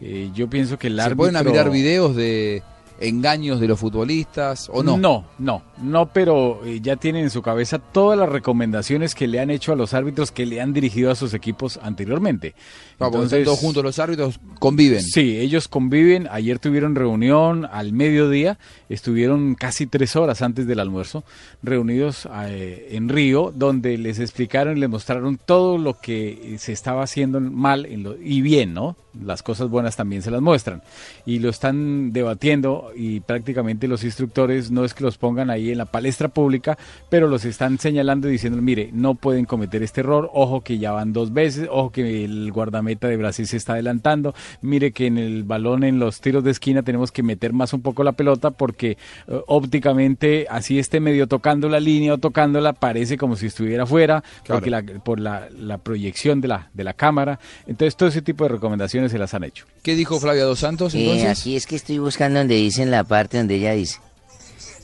[0.00, 1.16] Eh, yo pienso que el ¿Se árbitro...
[1.18, 2.62] pueden a mirar videos de
[3.02, 4.96] engaños de los futbolistas o no?
[4.96, 9.40] No, no, no, pero eh, ya tienen en su cabeza todas las recomendaciones que le
[9.40, 12.54] han hecho a los árbitros que le han dirigido a sus equipos anteriormente.
[12.98, 15.02] Porque están todos juntos los árbitros, conviven.
[15.02, 16.28] Sí, ellos conviven.
[16.30, 18.58] Ayer tuvieron reunión al mediodía,
[18.88, 21.24] estuvieron casi tres horas antes del almuerzo,
[21.62, 26.72] reunidos eh, en Río, donde les explicaron y les mostraron todo lo que eh, se
[26.72, 28.96] estaba haciendo mal en lo- y bien, ¿no?
[29.20, 30.82] Las cosas buenas también se las muestran.
[31.26, 35.78] Y lo están debatiendo y prácticamente los instructores no es que los pongan ahí en
[35.78, 36.78] la palestra pública,
[37.10, 40.92] pero los están señalando y diciendo, mire, no pueden cometer este error, ojo que ya
[40.92, 45.18] van dos veces, ojo que el guardameta de Brasil se está adelantando, mire que en
[45.18, 48.50] el balón, en los tiros de esquina tenemos que meter más un poco la pelota
[48.50, 48.92] porque
[49.28, 54.22] eh, ópticamente así esté medio tocando la línea o tocándola, parece como si estuviera fuera,
[54.44, 54.60] Claro.
[54.60, 57.40] porque la, por la, la proyección de la, de la cámara.
[57.66, 59.66] Entonces todo ese tipo de recomendaciones se las han hecho.
[59.82, 61.40] ¿Qué dijo Flavia Dos Santos Eh, entonces?
[61.40, 63.98] aquí es que estoy buscando donde dicen la parte donde ella dice.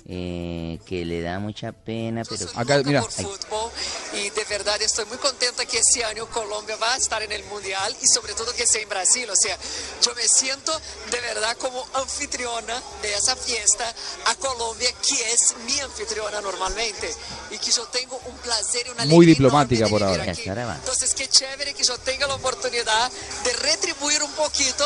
[0.09, 2.47] Eh, que le da mucha pena, pero...
[2.55, 3.01] Acá, mira.
[3.01, 3.71] Ay, fútbol
[4.15, 7.45] y de verdad estoy muy contenta que este año Colombia va a estar en el
[7.45, 9.29] Mundial y sobre todo que sea en Brasil.
[9.29, 9.57] O sea,
[10.03, 10.73] yo me siento
[11.11, 13.85] de verdad como anfitriona de esa fiesta
[14.27, 17.15] a Colombia, que es mi anfitriona normalmente.
[17.51, 20.23] Y que yo tengo un placer y una Muy diplomática por ahora.
[20.25, 20.43] aquí.
[20.47, 23.13] Entonces, qué chévere que yo tenga la oportunidad
[23.45, 24.85] de retribuir un poquito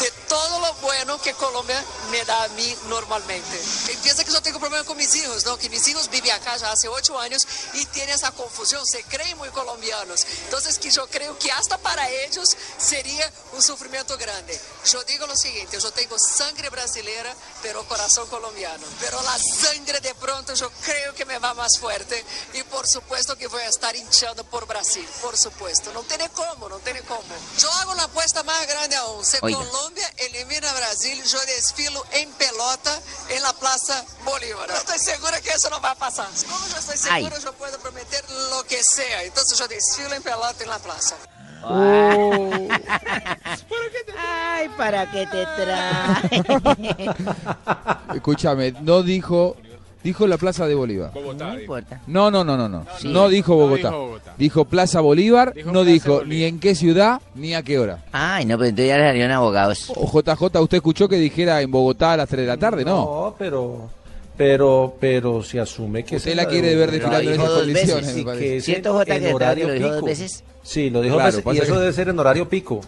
[0.00, 3.60] de todo lo bueno que Colombia me da a mí normalmente.
[3.90, 5.58] Empieza que yo tengo problema con mis hijos, ¿no?
[5.58, 9.36] Que mis hijos viven acá ya hace ocho años y tienen esa confusión, se creen
[9.38, 10.26] muy colombianos.
[10.44, 14.58] Entonces, que yo creo que hasta para ellos sería un sufrimiento grande.
[14.90, 17.08] Yo digo lo siguiente, yo tengo sangre brasileña,
[17.62, 18.86] pero corazón colombiano.
[19.00, 22.24] Pero la sangre de pronto yo creo que me va más fuerte
[22.54, 25.92] y por supuesto que voy a estar hinchando por Brasil, por supuesto.
[25.92, 27.22] No tiene cómo, no tiene cómo.
[27.58, 29.24] Yo hago la apuesta más grande aún.
[29.24, 29.58] Si Oiga.
[29.58, 34.47] Colombia elimina a Brasil, yo desfilo en pelota en la Plaza Bolívar.
[34.48, 36.26] Yo estoy segura que eso no va a pasar.
[36.48, 37.24] Como yo estoy Ay.
[37.24, 38.20] seguro, yo puedo prometer
[38.50, 39.22] lo que sea.
[39.24, 41.16] Entonces yo desfilo en pelota en la plaza.
[44.16, 46.42] Ay, ¿para qué te trae?
[48.14, 49.56] Escúchame, no dijo.
[50.00, 51.10] Dijo la Plaza de Bolívar.
[51.12, 52.00] No importa.
[52.06, 52.86] No, no, no, no, no.
[53.00, 53.08] Sí.
[53.08, 53.88] No dijo No Bogotá.
[53.88, 54.34] dijo Bogotá.
[54.38, 56.28] Dijo Plaza Bolívar, Dijo no Plaza dijo Bolívar.
[56.28, 58.04] ni en qué ciudad ni a qué hora.
[58.12, 59.92] Ay, no, pero entonces ya le salieron abogados.
[59.96, 62.96] O JJ, usted escuchó que dijera en Bogotá a las 3 de la tarde, ¿no?
[62.96, 63.90] No, pero,
[64.38, 68.24] pero, pero se asume que Usted la en quiere ver desfilando en esas dos condiciones,
[68.24, 68.44] parece.
[68.48, 70.06] que ¿Cierto, en- Jota, en que horario lo dijo dos pico.
[70.06, 70.44] veces?
[70.62, 72.80] Sí, lo dijo Claro, veces, y eso que- debe ser en horario pico.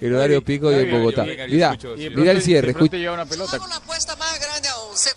[0.00, 1.24] El horario pico y en Bogotá.
[1.48, 2.08] Mira, sí.
[2.14, 2.70] mira el cierre.
[2.70, 3.58] escucha- lleva una pelota.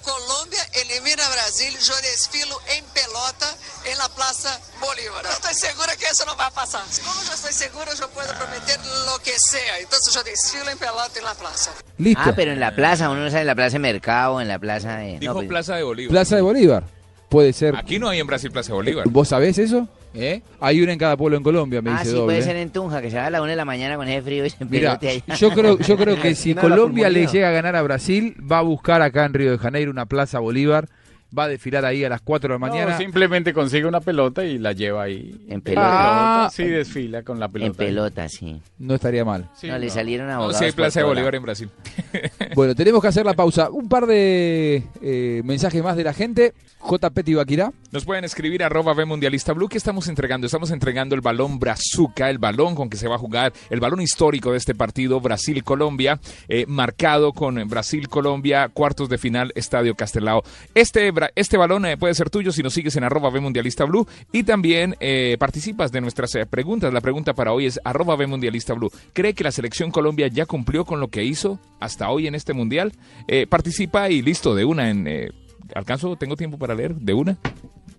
[0.03, 3.47] Colombia elimina a Brasil, yo desfilo en pelota
[3.85, 5.23] en la Plaza Bolívar.
[5.23, 6.83] Yo estoy segura que eso no va a pasar.
[7.03, 9.79] Como yo estoy segura, yo puedo prometer lo que sea.
[9.79, 11.71] Entonces yo desfilo en pelota en la plaza.
[11.97, 12.21] Listo.
[12.25, 14.59] Ah, pero en la plaza, uno no sabe en la plaza de mercado, en la
[14.59, 15.19] plaza de...
[15.19, 16.11] Dijo no, pues- Plaza de Bolívar.
[16.11, 16.83] Plaza de Bolívar.
[17.29, 17.75] Puede ser.
[17.75, 19.07] Aquí no hay en Brasil Plaza de Bolívar.
[19.07, 19.87] ¿Vos sabés eso?
[20.13, 20.41] ¿Eh?
[20.59, 22.25] Hay una en cada pueblo en Colombia, me Ah, dice sí, doble.
[22.25, 24.21] puede ser en Tunja, que se va a la una de la mañana con ese
[24.21, 25.35] frío y se pelote allá.
[25.35, 28.57] yo creo, yo creo que si la Colombia le llega a ganar a Brasil, va
[28.59, 30.89] a buscar acá en Río de Janeiro una Plaza Bolívar,
[31.37, 32.91] va a desfilar ahí a las 4 de la mañana.
[32.91, 35.45] No, simplemente consigue una pelota y la lleva ahí.
[35.47, 36.49] En pelota.
[36.51, 37.67] Sí, desfila con la pelota.
[37.67, 38.61] En pelota, sí.
[38.79, 39.49] No estaría mal.
[39.63, 41.69] no, le salieron No, abogados sí hay Plaza de Bolívar en Brasil.
[42.55, 43.69] Bueno, tenemos que hacer la pausa.
[43.69, 46.53] Un par de eh, mensajes más de la gente.
[46.83, 47.71] JP Tibaquirá.
[47.91, 50.45] Nos pueden escribir arroba B Mundialista Blue que estamos entregando.
[50.45, 54.01] Estamos entregando el balón Brazuca, el balón con que se va a jugar, el balón
[54.01, 60.43] histórico de este partido, Brasil-Colombia, eh, marcado con Brasil-Colombia, cuartos de final, Estadio Castelao.
[60.73, 64.07] Este, este balón eh, puede ser tuyo si nos sigues en arroba B Mundialista Blue
[64.31, 66.91] y también eh, participas de nuestras eh, preguntas.
[66.93, 68.91] La pregunta para hoy es arroba B Mundialista Blue.
[69.13, 72.53] ¿Cree que la selección Colombia ya cumplió con lo que hizo hasta hoy en este
[72.53, 72.93] mundial?
[73.27, 75.31] Eh, participa y listo, de una en...
[75.73, 76.15] ¿Alcanzo?
[76.17, 76.95] ¿Tengo tiempo para leer?
[76.95, 77.37] ¿De una?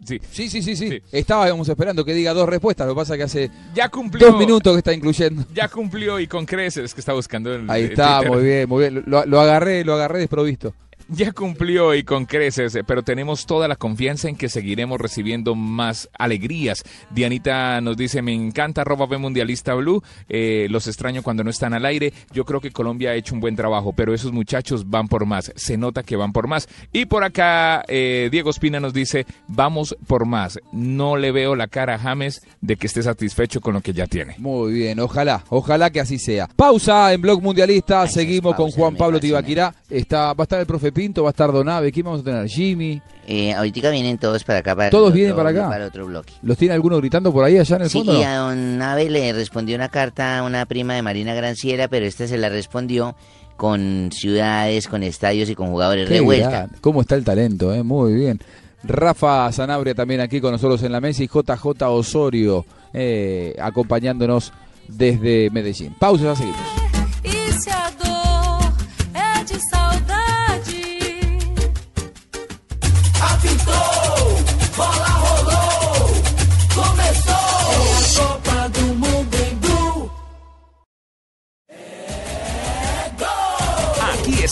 [0.05, 0.21] Sí.
[0.31, 1.01] Sí, sí, sí, sí.
[1.13, 2.87] Estábamos esperando que diga dos respuestas.
[2.87, 4.29] Lo que pasa es que hace Ya cumplió.
[4.31, 5.45] dos minutos que está incluyendo.
[5.55, 9.05] Ya cumplió y con creces que está buscando el Ahí está, muy bien, muy bien.
[9.07, 10.75] Lo, lo agarré, lo agarré desprovisto.
[11.23, 15.55] Ya cumplió y con creces, eh, pero tenemos toda la confianza en que seguiremos recibiendo
[15.55, 16.85] más alegrías.
[17.11, 21.75] Dianita nos dice, me encanta arroba B Mundialista Blue, eh, los extraño cuando no están
[21.75, 22.15] al aire.
[22.33, 25.53] Yo creo que Colombia ha hecho un buen trabajo, pero esos muchachos van por más,
[25.55, 26.67] se nota que van por más.
[26.93, 30.59] Y por acá eh, Diego Espina nos dice, vamos por más.
[30.73, 34.07] No le veo la cara a James de que esté satisfecho con lo que ya
[34.07, 34.37] tiene.
[34.39, 36.49] Muy bien, ojalá, ojalá que así sea.
[36.57, 39.75] Pausa en Blog Mundialista, seguimos con Juan Pablo Tibaquirá.
[39.91, 42.47] Está, va a estar el profe Pinto, va a estar Donabe, ¿quién vamos a tener?
[42.49, 43.03] Jimmy.
[43.27, 44.77] Eh, ahorita vienen todos para acá.
[44.77, 45.69] Para ¿Todos otro- vienen para acá?
[45.69, 46.33] Para otro bloque.
[46.43, 48.13] ¿Los tiene alguno gritando por ahí allá en el Sí, fondo?
[48.13, 48.25] no?
[48.25, 52.39] a Nave le respondió una carta a una prima de Marina Granciera, pero esta se
[52.39, 53.17] la respondió
[53.57, 56.69] con ciudades, con estadios y con jugadores revuelta.
[56.81, 57.75] ¿Cómo está el talento?
[57.75, 57.83] eh?
[57.83, 58.39] Muy bien.
[58.85, 64.53] Rafa Sanabria también aquí con nosotros en la mesa y JJ Osorio eh, acompañándonos
[64.87, 65.97] desde Medellín.
[65.99, 66.82] Pausa, ya seguimos.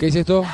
[0.00, 0.46] ¿Qué es esto?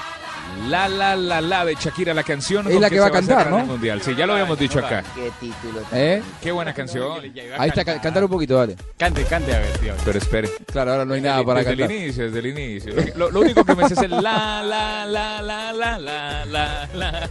[0.68, 2.66] La La La La de Shakira, la canción.
[2.66, 3.64] Es la que, que va a cantar, ¿no?
[3.64, 4.02] mundial.
[4.02, 5.04] Sí, ya lo habíamos dicho acá.
[5.14, 5.82] Qué título.
[5.92, 6.20] ¿Eh?
[6.42, 7.20] Qué buena canción.
[7.56, 8.74] Ahí está, cantar un poquito, dale.
[8.98, 9.94] Cante, cante, a ver, tío.
[10.04, 10.50] Pero espere.
[10.72, 11.76] Claro, ahora no hay nada para desde.
[11.76, 12.92] Desde el inicio, desde el inicio.
[13.14, 17.30] Lo, único que me sé es el la, la, la, la, la, la, la, la.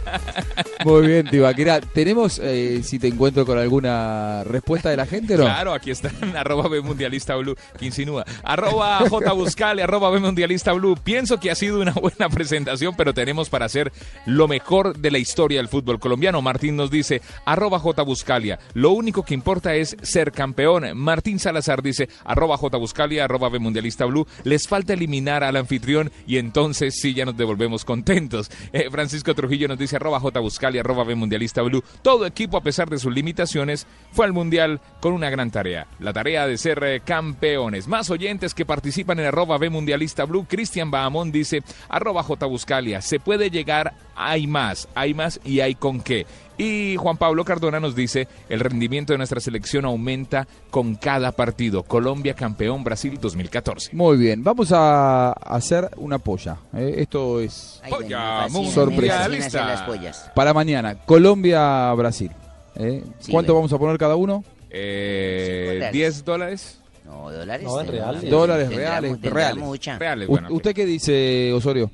[0.86, 1.80] Muy bien, Tibaquira.
[1.80, 5.44] ¿Tenemos, eh, si te encuentro con alguna respuesta de la gente o no?
[5.44, 8.24] Claro, aquí están, arroba B Mundialista Blue, que insinúa.
[8.44, 10.94] Arroba J Buscale, arroba B Mundialista Blue.
[10.96, 13.92] Pienso que ha sido una buena presentación, pero tenemos para hacer
[14.26, 16.40] lo mejor de la historia del fútbol colombiano.
[16.40, 20.96] Martín nos dice, arroba J Buscalia, lo único que importa es ser campeón.
[20.96, 26.12] Martín Salazar dice, arroba J Buscalia, arroba B Mundialista Blue, les falta eliminar al anfitrión
[26.28, 28.52] y entonces sí ya nos devolvemos contentos.
[28.72, 31.82] Eh, Francisco Trujillo nos dice, arroba J Buscalia, arroba B Mundialista Blue.
[32.02, 35.86] Todo equipo, a pesar de sus limitaciones, fue al Mundial con una gran tarea.
[35.98, 37.88] La tarea de ser eh, campeones.
[37.88, 40.46] Más oyentes que participan en arroba Mundialista Blue.
[40.48, 45.74] Cristian Bahamón dice, arroba J Buscalia, se puede llegar, hay más, hay más y hay
[45.74, 46.26] con qué.
[46.58, 51.82] Y Juan Pablo Cardona nos dice, el rendimiento de nuestra selección aumenta con cada partido.
[51.82, 53.90] Colombia campeón Brasil 2014.
[53.94, 56.56] Muy bien, vamos a hacer una polla.
[56.74, 56.94] ¿eh?
[56.96, 59.28] Esto es Polla sorpresa.
[59.28, 60.30] Me fascinan las pollas.
[60.34, 62.30] Para mañana, Colombia-Brasil.
[62.76, 63.02] ¿eh?
[63.18, 63.66] Sí, ¿Cuánto bueno.
[63.68, 64.42] vamos a poner cada uno?
[64.70, 66.80] Eh, ¿10 dólares?
[67.04, 67.64] No, dólares.
[67.66, 68.30] No, en tendrá- reales.
[68.30, 69.64] Dólares reales, tendrá reales.
[69.64, 69.98] mucha.
[69.98, 70.48] Reales, bueno.
[70.50, 71.90] ¿Usted qué dice, Osorio?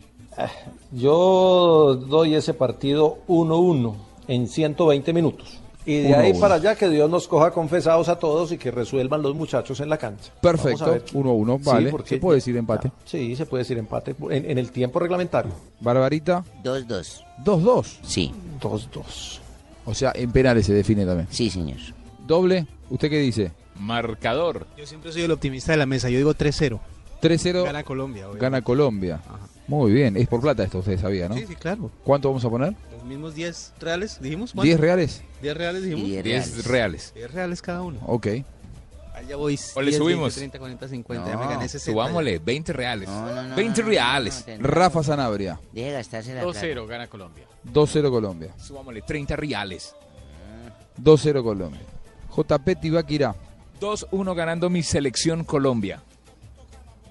[0.93, 3.95] Yo doy ese partido 1-1
[4.29, 5.59] en 120 minutos.
[5.85, 6.41] Y de ahí 1-1.
[6.41, 9.89] para allá que Dios nos coja confesados a todos y que resuelvan los muchachos en
[9.89, 10.33] la cancha.
[10.41, 11.05] Perfecto, ver.
[11.13, 11.91] 1-1, Sí, vale.
[11.91, 12.93] porque- ¿Se puede decir empate?
[13.05, 15.51] Sí, se puede decir empate en, en el tiempo reglamentario.
[15.81, 17.25] Barbarita, 2-2.
[17.45, 17.99] 2-2.
[18.03, 19.41] Sí, 2-2.
[19.85, 21.27] O sea, en penales se define también.
[21.31, 21.79] sí, señor.
[22.25, 23.51] Doble, ¿usted qué dice?
[23.81, 24.69] Marcador.
[24.79, 26.09] Yo siempre soy el optimista de la mesa.
[26.09, 26.79] Yo digo 3-0.
[27.21, 28.23] 3-0, Gana Colombia.
[28.27, 28.43] obviamente.
[28.45, 29.21] gana Colombia.
[29.69, 31.35] Muy bien, es por plata esto, usted sabía, ¿no?
[31.35, 31.91] Sí, sí, claro.
[32.05, 32.75] ¿Cuánto vamos a poner?
[32.93, 34.53] Los mismos 10 reales, dijimos.
[34.53, 34.73] ¿cuánto?
[34.73, 35.23] ¿10 reales?
[35.41, 36.05] 10 reales, dijimos.
[36.05, 37.13] Y diez 10 reales.
[37.15, 37.99] 10 reales cada uno.
[38.07, 38.27] Ok.
[39.15, 39.59] Allá voy.
[39.75, 40.37] O le 10, subimos.
[40.37, 41.27] 20, 30, 40, 50.
[41.27, 41.93] ya No, me gané 60.
[41.93, 43.09] Subámosle 20 reales.
[43.09, 44.45] No, no, no, 20 no, no, reales.
[44.59, 46.61] Rafa Sanabria, Deje gastarse la plata.
[46.61, 47.45] 2-0 gana Colombia.
[47.73, 48.55] 2-0 Colombia.
[48.57, 49.95] Subámosle 30 reales.
[51.01, 51.81] 2-0 Colombia.
[52.35, 53.35] JP Tibaquirá,
[53.81, 56.03] 2-1 ganando mi selección Colombia.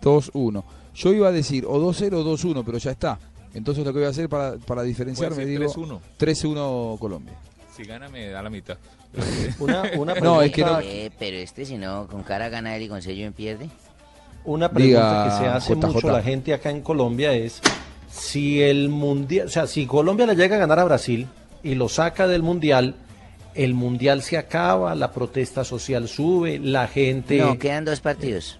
[0.01, 0.63] 2-1.
[0.95, 3.19] Yo iba a decir o 2-0 o 2-1, pero ya está.
[3.53, 5.99] Entonces lo que voy a hacer para, para diferenciarme, digo 3-1.
[6.19, 7.33] 3-1 Colombia.
[7.75, 8.77] Si gana me da la mitad.
[9.59, 12.75] Una, una No, pregunta, es que no- Eh, pero este si no, con cara gana
[12.77, 13.69] él y con sello en pierde.
[14.45, 15.87] una pregunta Diga, que se hace JJ.
[15.87, 17.61] mucho la gente acá en Colombia es
[18.09, 21.27] si el mundial, o sea, si Colombia le llega a ganar a Brasil
[21.63, 22.95] y lo saca del mundial,
[23.53, 28.59] el mundial se acaba, la protesta social sube, la gente No, quedan dos partidos.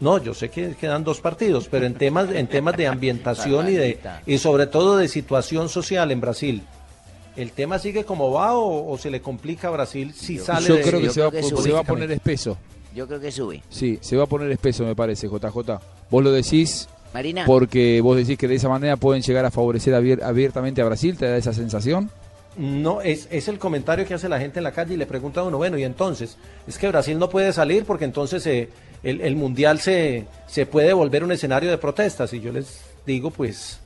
[0.00, 3.72] No, yo sé que quedan dos partidos, pero en temas, en temas de ambientación y
[3.72, 6.62] de y sobre todo de situación social en Brasil,
[7.36, 10.76] ¿el tema sigue como va o, o se le complica a Brasil si sale Yo
[10.76, 12.56] de- creo que, yo se, va, creo que se va a poner espeso.
[12.94, 13.62] Yo creo que sube.
[13.68, 15.80] Sí, se va a poner espeso, me parece, JJ.
[16.10, 17.44] Vos lo decís Marina.
[17.46, 21.16] porque vos decís que de esa manera pueden llegar a favorecer abier- abiertamente a Brasil,
[21.16, 22.10] ¿te da esa sensación?
[22.56, 25.40] No, es, es el comentario que hace la gente en la calle y le pregunta
[25.40, 28.68] a uno, bueno, y entonces, es que Brasil no puede salir porque entonces eh,
[29.02, 32.32] el, el mundial se, se puede volver un escenario de protestas.
[32.32, 33.80] Y yo les digo, pues,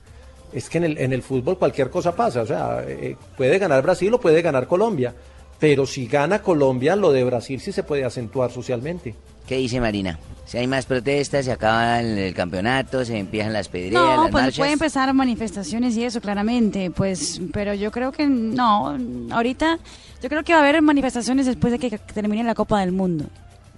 [0.52, 3.82] es que en el, en el fútbol cualquier cosa pasa, o sea, eh, puede ganar
[3.82, 5.14] Brasil o puede ganar Colombia,
[5.58, 9.14] pero si gana Colombia, lo de Brasil sí se puede acentuar socialmente.
[9.46, 10.18] ¿Qué dice Marina?
[10.44, 14.30] Si hay más protestas, se acaba el, el campeonato, se empiezan las pedreas, No, las
[14.30, 14.58] pues marchas.
[14.58, 18.96] puede empezar manifestaciones y eso, claramente, pues, pero yo creo que no,
[19.30, 19.78] ahorita,
[20.22, 23.24] yo creo que va a haber manifestaciones después de que termine la Copa del Mundo.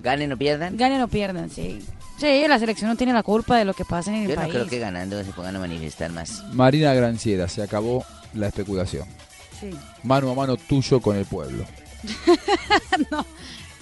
[0.05, 0.77] Ganen o pierdan.
[0.77, 1.83] Ganen o pierdan, sí.
[2.19, 4.43] Sí, la selección no tiene la culpa de lo que pasa en el Yo no
[4.43, 4.53] país.
[4.55, 6.45] creo que ganando se pongan a manifestar más.
[6.53, 8.05] Marina Granciera, se acabó
[8.35, 9.09] la especulación.
[9.59, 9.71] Sí.
[10.05, 11.65] Mano a mano tuyo con el pueblo.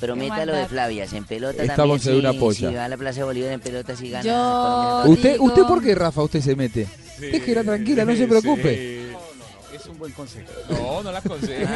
[0.01, 0.67] Prometa lo de.
[0.67, 2.25] Flavias, en pelota Estamos también.
[2.25, 2.69] en una sí, polla.
[2.71, 4.25] Si va a la Plaza de Bolívar en pelota, si gana.
[4.25, 5.03] Yo.
[5.11, 6.87] ¿Usted, digo- ¿Usted por qué, Rafa, usted se mete?
[7.19, 9.13] Déjela tranquila, no se preocupe.
[9.75, 10.51] Es un buen consejo.
[10.71, 11.73] No, no la aconsejo.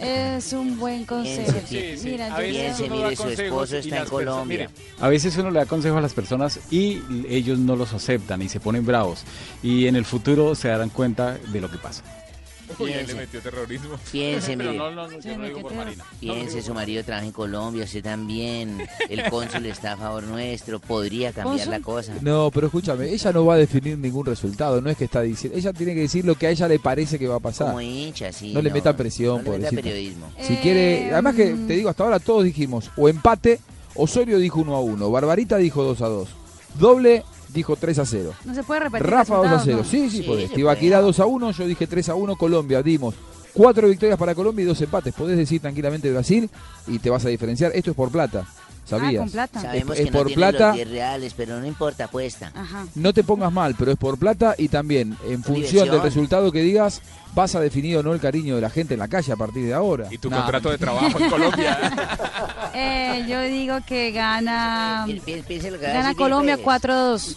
[0.00, 1.52] Es un buen consejo.
[1.68, 2.08] Sí, sí.
[2.10, 3.40] Mira, A veces Piense, uno mire, da su consejos
[3.70, 4.70] esposo y está en personas- Colombia.
[4.98, 8.48] a veces uno le da consejo a las personas y ellos no los aceptan y
[8.48, 9.24] se ponen bravos.
[9.62, 12.02] Y en el futuro se darán cuenta de lo que pasa.
[12.78, 13.14] Uy, le Piense.
[13.14, 13.96] metió terrorismo.
[14.12, 16.04] Piense, Pero no, no, no, yo no digo por Marina.
[16.20, 18.86] Piense, su marido trabaja en Colombia, usted también.
[19.08, 21.70] El cónsul está a favor nuestro, podría cambiar ¿Cónsul?
[21.70, 22.14] la cosa.
[22.20, 25.58] No, pero escúchame, ella no va a definir ningún resultado, no es que está diciendo,
[25.58, 27.68] ella tiene que decir lo que a ella le parece que va a pasar.
[27.68, 28.52] Como hincha, sí.
[28.52, 30.30] No le meta presión, no le meta periodismo.
[30.40, 33.60] Si quiere, Eh, además que te digo, hasta ahora todos dijimos o empate,
[33.94, 36.28] Osorio dijo 1 a 1, Barbarita dijo 2 a 2.
[36.78, 38.32] Doble dijo 3 a 0.
[38.44, 39.06] No se puede repetir.
[39.06, 40.00] Rafa 2 a resultados, 0.
[40.00, 40.08] ¿no?
[40.08, 40.52] Sí, sí, podés.
[40.52, 43.14] Tibaquirá 2 a 1, yo dije 3 a 1, Colombia, dimos.
[43.52, 45.12] Cuatro victorias para Colombia y dos empates.
[45.12, 46.48] Podés decir tranquilamente Brasil
[46.86, 47.72] y te vas a diferenciar.
[47.74, 48.46] Esto es por plata.
[48.90, 49.14] ¿Sabías?
[49.14, 49.60] Ah, con plata.
[49.62, 50.66] Sabemos es, que es no por tiene plata.
[50.68, 52.52] los 10 reales, pero no importa, apuesta.
[52.54, 52.86] Ajá.
[52.94, 55.90] No te pongas mal, pero es por plata y también en función Diversión.
[55.90, 57.00] del resultado que digas,
[57.34, 59.64] vas a definir o no el cariño de la gente en la calle a partir
[59.64, 60.08] de ahora.
[60.10, 60.42] Y tu Nah.
[60.42, 61.78] contrato de trabajo en Colombia.
[62.74, 65.04] Eh, yo digo que gana.
[65.06, 66.84] Pi- piense lo que va a Gana Colombia Félix.
[66.84, 67.36] 4-2.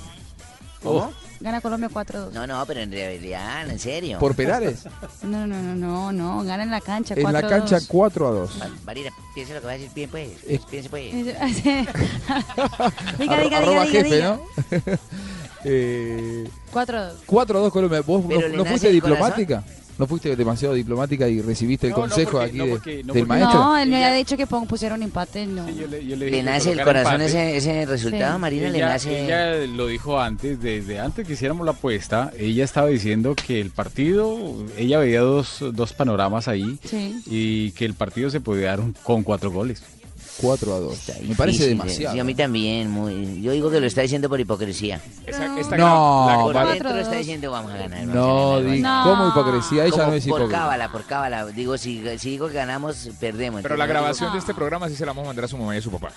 [0.84, 1.14] ¿Cómo?
[1.44, 2.32] Gana Colombia 4-2.
[2.32, 4.18] No, no, pero en realidad, en serio.
[4.18, 4.86] ¿Por penales?
[5.24, 6.44] No, no, no, no, no.
[6.46, 7.28] Gana en la cancha 4-2.
[7.28, 8.62] En la cancha 4 a 2.
[8.62, 10.30] Va- Marina, piense lo que va a decir bien, pues.
[10.48, 11.14] Es- Piense, pues.
[13.20, 14.38] diga, diga, diga, jefe, diga.
[14.38, 14.42] ¿no?
[15.66, 17.12] eh, 4-2.
[17.26, 18.02] 4 a 2 Colombia.
[18.02, 19.64] ¿Vos no, fuiste diplomática?
[19.98, 23.04] ¿No fuiste demasiado diplomática y recibiste el No, no, consejo porque- aquí no, de- porque-
[23.04, 23.60] no, del maestro?
[23.60, 25.46] No, él me había dicho que pusieron empate.
[25.46, 25.70] No.
[25.70, 28.42] Yo le, yo le ¿Le dije que nace el corazón ese, ese resultado, Sí.
[28.42, 28.70] Marina?
[28.70, 29.26] ¿Le ella, nace...?
[29.26, 33.70] ella lo dijo antes, desde antes que hiciéramos la apuesta, ella estaba diciendo que el
[33.70, 34.38] partido,
[34.78, 37.22] ella veía dos, dos panoramas ahí Sí.
[37.28, 39.84] y que el partido se podía dar un- con cuatro goles.
[40.42, 40.98] 4 a 2.
[41.28, 42.14] Me parece Difícil, demasiado.
[42.16, 42.90] Sí, a mí también.
[42.90, 45.00] Muy, yo digo que lo está diciendo por hipocresía.
[45.26, 46.70] Esa- esta No, la- Por vale.
[46.72, 48.04] dentro Cuatro, está diciendo vamos a ganar.
[48.06, 49.04] No, No.
[49.04, 49.84] ¿cómo hipocresía?
[49.86, 50.60] Ella Como no es por hipócrita.
[50.60, 51.46] cábala, por cábala.
[51.48, 53.62] Digo, si, si digo que ganamos, perdemos.
[53.62, 55.58] Pero la grabación digo- de este programa sí se la vamos a mandar a su
[55.58, 56.12] mamá y a su papá.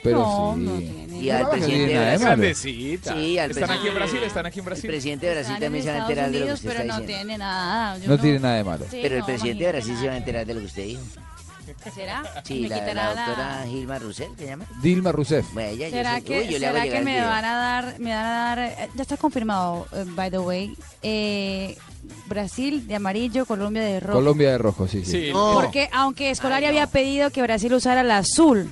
[0.00, 0.60] Pero No, sí.
[0.62, 1.18] no tiene.
[1.22, 2.24] Y al No, no presidente de Brasil.
[2.26, 3.14] Grandecita.
[3.14, 4.20] Sí, al ¿Están aquí en Brasil?
[4.22, 4.90] ¿Están aquí en El Brasil?
[4.90, 6.80] presidente de Brasil Están también se va a enterar de lo que Unidos, usted pero
[6.82, 7.24] está no diciendo.
[7.24, 7.98] tiene nada.
[7.98, 8.84] Yo No tiene nada de malo.
[8.88, 10.84] Sí, Pero el no, presidente de Brasil se va a enterar de lo que usted
[10.84, 11.02] dijo.
[11.94, 12.22] ¿Será?
[12.44, 14.64] Sí, Me la, doctora Gilma Roussel, ¿se llama?
[14.82, 15.52] Dilma Rousseff.
[15.52, 16.72] Bueno, ella, yo ¿Será que, uy, yo será
[17.02, 20.38] me van a dar, me van a dar, eh, ya está confirmado, eh, by the
[20.38, 21.76] way, eh,
[22.26, 24.18] Brasil de amarillo, Colombia de rojo.
[24.18, 25.10] Colombia de rojo, sí, sí.
[25.26, 25.54] Sí, No.
[25.54, 28.70] Porque aunque Escolari había pedido que Brasil usara el azul,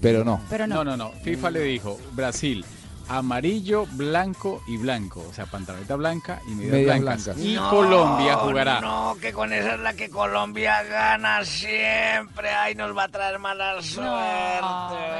[0.00, 0.40] Pero no.
[0.50, 0.76] pero no.
[0.76, 1.10] No, no, no.
[1.22, 2.64] FIFA le dijo, Brasil,
[3.08, 5.24] amarillo, blanco y blanco.
[5.28, 7.24] O sea, pantaloneta blanca y medias, Medias blancas.
[7.26, 7.44] blancas.
[7.44, 8.80] Y Colombia jugará.
[8.80, 12.48] No, que con esa es la que Colombia gana siempre.
[12.50, 14.10] Ay, nos va a traer mala suerte.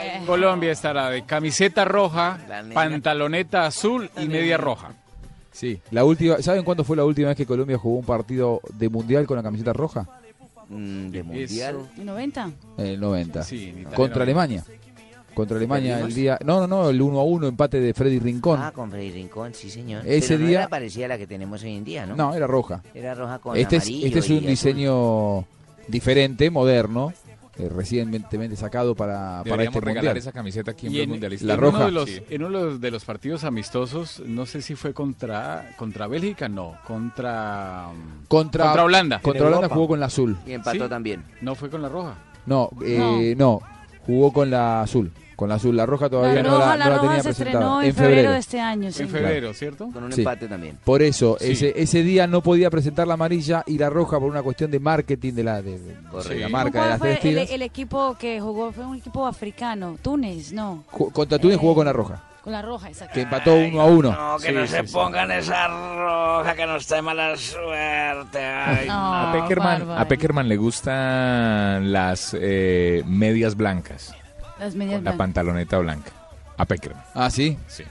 [0.06, 0.22] eh.
[0.26, 2.38] Colombia estará de camiseta roja,
[2.74, 4.92] pantaloneta azul y media roja.
[5.52, 5.80] Sí.
[5.90, 9.26] La última, ¿Saben cuándo fue la última vez que Colombia jugó un partido de mundial
[9.26, 10.06] con la camiseta roja?
[10.68, 11.90] Mm, de mundial.
[11.98, 12.50] ¿En 90?
[12.78, 13.42] En el 90.
[13.42, 14.22] Sí, en Contra 90.
[14.22, 14.64] Alemania.
[15.34, 16.38] Contra Alemania el día.
[16.44, 18.60] No, no, no, el 1 a 1 empate de Freddy Rincón.
[18.62, 20.06] Ah, con Freddy Rincón, sí, señor.
[20.06, 22.16] Ese Pero no día- era parecida a la que tenemos hoy en día, ¿no?
[22.16, 22.82] no, era roja.
[22.94, 24.46] Era roja con Este es, este es un azul.
[24.48, 25.44] diseño
[25.88, 27.12] diferente, moderno,
[27.58, 30.16] eh, recientemente sacado para, para este regalar mundial.
[30.16, 31.46] esa camiseta aquí en Y en, Mundialista.
[31.46, 31.76] La en roja.
[31.78, 32.22] Uno de los, Sí.
[32.30, 36.48] En uno de los, de los partidos amistosos, no sé si fue contra, contra Bélgica,
[36.48, 37.88] no, contra,
[38.28, 39.20] Contra, contra Holanda.
[39.20, 40.36] Contra Holanda jugó con la azul.
[40.46, 40.88] Y empató Sí.
[40.90, 41.24] también.
[41.42, 42.14] No fue con la roja.
[42.46, 43.60] No, eh, no.
[44.06, 45.12] jugó con la azul.
[45.36, 45.76] Con la azul.
[45.76, 47.52] La roja todavía la no la, la no la roja tenía se presentada.
[47.60, 48.92] estrenó en, febrero de este año.
[48.92, 49.02] sí.
[49.02, 49.88] En febrero, ¿cierto?
[49.92, 50.20] Con un Sí.
[50.20, 50.78] empate también.
[50.84, 51.52] Por eso, Sí.
[51.52, 54.78] ese, ese día no podía presentar la amarilla y la roja por una cuestión de
[54.80, 58.40] marketing de la, de, de- la marca de ¿Cuál las fue tres el, equipo que
[58.40, 58.72] jugó?
[58.72, 62.52] Fue un equipo africano, Túnez, no, Ju- Contra Túnez Eh, jugó con la roja, con
[62.52, 63.14] la roja, exacto.
[63.14, 64.12] que empató uno a uno.
[64.12, 64.92] No, que Sí, no sí, se sí.
[64.92, 68.38] pongan esa roja, que nos trae mala suerte.
[68.38, 69.28] Ay, No, no.
[69.28, 74.14] A Peckerman, a Peckerman le gustan las eh, medias blancas,
[74.62, 75.18] Las medias la blancas.
[75.18, 76.12] pantaloneta blanca.
[76.56, 77.02] A Peckerman.
[77.14, 77.58] Ah, sí.
[77.66, 77.84] Sí.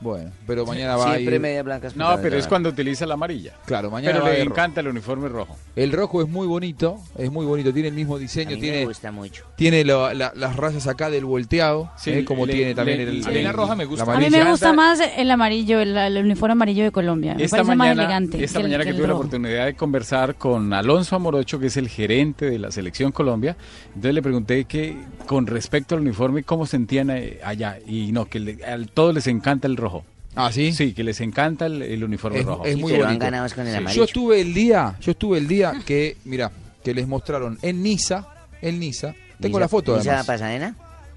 [0.00, 1.40] Bueno, pero mañana va a Siempre ir.
[1.40, 1.88] media blanca.
[1.96, 3.54] No, pero es cuando utiliza la amarilla.
[3.66, 4.54] Claro, mañana Pero va a le ir rojo.
[4.54, 5.56] encanta el uniforme rojo.
[5.74, 8.60] El rojo es muy bonito, es muy bonito, tiene el mismo A diseño, mí me
[8.62, 9.44] tiene gusta mucho.
[9.56, 12.24] tiene lo- la- las rayas acá del volteado, Sí, ¿eh?
[12.24, 14.04] como le- tiene también le- el, a mí la el- roja me gusta.
[14.06, 14.44] la A mí amarilla.
[14.44, 17.34] me gusta más el amarillo, el, el uniforme amarillo de Colombia.
[17.34, 18.44] Me Esta parece mañana, más elegante.
[18.44, 19.20] esta que el- mañana que, el tuve la rojo.
[19.22, 23.56] oportunidad de conversar con Alonso Amorocho, que es el gerente de la selección Colombia,
[23.88, 24.96] entonces le pregunté que
[25.26, 27.78] con respecto al uniforme, ¿cómo sentían eh, allá?
[27.84, 29.87] Y no, que le- a todos les encanta el rojo.
[30.40, 30.72] Ah, ¿sí?
[30.72, 32.64] Sí, que les encanta el, el uniforme Es, rojo.
[32.64, 33.18] es muy bonito.
[33.26, 34.04] con el Yo amarillo.
[34.04, 36.50] estuve el día, yo estuve el día que, mira,
[36.84, 38.26] que les mostraron en Niza,
[38.62, 40.26] en Niza, tengo Niza- la foto Niza además.
[40.26, 40.76] Pasadena?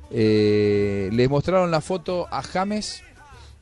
[0.10, 3.04] Eh, les mostraron la foto a James,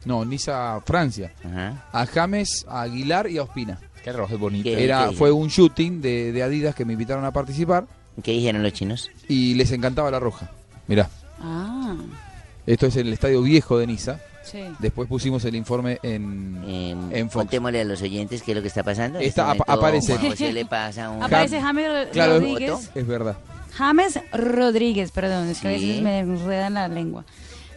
[0.05, 1.85] no, Niza, Francia, Ajá.
[1.91, 3.79] a James, a Aguilar y a Ospina.
[4.03, 4.63] Que el rojo es bonito.
[4.63, 4.83] ¿Qué?
[4.83, 5.15] Era, qué?
[5.15, 7.85] fue un shooting de, de Adidas que me invitaron a participar
[8.23, 9.11] ¿Qué dijeron los chinos?
[9.27, 10.49] y les encantaba la roja.
[10.87, 11.09] Mirá,
[11.41, 11.95] Ah,
[12.65, 14.19] esto es el estadio viejo de Niza.
[14.51, 14.63] Sí.
[14.79, 17.43] Después pusimos el informe en, Eh, en Fox.
[17.43, 19.19] contémosle a los oyentes qué es lo que está pasando.
[19.19, 20.17] En Está- este momento, aparece.
[20.17, 21.23] Juan José le pasa un...
[21.23, 22.89] Aparece James Ro- Claro, Rodríguez.
[22.95, 23.37] es verdad.
[23.75, 27.23] James Rodríguez, perdón, es que a veces me enredan la lengua.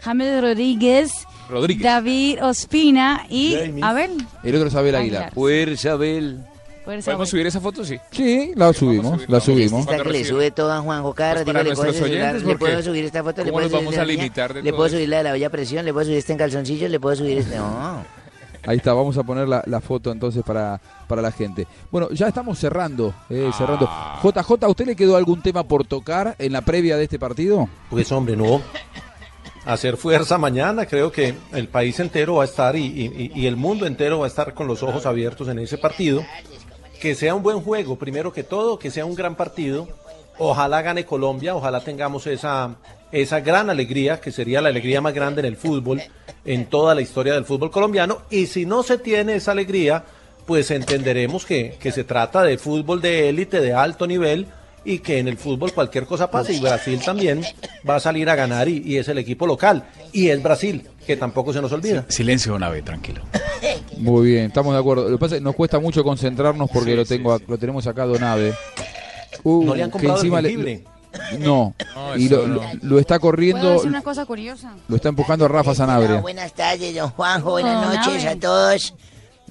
[0.03, 1.12] James Rodríguez,
[1.49, 1.82] Rodríguez.
[1.85, 3.85] David Ospina y Jamie.
[3.85, 4.27] Abel.
[4.43, 5.23] El otro es Abel Aguilar.
[5.23, 5.35] Aguilar.
[5.35, 6.40] Fuerza, Abel.
[6.85, 7.85] ¿Podemos subir esa foto?
[7.85, 7.99] Sí.
[8.11, 9.81] Sí, la subimos, la subimos.
[9.83, 11.53] Está que le sube todo a Juanjo cada Pues le
[12.03, 14.55] oyentes, le puedo subir esta foto, le ¿cómo puedo nos subir vamos la a limitar
[14.55, 16.39] de le todo puedo subir la de la bella presión, le puedo subir este en
[16.39, 18.05] calzoncillos, le puedo subir este, no.
[18.65, 21.67] Ahí está, vamos a poner la, la foto entonces para, para la gente.
[21.91, 23.89] Bueno, ya estamos cerrando, eh, cerrando.
[24.23, 27.69] JJ, ¿a usted le quedó algún tema por tocar en la previa de este partido?
[27.91, 28.61] Pues hombre, no.
[29.65, 33.57] Hacer fuerza mañana, creo que el país entero va a estar y, y- y el
[33.57, 36.25] mundo entero va a estar con los ojos abiertos en ese partido.
[37.03, 39.89] Que sea un buen juego, primero que todo, que sea un gran partido.
[40.39, 42.77] Ojalá gane Colombia, ojalá tengamos esa,
[43.11, 46.01] esa gran alegría, que sería la alegría más grande en el fútbol,
[46.45, 48.19] en toda la historia del fútbol colombiano.
[48.31, 50.05] Y si no se tiene esa alegría,
[50.47, 54.47] pues entenderemos que, que se trata de fútbol de élite, de alto nivel,
[54.85, 56.53] y que en el fútbol cualquier cosa pasa.
[56.53, 57.43] Y Brasil también
[57.89, 59.85] va a salir a ganar y, y es el equipo local.
[60.13, 62.05] Y es Brasil, que tampoco se nos olvida.
[62.09, 63.23] Silencio, Nave, tranquilo.
[63.99, 65.05] Muy bien, estamos de acuerdo.
[65.09, 67.41] Lo que pasa es que nos cuesta mucho concentrarnos porque Sí, lo sí, tengo, a-
[67.47, 68.55] lo tenemos acá Donave.
[69.45, 70.85] Uh, ¿No le han que comprado el encima le- jengibre?
[71.41, 72.55] no, No, y lo, no.
[72.55, 74.73] lo- lo está ¿Puedo corriendo, decir una cosa curiosa?
[74.89, 76.21] lo está empujando Rafa Sanabria.
[76.23, 78.95] buenas tardes, don Juanjo, buenas noches a todos.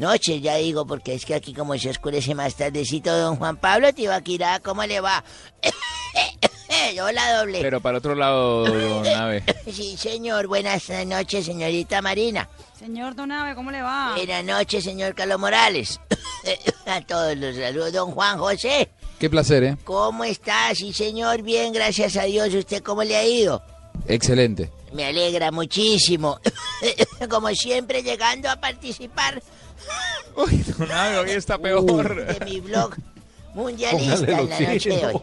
[0.02, 3.94] Noches, ya digo, porque es que aquí como se oscurece más tardecito, don Juan Pablo
[3.94, 5.24] Tibaquirá, ¿cómo le va?
[7.04, 7.62] Hola, doble.
[7.62, 9.44] Pero para otro lado, don Ave.
[9.72, 12.50] Sí, señor, buenas noches, señorita Marina.
[12.80, 14.16] Señor Donave, ¿cómo le va?
[14.16, 16.00] Buenas noches, señor Carlos Morales.
[16.88, 18.90] a todos los saludos, don Juan José.
[19.20, 19.78] Qué placer, ¿eh?
[19.84, 20.74] ¿Cómo está?
[20.74, 22.52] Sí, señor, bien, gracias a Dios.
[22.56, 23.62] ¿Usted cómo le ha ido?
[24.08, 24.72] Excelente.
[24.94, 26.40] Me alegra muchísimo.
[27.30, 29.44] Como siempre, llegando a participar
[30.36, 32.26] Uy, don hoy está peor.
[32.40, 32.96] de mi blog
[33.54, 35.22] mundialista en la noche de hoy.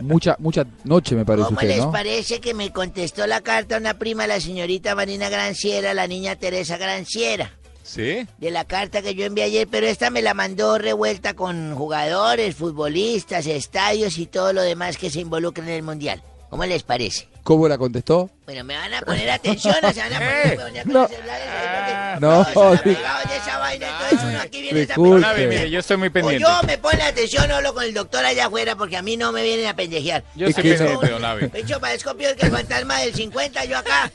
[0.00, 1.90] Mucha, mucha noche me parece ¿Cómo usted, les ¿no?
[1.90, 6.76] parece que me contestó la carta una prima, la señorita Marina Granciera, la niña Teresa
[6.76, 7.52] Granciera?
[7.82, 8.26] ¿Sí?
[8.36, 12.54] De la carta que yo envié ayer, pero esta me la mandó revuelta con jugadores,
[12.54, 16.22] futbolistas, estadios y todo lo demás que se involucra en el Mundial.
[16.50, 17.28] ¿Cómo les parece?
[17.48, 18.28] ¿Cómo la contestó?
[18.44, 20.18] Bueno, me van a poner atención, o se van a
[20.62, 21.00] poner, No.
[21.04, 22.44] ahí porque No,
[22.82, 26.44] pegados de esa vaina, entonces uno aquí viene esa mire, yo estoy muy O pendiente.
[26.46, 29.32] yo me pone atención o hablo con el doctor allá afuera porque a mí no
[29.32, 30.24] me vienen a pendejear.
[30.34, 31.48] Yo que- pendiente, don Ave.
[31.48, 34.10] De hecho, parezco peor que el fantasma del 50, yo acá.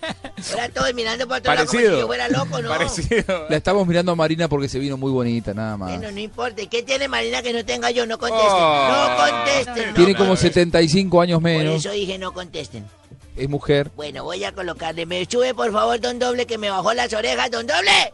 [0.51, 2.69] Ahora todos mirando por otro lado como si yo fuera loco, ¿no?
[2.69, 3.47] Parecido.
[3.49, 5.89] La estamos mirando a Marina porque se vino muy bonita, nada más.
[5.89, 6.61] Bueno, no importa.
[6.61, 8.05] ¿Y ¿Qué tiene Marina que no tenga yo?
[8.05, 8.47] No contesten.
[8.51, 8.89] Oh.
[8.89, 9.87] no contesten.
[9.89, 10.65] no Tiene como contesten.
[10.71, 12.85] 75 años Por menos, eso dije no contesten.
[13.35, 13.91] Es mujer.
[13.95, 15.05] Bueno, voy a colocarle.
[15.05, 17.49] Me sube, por favor, don Doble, que me bajó las orejas.
[17.51, 18.13] ¡Don Doble!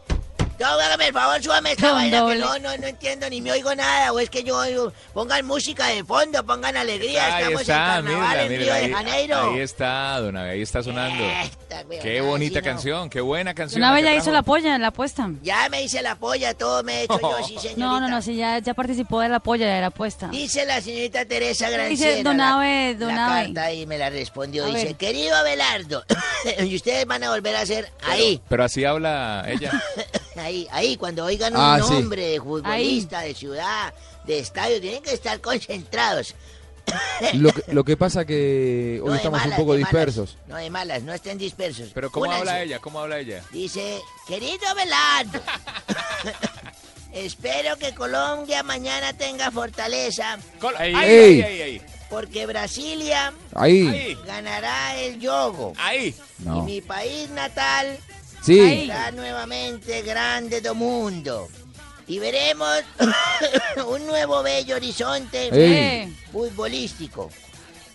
[0.59, 3.73] No, hágame el favor, súbame esta vaina que no, no, no entiendo ni me oigo
[3.75, 4.11] nada.
[4.11, 7.35] O es que yo oigo- pongan música de fondo, pongan alegría.
[7.37, 9.51] Ahí Estamos está, en carnaval mira, en mira, Río ahí, de Janeiro.
[9.53, 11.23] ahí está, don Ave, ahí está sonando.
[11.23, 12.65] Esta, Qué bonita no.
[12.65, 13.79] canción, qué buena canción.
[13.79, 15.29] Donave la ya hizo la polla, la apuesta.
[15.43, 17.69] Ya me hice la polla, todo me he hecho yo, sí, señorita.
[17.79, 20.27] No, no, no, sí, ya, ya participó de la polla de la apuesta.
[20.27, 22.11] Dice la señorita Teresa ¿Qué Granciera.
[22.11, 24.65] dice don la- Abe, don la carta y me la respondió.
[24.65, 24.95] A dice, ver.
[24.95, 26.03] querido Abelardo,
[26.65, 29.71] y ustedes van a volver a hacer ahí, Pero así habla ella.
[30.39, 31.93] ahí, ahí, cuando oigan un Ah, sí.
[31.93, 33.93] nombre de futbolista, de ciudad,
[34.25, 36.35] de estadio, tienen que estar concentrados.
[37.33, 39.89] Lo que, lo que pasa que hoy No estamos malas, un poco malas.
[39.91, 40.37] dispersos.
[40.47, 41.89] No de malas, no estén dispersos.
[41.93, 42.39] Pero ¿cómo Únanse.
[42.39, 42.79] habla ella?
[42.79, 43.43] ¿Cómo habla ella?
[43.51, 45.39] Dice, querido Abelardo,
[47.13, 51.81] espero que Colombia mañana tenga fortaleza, Col- Ahí, ahí, ahí, ahí.
[52.09, 53.33] porque Brasilia
[54.25, 55.73] ganará el yogo.
[55.77, 56.15] ahí.
[56.43, 57.97] Y mi país natal
[58.41, 58.89] Sí.
[59.13, 61.47] Nuevamente grande do mundo.
[62.07, 62.79] Y veremos
[63.87, 66.15] un nuevo bello horizonte Ey.
[66.31, 67.29] Futbolístico.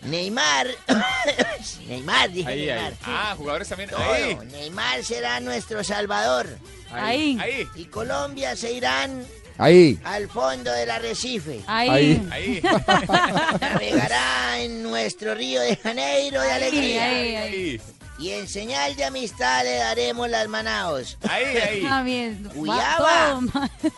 [0.02, 0.66] Neymar,
[1.88, 2.92] Neymar, dije Ahí, Neymar.
[2.92, 2.98] ahí.
[3.06, 3.88] Ah, jugadores también.
[3.90, 4.02] Todo.
[4.12, 4.36] Ahí.
[4.52, 6.46] Neymar será nuestro salvador.
[6.92, 7.38] Ahí.
[7.40, 7.66] Ahí.
[7.74, 9.24] Y Colombia se irán
[9.56, 9.98] Ahí.
[10.04, 11.62] al fondo del arrecife.
[11.66, 11.88] ahí.
[11.88, 12.28] Ahí.
[12.30, 12.60] Ahí.
[13.60, 17.04] Navegará en nuestro río de Janeiro de Ahí, alegría.
[17.04, 17.36] ahí, ahí.
[17.36, 17.80] Ahí.
[18.18, 21.18] Y en señal de amistad le daremos las manaos.
[21.28, 21.82] Ahí, ahí.
[21.82, 22.48] Está bien.
[22.54, 23.40] Cuyaba.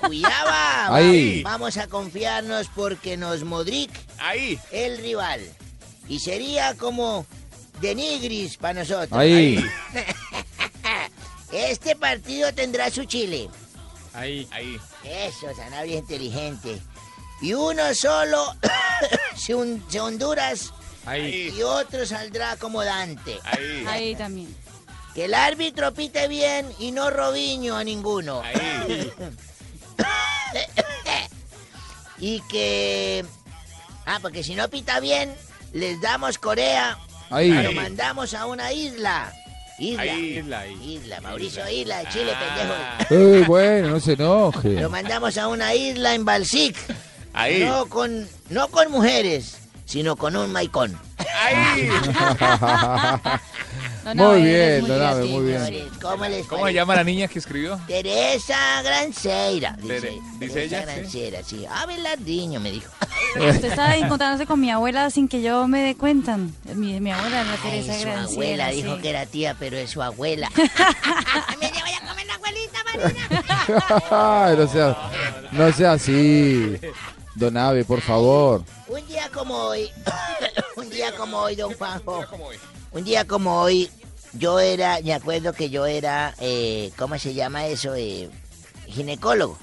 [0.00, 0.86] Cuyaba.
[0.96, 1.42] Ahí.
[1.42, 4.58] Vamos a confiarnos porque nos Modric Ahí.
[4.72, 5.40] el rival.
[6.08, 7.26] Y sería como
[7.80, 9.12] de Nigris para nosotros.
[9.12, 9.62] Ahí.
[11.52, 13.48] Este partido tendrá su chile.
[14.14, 14.48] Ahí.
[14.50, 14.78] Ahí.
[15.04, 16.80] Eso, Sanabria inteligente.
[17.40, 18.54] Y uno solo
[19.36, 20.72] se, hun- se Honduras
[21.06, 21.54] Ahí.
[21.56, 23.38] y otro saldrá como Dante.
[23.44, 23.84] Ahí.
[23.88, 24.54] Ahí también.
[25.14, 28.42] Que el árbitro pite bien y no Robiño a ninguno.
[28.42, 29.10] Ahí.
[32.18, 33.24] Y que...
[34.06, 35.34] Ah, porque si no pita bien,
[35.74, 36.98] les damos Corea.
[37.30, 37.50] Ahí.
[37.50, 39.32] Lo mandamos a una isla.
[39.78, 40.02] Isla.
[40.02, 40.38] Ahí.
[40.38, 40.94] Isla, ahí.
[40.94, 42.96] Isla, Mauricio Isla de Chile, Ah.
[43.08, 43.24] pendejo.
[43.24, 44.80] Eh, bueno, no se enoje.
[44.80, 46.76] Lo mandamos a una isla en Balsic.
[47.34, 47.64] Ahí.
[47.64, 50.98] No con, no con mujeres, sino con un maicón.
[54.14, 55.64] muy bien, don Abe, muy bien.
[55.64, 57.78] Señores, ¿Cómo les ¿Cómo se llama la niña que escribió?
[57.86, 59.76] Teresa Granceira.
[59.80, 60.86] Dice, Tere- dice Teresa ella, sí.
[61.00, 61.66] Granceira, sí.
[61.68, 62.90] Abelardiño me dijo.
[63.36, 66.36] Usted estaba encontrándose con mi abuela sin que yo me dé cuenta.
[66.74, 69.02] Mi, mi abuela, la Ay, Teresa su Granciera, abuela dijo sí.
[69.02, 70.50] que era tía, pero es su abuela.
[74.10, 74.96] Ay, no sea,
[75.52, 76.76] no sea así.
[77.34, 78.62] Don Abe, por favor.
[78.88, 79.90] Un día como hoy,
[80.76, 82.24] un día como hoy, don Juanjo.
[82.92, 83.90] Un día como hoy,
[84.34, 87.94] yo era, me acuerdo que yo era, eh, ¿cómo se llama eso?
[87.96, 88.30] Eh,
[88.86, 89.58] ginecólogo.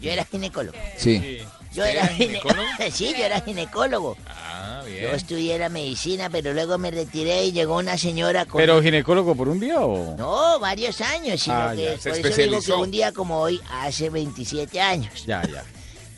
[0.00, 0.76] Yo era ginecólogo.
[0.96, 1.38] Sí.
[1.72, 2.62] Yo era ginecólogo.
[2.92, 4.16] sí, yo era ginecólogo.
[4.26, 5.14] Ah, Yo bien.
[5.14, 8.58] estudié la medicina, pero luego me retiré y llegó una señora con...
[8.60, 10.16] ¿Pero ginecólogo por un día o...?
[10.16, 11.98] No, varios años, sino Ah, que ya.
[11.98, 15.24] Se por eso digo que un día como hoy, hace 27 años.
[15.26, 15.62] Ya, ya.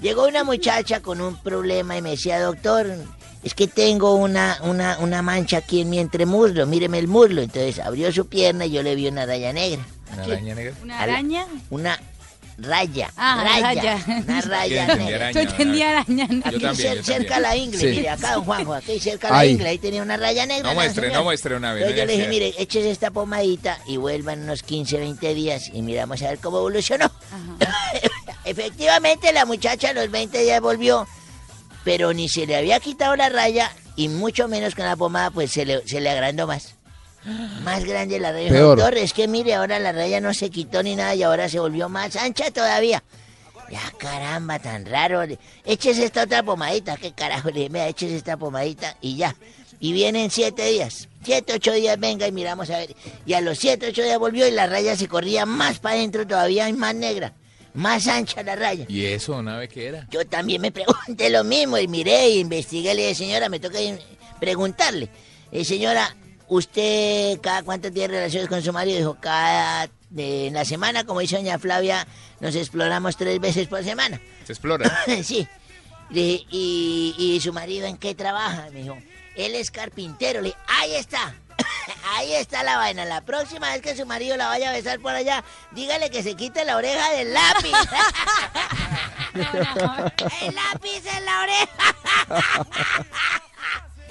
[0.04, 2.94] Llegó una muchacha con un problema y me decía, doctor,
[3.42, 7.40] es que tengo una, una, una mancha aquí en mi entremuslo, míreme el muslo.
[7.40, 9.82] Entonces abrió su pierna y yo le vi una raya negra.
[10.12, 10.30] ¿Una Aquí.
[10.32, 10.74] araña negra?
[10.82, 11.46] ¿Una araña?
[11.70, 12.00] Una
[12.58, 13.10] raya.
[13.16, 13.64] Ah, raya.
[13.64, 14.22] raya.
[14.28, 15.16] Una raya negra.
[15.16, 16.24] araña, Yo entendí araña.
[16.44, 17.42] Aquí también, cer- yo cerca también.
[17.42, 17.86] la ingle, Sí.
[17.86, 20.68] mire, acá, don Juanjo, aquí cerca la ingle, ahí tenía una raya negra.
[20.68, 21.82] No muestre, no muestre una vez.
[21.88, 25.80] Entonces yo le dije, mire, échese esta pomadita y vuelvan unos 15, 20 días y
[25.80, 27.10] miramos a ver cómo evolucionó.
[28.56, 31.08] Efectivamente, la muchacha a los 20 días volvió,
[31.82, 35.50] pero ni se le había quitado la raya y mucho menos con la pomada, pues
[35.50, 36.76] se le, se le agrandó más.
[37.64, 38.50] Más grande la raya.
[38.50, 38.78] Peor.
[38.78, 41.58] Doctor, es que mire, ahora la raya no se quitó ni nada y ahora se
[41.58, 43.02] volvió más ancha todavía.
[43.70, 45.24] Ya caramba, tan raro.
[45.64, 46.96] Échese esta otra pomadita.
[46.96, 47.50] ¿Qué carajo?
[47.50, 49.34] Le mira, échese esta pomadita y ya.
[49.80, 51.08] Y viene en siete días.
[51.24, 52.94] Siete, ocho días, venga y miramos a ver.
[53.26, 56.24] Y a los siete, ocho días volvió y la raya se corría más para adentro
[56.24, 57.32] todavía y más negra.
[57.74, 58.86] Más ancha la raya.
[58.88, 60.06] ¿Y eso, nave qué era?
[60.10, 62.94] Yo también me pregunté lo mismo y miré y investigué.
[62.94, 63.78] Le dije, señora, me toca
[64.40, 65.08] preguntarle.
[65.50, 66.16] Eh, señora,
[66.48, 68.98] ¿usted cada cuánto tiene relaciones con su marido?
[68.98, 69.84] Dijo, cada...
[69.84, 72.06] eh, en la semana, como dice doña Flavia,
[72.40, 74.20] nos exploramos tres veces por semana.
[74.46, 75.04] Se explora.
[75.24, 75.46] sí.
[76.10, 78.68] Le dije, ¿y, y su marido en qué trabaja?
[78.72, 78.96] Me dijo,
[79.36, 80.40] él es carpintero.
[80.42, 81.34] Le dije, ahí está.
[82.16, 83.04] Ahí está la vaina.
[83.04, 86.34] La próxima vez que su marido la vaya a besar por allá, dígale que se
[86.34, 87.72] quite la oreja del lápiz.
[89.34, 91.96] El lápiz en la oreja.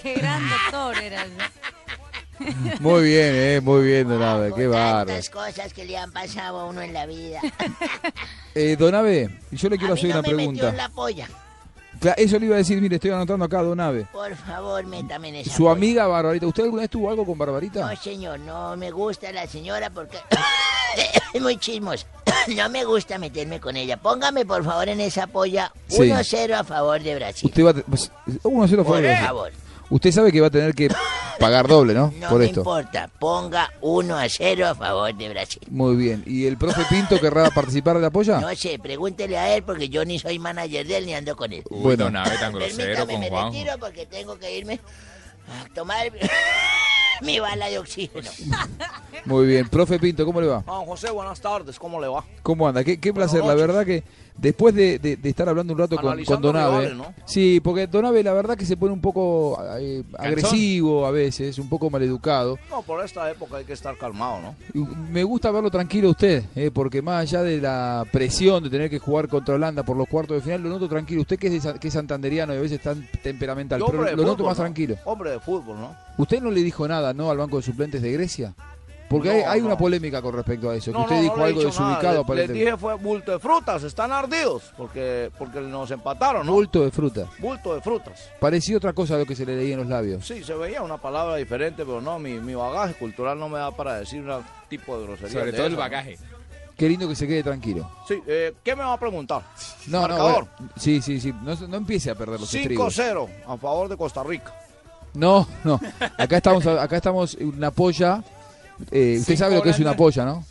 [0.01, 1.27] Qué gran doctor eras.
[2.79, 5.05] Muy bien, eh, muy bien, Don Abe, qué bárbaro.
[5.05, 7.39] Tantas cosas que le han pasado a uno en la vida.
[8.53, 10.71] Eh, don Abe, yo le quiero a mí hacer no una me metió en pregunta.
[10.73, 11.29] la polla.
[12.17, 14.05] Eso le iba a decir, mire, estoy anotando acá, Don Abe.
[14.11, 17.88] Por favor, métame en esa Su amiga Barbarita, ¿usted alguna vez tuvo algo con Barbarita?
[17.89, 20.17] No, señor, no me gusta la señora porque
[21.34, 22.05] es muy chismosa.
[22.57, 23.95] No me gusta meterme con ella.
[23.95, 25.99] Póngame, por favor, en esa polla Sí.
[26.01, 27.47] 1-0 a favor de Brasil.
[27.49, 28.11] Usted va a te- pues,
[28.43, 29.15] uno se lo Por fue.
[29.15, 29.51] favor.
[29.93, 30.89] Usted sabe que va a tener que
[31.39, 32.11] pagar doble, ¿no?
[32.19, 32.61] No Por me esto.
[32.61, 33.09] importa.
[33.19, 35.61] Ponga 1 a 0 a favor de Brasil.
[35.69, 36.23] Muy bien.
[36.25, 38.39] ¿Y el profe Pinto querrá participar de la polla?
[38.39, 41.53] No sé, pregúntele a él porque yo ni soy manager de él ni ando con
[41.53, 41.63] él.
[41.69, 42.05] Uy, Bueno.
[42.05, 44.79] don Abe tan grosero Permítame, con me retiro porque tengo que irme
[45.47, 46.11] a tomar
[47.21, 48.29] mi bala de oxígeno.
[49.25, 49.69] Muy bien.
[49.69, 50.63] Profe Pinto, ¿cómo le va?
[50.65, 52.23] Juan José, buenas tardes, ¿cómo le va?
[52.41, 52.83] ¿Cómo anda?
[52.83, 53.43] Qué, qué placer.
[53.45, 54.03] La verdad que
[54.38, 56.93] después de, de- de estar hablando un rato con, con Donave.
[56.95, 57.14] ¿no?
[57.26, 61.69] Sí, porque Donave la verdad que se pone un poco eh, agresivo a veces, un
[61.69, 62.57] poco maleducado.
[62.69, 64.55] No, por esta época hay que estar calmado, ¿no?
[65.11, 68.89] Me gusta verlo tranquilo a usted, eh, porque más allá de la presión de tener
[68.89, 71.22] que jugar contra Holanda por los cuartos de final, lo noto tranquilo.
[71.22, 74.43] Usted que es, de que es santanderiano y a veces tan temperamental, pero lo noto
[74.43, 74.64] más ¿no?
[74.64, 74.95] tranquilo.
[75.05, 75.95] Hombre de fútbol, ¿no?
[76.18, 78.53] ¿Usted no le dijo nada, no, al banco de suplentes de Grecia?
[79.14, 79.68] Porque No, hay, hay no.
[79.68, 82.35] una polémica con respecto a eso, que No, usted no, dijo no algo desubicado Le-.
[82.48, 86.53] Les dije fue bulto de frutas, están ardidos porque porque nos empataron, ¿no?
[86.53, 87.27] Bulto de fruta.
[87.40, 88.30] Bulto de frutas.
[88.40, 90.26] Parecía otra cosa a lo que se le leía en los labios.
[90.26, 93.72] Sí, se veía una palabra diferente, pero no, mi, mi bagaje cultural no me da
[93.72, 95.31] para decir un tipo de grosería.
[95.31, 95.84] Sobre de todo el eso, ¿no?
[95.84, 96.18] bagaje.
[96.76, 97.88] Qué lindo que se quede tranquilo.
[98.07, 99.44] Sí, eh, ¿qué me va a preguntar?
[99.88, 100.48] No, no, Marcador.
[100.57, 101.31] bueno, sí, sí, sí.
[101.44, 102.98] No, no empiece a perder los estribos.
[102.98, 104.52] 5-0 a favor de Costa Rica.
[105.14, 105.80] No, no.
[106.18, 108.23] Acá estamos, acá estamos una polla.
[108.91, 110.45] Eh, usted sabe lo que es una polla, ¿no?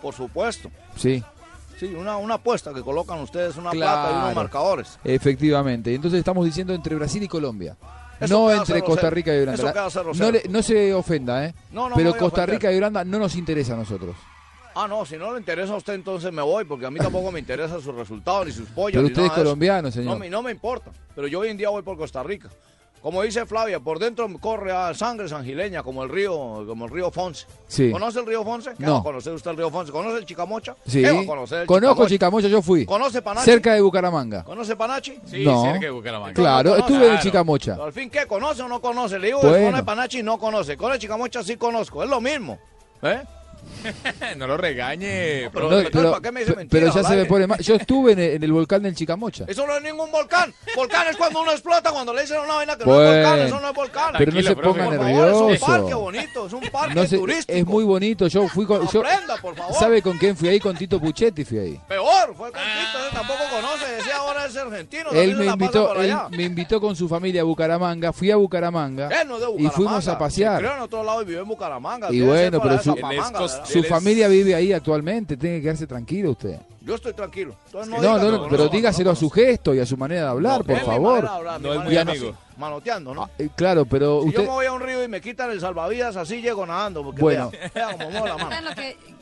[0.00, 0.70] Por supuesto.
[0.96, 1.22] Sí,
[1.78, 4.02] Sí, una, una apuesta que colocan ustedes, una Claro.
[4.02, 4.98] plata y unos marcadores.
[5.02, 5.92] efectivamente.
[5.92, 7.76] Entonces estamos diciendo entre Brasil y Colombia.
[8.20, 8.84] Eso no entre 0-0.
[8.84, 9.54] Costa Rica y Holanda.
[9.54, 10.14] Eso La- queda 0-0.
[10.24, 11.54] no, le- no se ofenda, ¿eh?
[11.72, 12.46] No, no Pero Costa.
[12.46, 14.14] Rica y Holanda no nos interesa a nosotros.
[14.76, 17.32] Ah, no, si no le interesa a usted, entonces me voy, porque a mí tampoco
[17.32, 18.92] me interesa sus resultados ni sus pollas.
[18.92, 20.18] Pero ni usted es nada colombiano, señor.
[20.20, 22.48] No, no me importa, pero yo hoy en día voy por Costa Rica.
[23.02, 27.10] Como dice Flavia, por dentro corre a sangre sangileña como el río, como el río
[27.10, 27.46] Fonse.
[27.66, 27.90] Sí.
[27.90, 28.70] ¿Conoce el río Fonse?
[28.78, 28.94] ¿Qué No.
[28.94, 29.90] va a conocer usted el río Fonse?
[29.90, 30.76] ¿Conoce el Chicamocha?
[30.86, 31.02] Sí.
[31.02, 32.08] ¿Qué va a conocer el Conozco Chicamocha?
[32.08, 32.86] Chicamocha, yo fui.
[32.86, 33.44] ¿Conoce Panachi?
[33.44, 34.44] Cerca de Bucaramanga.
[34.44, 35.18] ¿Conoce Panachi?
[35.44, 35.74] no.
[36.32, 37.76] Claro, estuve en Chicamocha.
[37.82, 38.24] Al fin, ¿qué?
[38.26, 39.18] ¿Conoce o no conoce?
[39.18, 39.66] Le digo Bueno.
[39.66, 40.76] conoce Panachi no conoce.
[40.76, 42.04] Con el Chicamocha sí conozco.
[42.04, 42.58] Es lo mismo.
[43.02, 43.20] ¿Eh?
[44.36, 45.50] no lo regañe.
[45.52, 47.46] pero- No, entonces, pero, ¿para qué me dice pe- mentira, pero ya se me pone
[47.46, 47.58] mal.
[47.60, 49.44] Yo estuve en el, en el volcán del Chicamocha.
[49.48, 50.52] Eso no es ningún volcán.
[50.76, 53.38] Volcán es cuando uno explota, cuando le dicen a una vaina que no es volcán,
[53.40, 54.14] eso no es volcán.
[54.18, 55.50] pero no se Por ponga favor, nervioso.
[55.50, 57.58] Es un parque bonito, es un parque No sé, turístico.
[57.58, 58.26] es muy bonito.
[58.28, 58.86] Yo fui con.
[58.88, 59.74] Yo, Aprenda, por favor.
[59.74, 60.60] ¿Sabe con quién fui ahí?
[60.60, 61.80] Con Tito Puchetti fui ahí.
[61.88, 65.10] Peor, fue con Tito, él tampoco conoce, decía ahora es argentino.
[65.10, 66.28] Él me invitó, por él allá.
[66.30, 68.12] me invitó con su familia a Bucaramanga.
[68.12, 70.58] Fui a Bucaramanga Él no es de y fuimos a Se pasear.
[70.58, 72.08] crió en otro lado y vive en Bucaramanga.
[72.10, 73.02] Y debe ser bueno, por pero allá
[73.64, 75.36] su, familia vive ahí actualmente.
[75.36, 76.58] Tiene que quedarse tranquilo usted.
[76.80, 77.54] Yo estoy tranquilo.
[77.72, 80.28] No, No, diga no, no, pero dígaselo a su gesto y a su manera de
[80.28, 81.30] hablar, No, por es favor.
[81.60, 82.34] No es muy amigo.
[82.56, 83.30] Manoteando, ¿no?
[83.38, 84.42] Eh, claro, pero Si yo usted.
[84.42, 87.02] me voy a un río y me quitan el salvavidas, así llego nadando.
[87.02, 87.50] Porque Bueno.
[87.50, 88.70] vea, vea cómo muevo la mano.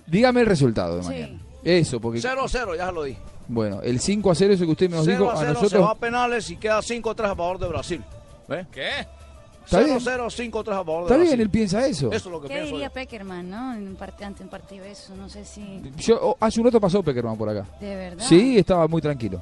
[0.06, 1.08] Dígame el resultado de Sí.
[1.10, 1.38] mañana.
[1.62, 2.20] Eso, porque.
[2.20, 3.20] 0-0, ya se lo dije.
[3.46, 5.54] Bueno, el 5 a 0, eso que usted nos 0 dijo, a a 0 se
[5.54, 5.88] va nosotros.
[5.90, 8.02] a penales y queda 5-3 a favor de Brasil.
[8.48, 8.66] ¿Ve?
[8.72, 9.06] ¿Qué?
[9.70, 9.98] Está bien.
[10.00, 11.22] 0-0, 5-3 a favor de Está Brasil.
[11.28, 12.08] bien, él piensa eso.
[12.12, 12.92] Eso es lo que ¿Qué pienso diría yo.
[12.92, 13.74] Peckerman, no?
[13.74, 15.80] En un part- ante un partido eso, no sé si...
[15.98, 17.64] Yo, oh, hace un rato pasó Peckerman por acá.
[17.80, 18.24] ¿De verdad?
[18.28, 19.40] Sí, estaba muy tranquilo.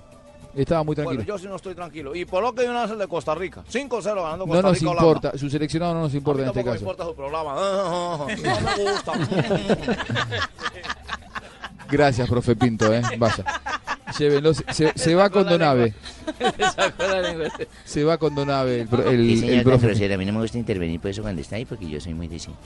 [0.54, 1.18] Estaba muy tranquilo.
[1.22, 2.14] Bueno, yo sí no estoy tranquilo.
[2.16, 3.62] Y por lo que hay una vez el de Costa Rica.
[3.70, 4.90] 5-0 ganando no Costa nos Rica.
[4.90, 6.78] importa, su seleccionado no nos importa en este caso.
[6.78, 7.54] importa su programa.
[8.26, 9.12] No me gusta.
[11.90, 13.00] Gracias, profe Pinto, ¿eh?
[13.18, 13.44] Vaya.
[14.18, 15.94] Llévenlo, se, se- se va con Donave.
[17.84, 19.86] Se va con Donave el, el, el profe.
[19.88, 20.14] grosero.
[20.14, 22.28] A mí no me gusta intervenir por eso cuando está ahí porque yo soy muy
[22.28, 22.58] decente.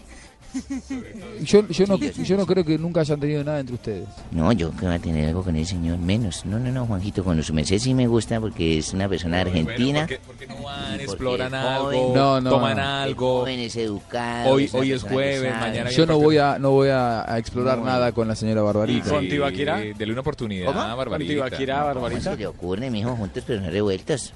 [1.43, 4.09] Yo, yo, no, yo no creo que nunca hayan tenido nada entre ustedes.
[4.31, 6.45] No, yo que va a tener algo con ese señor, menos.
[6.45, 10.07] No, no, no, Juanjito, con su merced sí me gusta porque es una persona argentina.
[10.27, 12.51] porque no van, Porque exploran algo, No, no.
[12.51, 13.41] toman algo.
[13.41, 14.51] joven, es educado.
[14.51, 17.79] Hoy, es hoy es jueves, mañana Yo no voy a, no voy a, a explorar
[17.79, 19.05] No, nada con la señora Barbarita.
[19.07, 19.79] Sí, ¿Con Tibaquirá?
[19.79, 20.79] Dele una oportunidad, ¿Cómo?
[20.81, 21.19] Barbarita.
[21.19, 22.31] ¿Con Tibaquirá, ¿Cómo Barbarita?
[22.33, 24.33] se le ocurre, mijo, juntos pero no revueltos?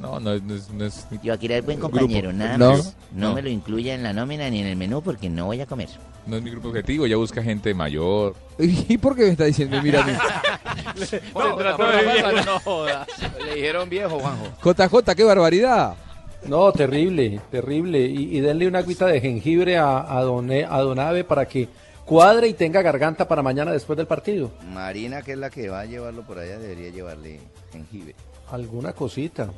[0.00, 0.70] No, no, no es...
[0.70, 1.92] No es Mi tío Akira es buen Grupo.
[1.96, 2.70] compañero, nada No.
[2.72, 2.96] más.
[3.12, 3.34] No, No.
[3.34, 5.88] me lo incluya en la nómina ni en el menú porque no voy a comer.
[6.26, 8.34] no es mi grupo objetivo, ya busca gente mayor.
[8.58, 9.80] ¿Y por qué me está diciendo?
[9.82, 10.12] Mira, a mí?
[11.34, 12.28] No, trató de viejo,
[12.64, 12.86] no.
[13.44, 14.46] Le dijeron viejo, Juanjo.
[14.62, 15.94] JJ, qué barbaridad.
[16.46, 18.00] No, terrible, terrible.
[18.00, 21.68] Y, y denle una agüita de jengibre a, a, don, a Don Ave para que
[22.04, 24.50] cuadre y tenga garganta para mañana después del partido.
[24.72, 27.40] Marina, que es la que va a llevarlo por allá, debería llevarle
[27.72, 28.14] jengibre.
[28.50, 29.48] Alguna cosita.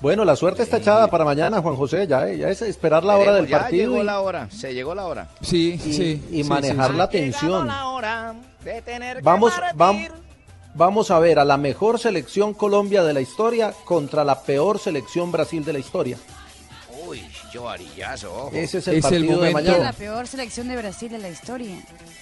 [0.00, 2.06] Bueno, la suerte está echada para mañana, Juan José.
[2.06, 4.94] Ya, ya es esperar la hora del ya partido llegó y, la hora, se llegó
[4.94, 5.28] la hora.
[5.42, 6.22] Sí, y- sí.
[6.30, 7.66] y sí, manejar sí, la tensión.
[7.66, 9.76] la hora de tener que Vamos, partir.
[9.78, 10.10] vam-
[10.74, 15.30] vamos a ver a la mejor selección Colombia de la historia contra la peor selección
[15.32, 16.16] Brasil de la historia.
[17.06, 17.22] Uy,
[17.52, 18.50] yo varillazo.
[18.54, 19.70] Ese es el Es el partido de momento.
[19.72, 19.92] La mañana.
[19.92, 21.76] peor selección de Brasil de la historia.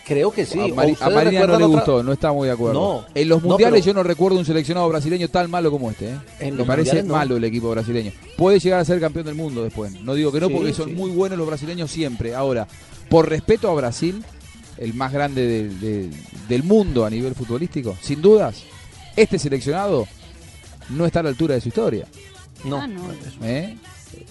[0.09, 0.59] Creo que sí.
[0.59, 2.81] a, ¿O Mari- a ustedes Marina no le otra- gustó, no está muy de acuerdo.
[2.81, 5.91] No, en los no, mundiales pero- yo no recuerdo un seleccionado brasileño tan malo como
[5.91, 6.11] este.
[6.13, 6.19] ¿eh?
[6.41, 7.13] En Me parece no.
[7.13, 8.11] malo el equipo brasileño.
[8.37, 9.93] Puede llegar a ser campeón del mundo después.
[10.03, 10.95] No digo que no, Sí, porque son sí.
[10.95, 12.35] muy buenos los brasileños siempre.
[12.35, 12.67] Ahora,
[13.11, 14.25] por respeto a Brasil,
[14.79, 15.69] el más grande
[16.49, 18.63] del- mundo a nivel futbolístico, sin dudas,
[19.15, 20.07] este seleccionado
[20.91, 22.07] no está a la altura de su historia.
[22.65, 22.77] No.
[22.79, 23.03] Ah, no.
[23.43, 23.77] ¿eh?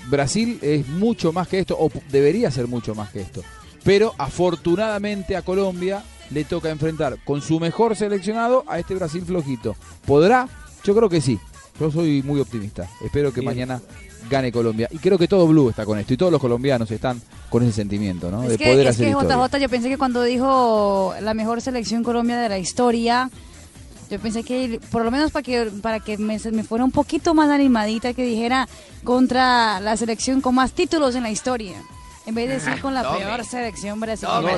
[0.10, 3.44] Brasil es mucho más que esto, o debería ser mucho más que esto.
[3.88, 9.78] Pero afortunadamente a Colombia le toca enfrentar con su mejor seleccionado a este Brasil flojito.
[10.06, 10.50] ¿Podrá?
[10.84, 11.40] Yo creo que sí.
[11.80, 12.90] Yo soy muy optimista.
[13.02, 13.54] Espero que Bien.
[13.54, 13.82] mañana
[14.30, 14.90] gane Colombia.
[14.92, 16.14] Y creo que todo Blue está con esto.
[16.14, 18.44] Y todos los colombianos están con ese sentimiento, ¿no?
[18.44, 19.48] Es de que, poder es hacer que historia.
[19.48, 23.32] JJ, yo pensé que cuando dijo la mejor selección Colombia de la historia,
[24.12, 27.34] yo pensé que por lo menos para que para que me, me fuera un poquito
[27.34, 28.68] más animadita que dijera
[29.06, 31.82] contra la selección con más títulos en la historia.
[32.28, 33.20] En vez de decir con la Tome.
[33.20, 34.42] peor selección brasileña.
[34.42, 34.58] No, lo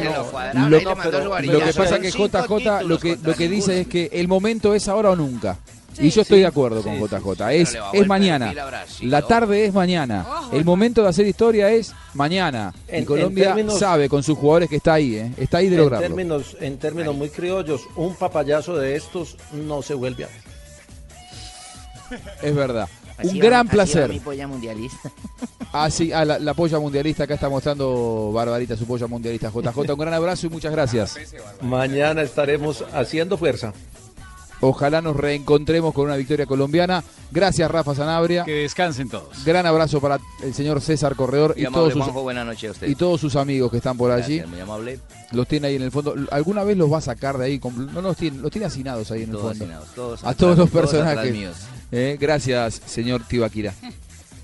[0.54, 0.70] no.
[0.70, 4.28] Lo, lo que pasa Son que JJ lo que, lo que dice es que el
[4.28, 5.58] momento es ahora o nunca.
[5.94, 6.41] Sí, y yo estoy sí.
[6.41, 7.48] de acuerdo con Sí, JJ.
[7.50, 7.78] sí, sí.
[7.78, 8.54] Es, es mañana.
[9.02, 10.26] La tarde es mañana.
[10.28, 12.74] Ojo, El momento de hacer historia es mañana.
[12.88, 15.32] En- y Colombia términos- sabe con sus jugadores que está ahí, ¿eh?
[15.38, 16.08] está ahí de En lograrlo.
[16.08, 20.50] términos, en términos muy criollos, un papayazo de estos no se vuelve a ver.
[22.41, 22.88] Es verdad.
[23.20, 24.10] Así Un va- gran así placer.
[24.10, 25.12] mi polla mundialista.
[25.72, 27.26] Ah, sí, ah, la, la polla mundialista.
[27.26, 29.52] Acá está mostrando Barbarita su polla mundialista.
[29.52, 31.16] JJ, un gran abrazo y muchas gracias.
[31.62, 33.72] Mañana estaremos haciendo fuerza.
[34.62, 37.04] Ojalá nos reencontremos con una victoria colombiana.
[37.32, 38.44] Gracias, Rafa Sanabria.
[38.46, 39.46] Que descansen todos.
[39.46, 42.72] Gran abrazo para el señor César Corredor y amable, todos, sus, Juanjo, buenas noches a
[42.74, 42.88] usted.
[42.88, 44.41] y todos sus amigos que están por allí.
[44.50, 45.00] Muy amable.
[45.32, 46.16] Los tiene ahí en el fondo.
[46.32, 47.62] ¿Alguna vez los va a sacar de ahí?
[47.94, 49.52] No los tiene, los tiene hacinados ahí en el fondo.
[49.52, 51.34] hacinados, todos a atrás- todos los personajes.
[51.91, 53.74] Eh, gracias, señor Tibaquira.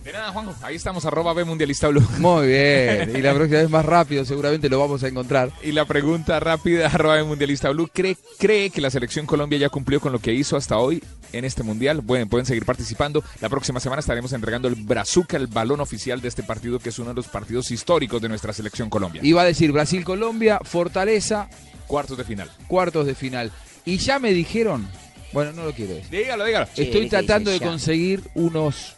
[0.04, 0.54] De nada, Juanjo.
[0.62, 2.08] Ahí estamos, arroba B Mundialista Blue.
[2.20, 3.12] Muy bien.
[3.16, 5.52] Y la próxima vez más rápido seguramente lo vamos a encontrar.
[5.64, 7.90] Y la pregunta rápida, arroba B Mundialista Blue.
[7.92, 11.04] ¿Cree, ¿Cree que la selección Colombia ya cumplió con lo que hizo hasta hoy
[11.34, 12.02] en este mundial?
[12.02, 13.24] Bueno, pueden seguir participando.
[13.42, 17.00] La próxima semana estaremos entregando el Brazuca, el balón oficial de este partido, que es
[17.00, 19.22] uno de los partidos históricos de nuestra selección Colombia.
[19.24, 21.50] Iba a decir Brasil-Colombia, Fortaleza,
[21.88, 22.52] Cuartos de final.
[22.68, 23.52] cuartos de final.
[23.86, 24.88] Y ya me dijeron,
[25.36, 26.10] bueno, no lo quiero decir.
[26.10, 26.66] Dígalo, dígalo.
[26.78, 28.96] Estoy tratando de conseguir unos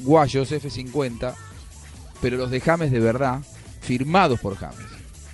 [0.00, 1.32] guayos F50,
[2.20, 3.38] pero los de James de verdad,
[3.80, 4.76] firmados por James.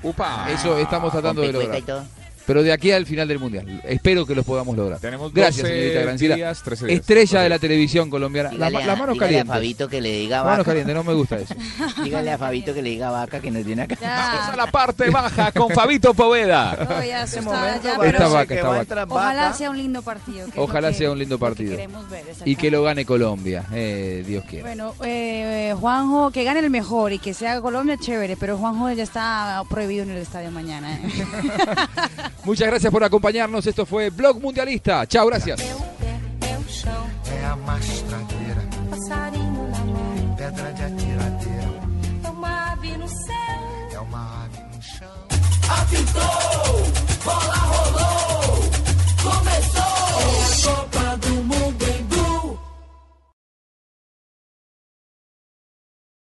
[0.02, 0.50] Upa.
[0.52, 2.06] Eso estamos tratando de lograr.
[2.46, 3.80] Pero de aquí al final del mundial.
[3.84, 5.00] Espero que los podamos lograr.
[5.00, 6.36] Tenemos Gracias, 12 señorita Granciera.
[6.36, 7.00] días, 13 días.
[7.00, 8.52] Estrella de la televisión colombiana.
[8.52, 9.50] La, Dígale la a- mano dígale caliente.
[9.52, 10.64] a Fabito que le diga Mano vaca.
[10.64, 11.54] caliente, no me gusta eso.
[12.04, 13.96] Dígale a Fabito que le diga vaca que nos viene acá.
[14.00, 16.76] Vamos a la parte baja con Fabito Poveda.
[16.88, 18.68] No, ya momento ya, Esta vaca, que esta
[19.04, 19.06] vaca.
[19.14, 20.46] Ojalá sea un lindo partido.
[20.46, 21.70] que lo Ojalá que- sea un lindo lo que partido.
[21.76, 23.64] queremos ver, Y que lo gane Colombia.
[23.72, 24.66] Eh, Dios quiera.
[24.66, 29.02] Bueno, eh, Juanjo, que gane el mejor y que sea Colombia, chévere, pero Juanjo ya
[29.02, 30.94] está prohibido en el estadio mañana.
[30.94, 31.00] ¿eh?
[32.44, 33.66] Muchas gracias por acompañarnos.
[33.66, 35.06] Esto fue Blog Mundialista.
[35.06, 35.60] Chao, gracias.
[45.68, 46.22] Apitou,
[47.24, 48.70] bola rolou,
[49.22, 49.86] começou.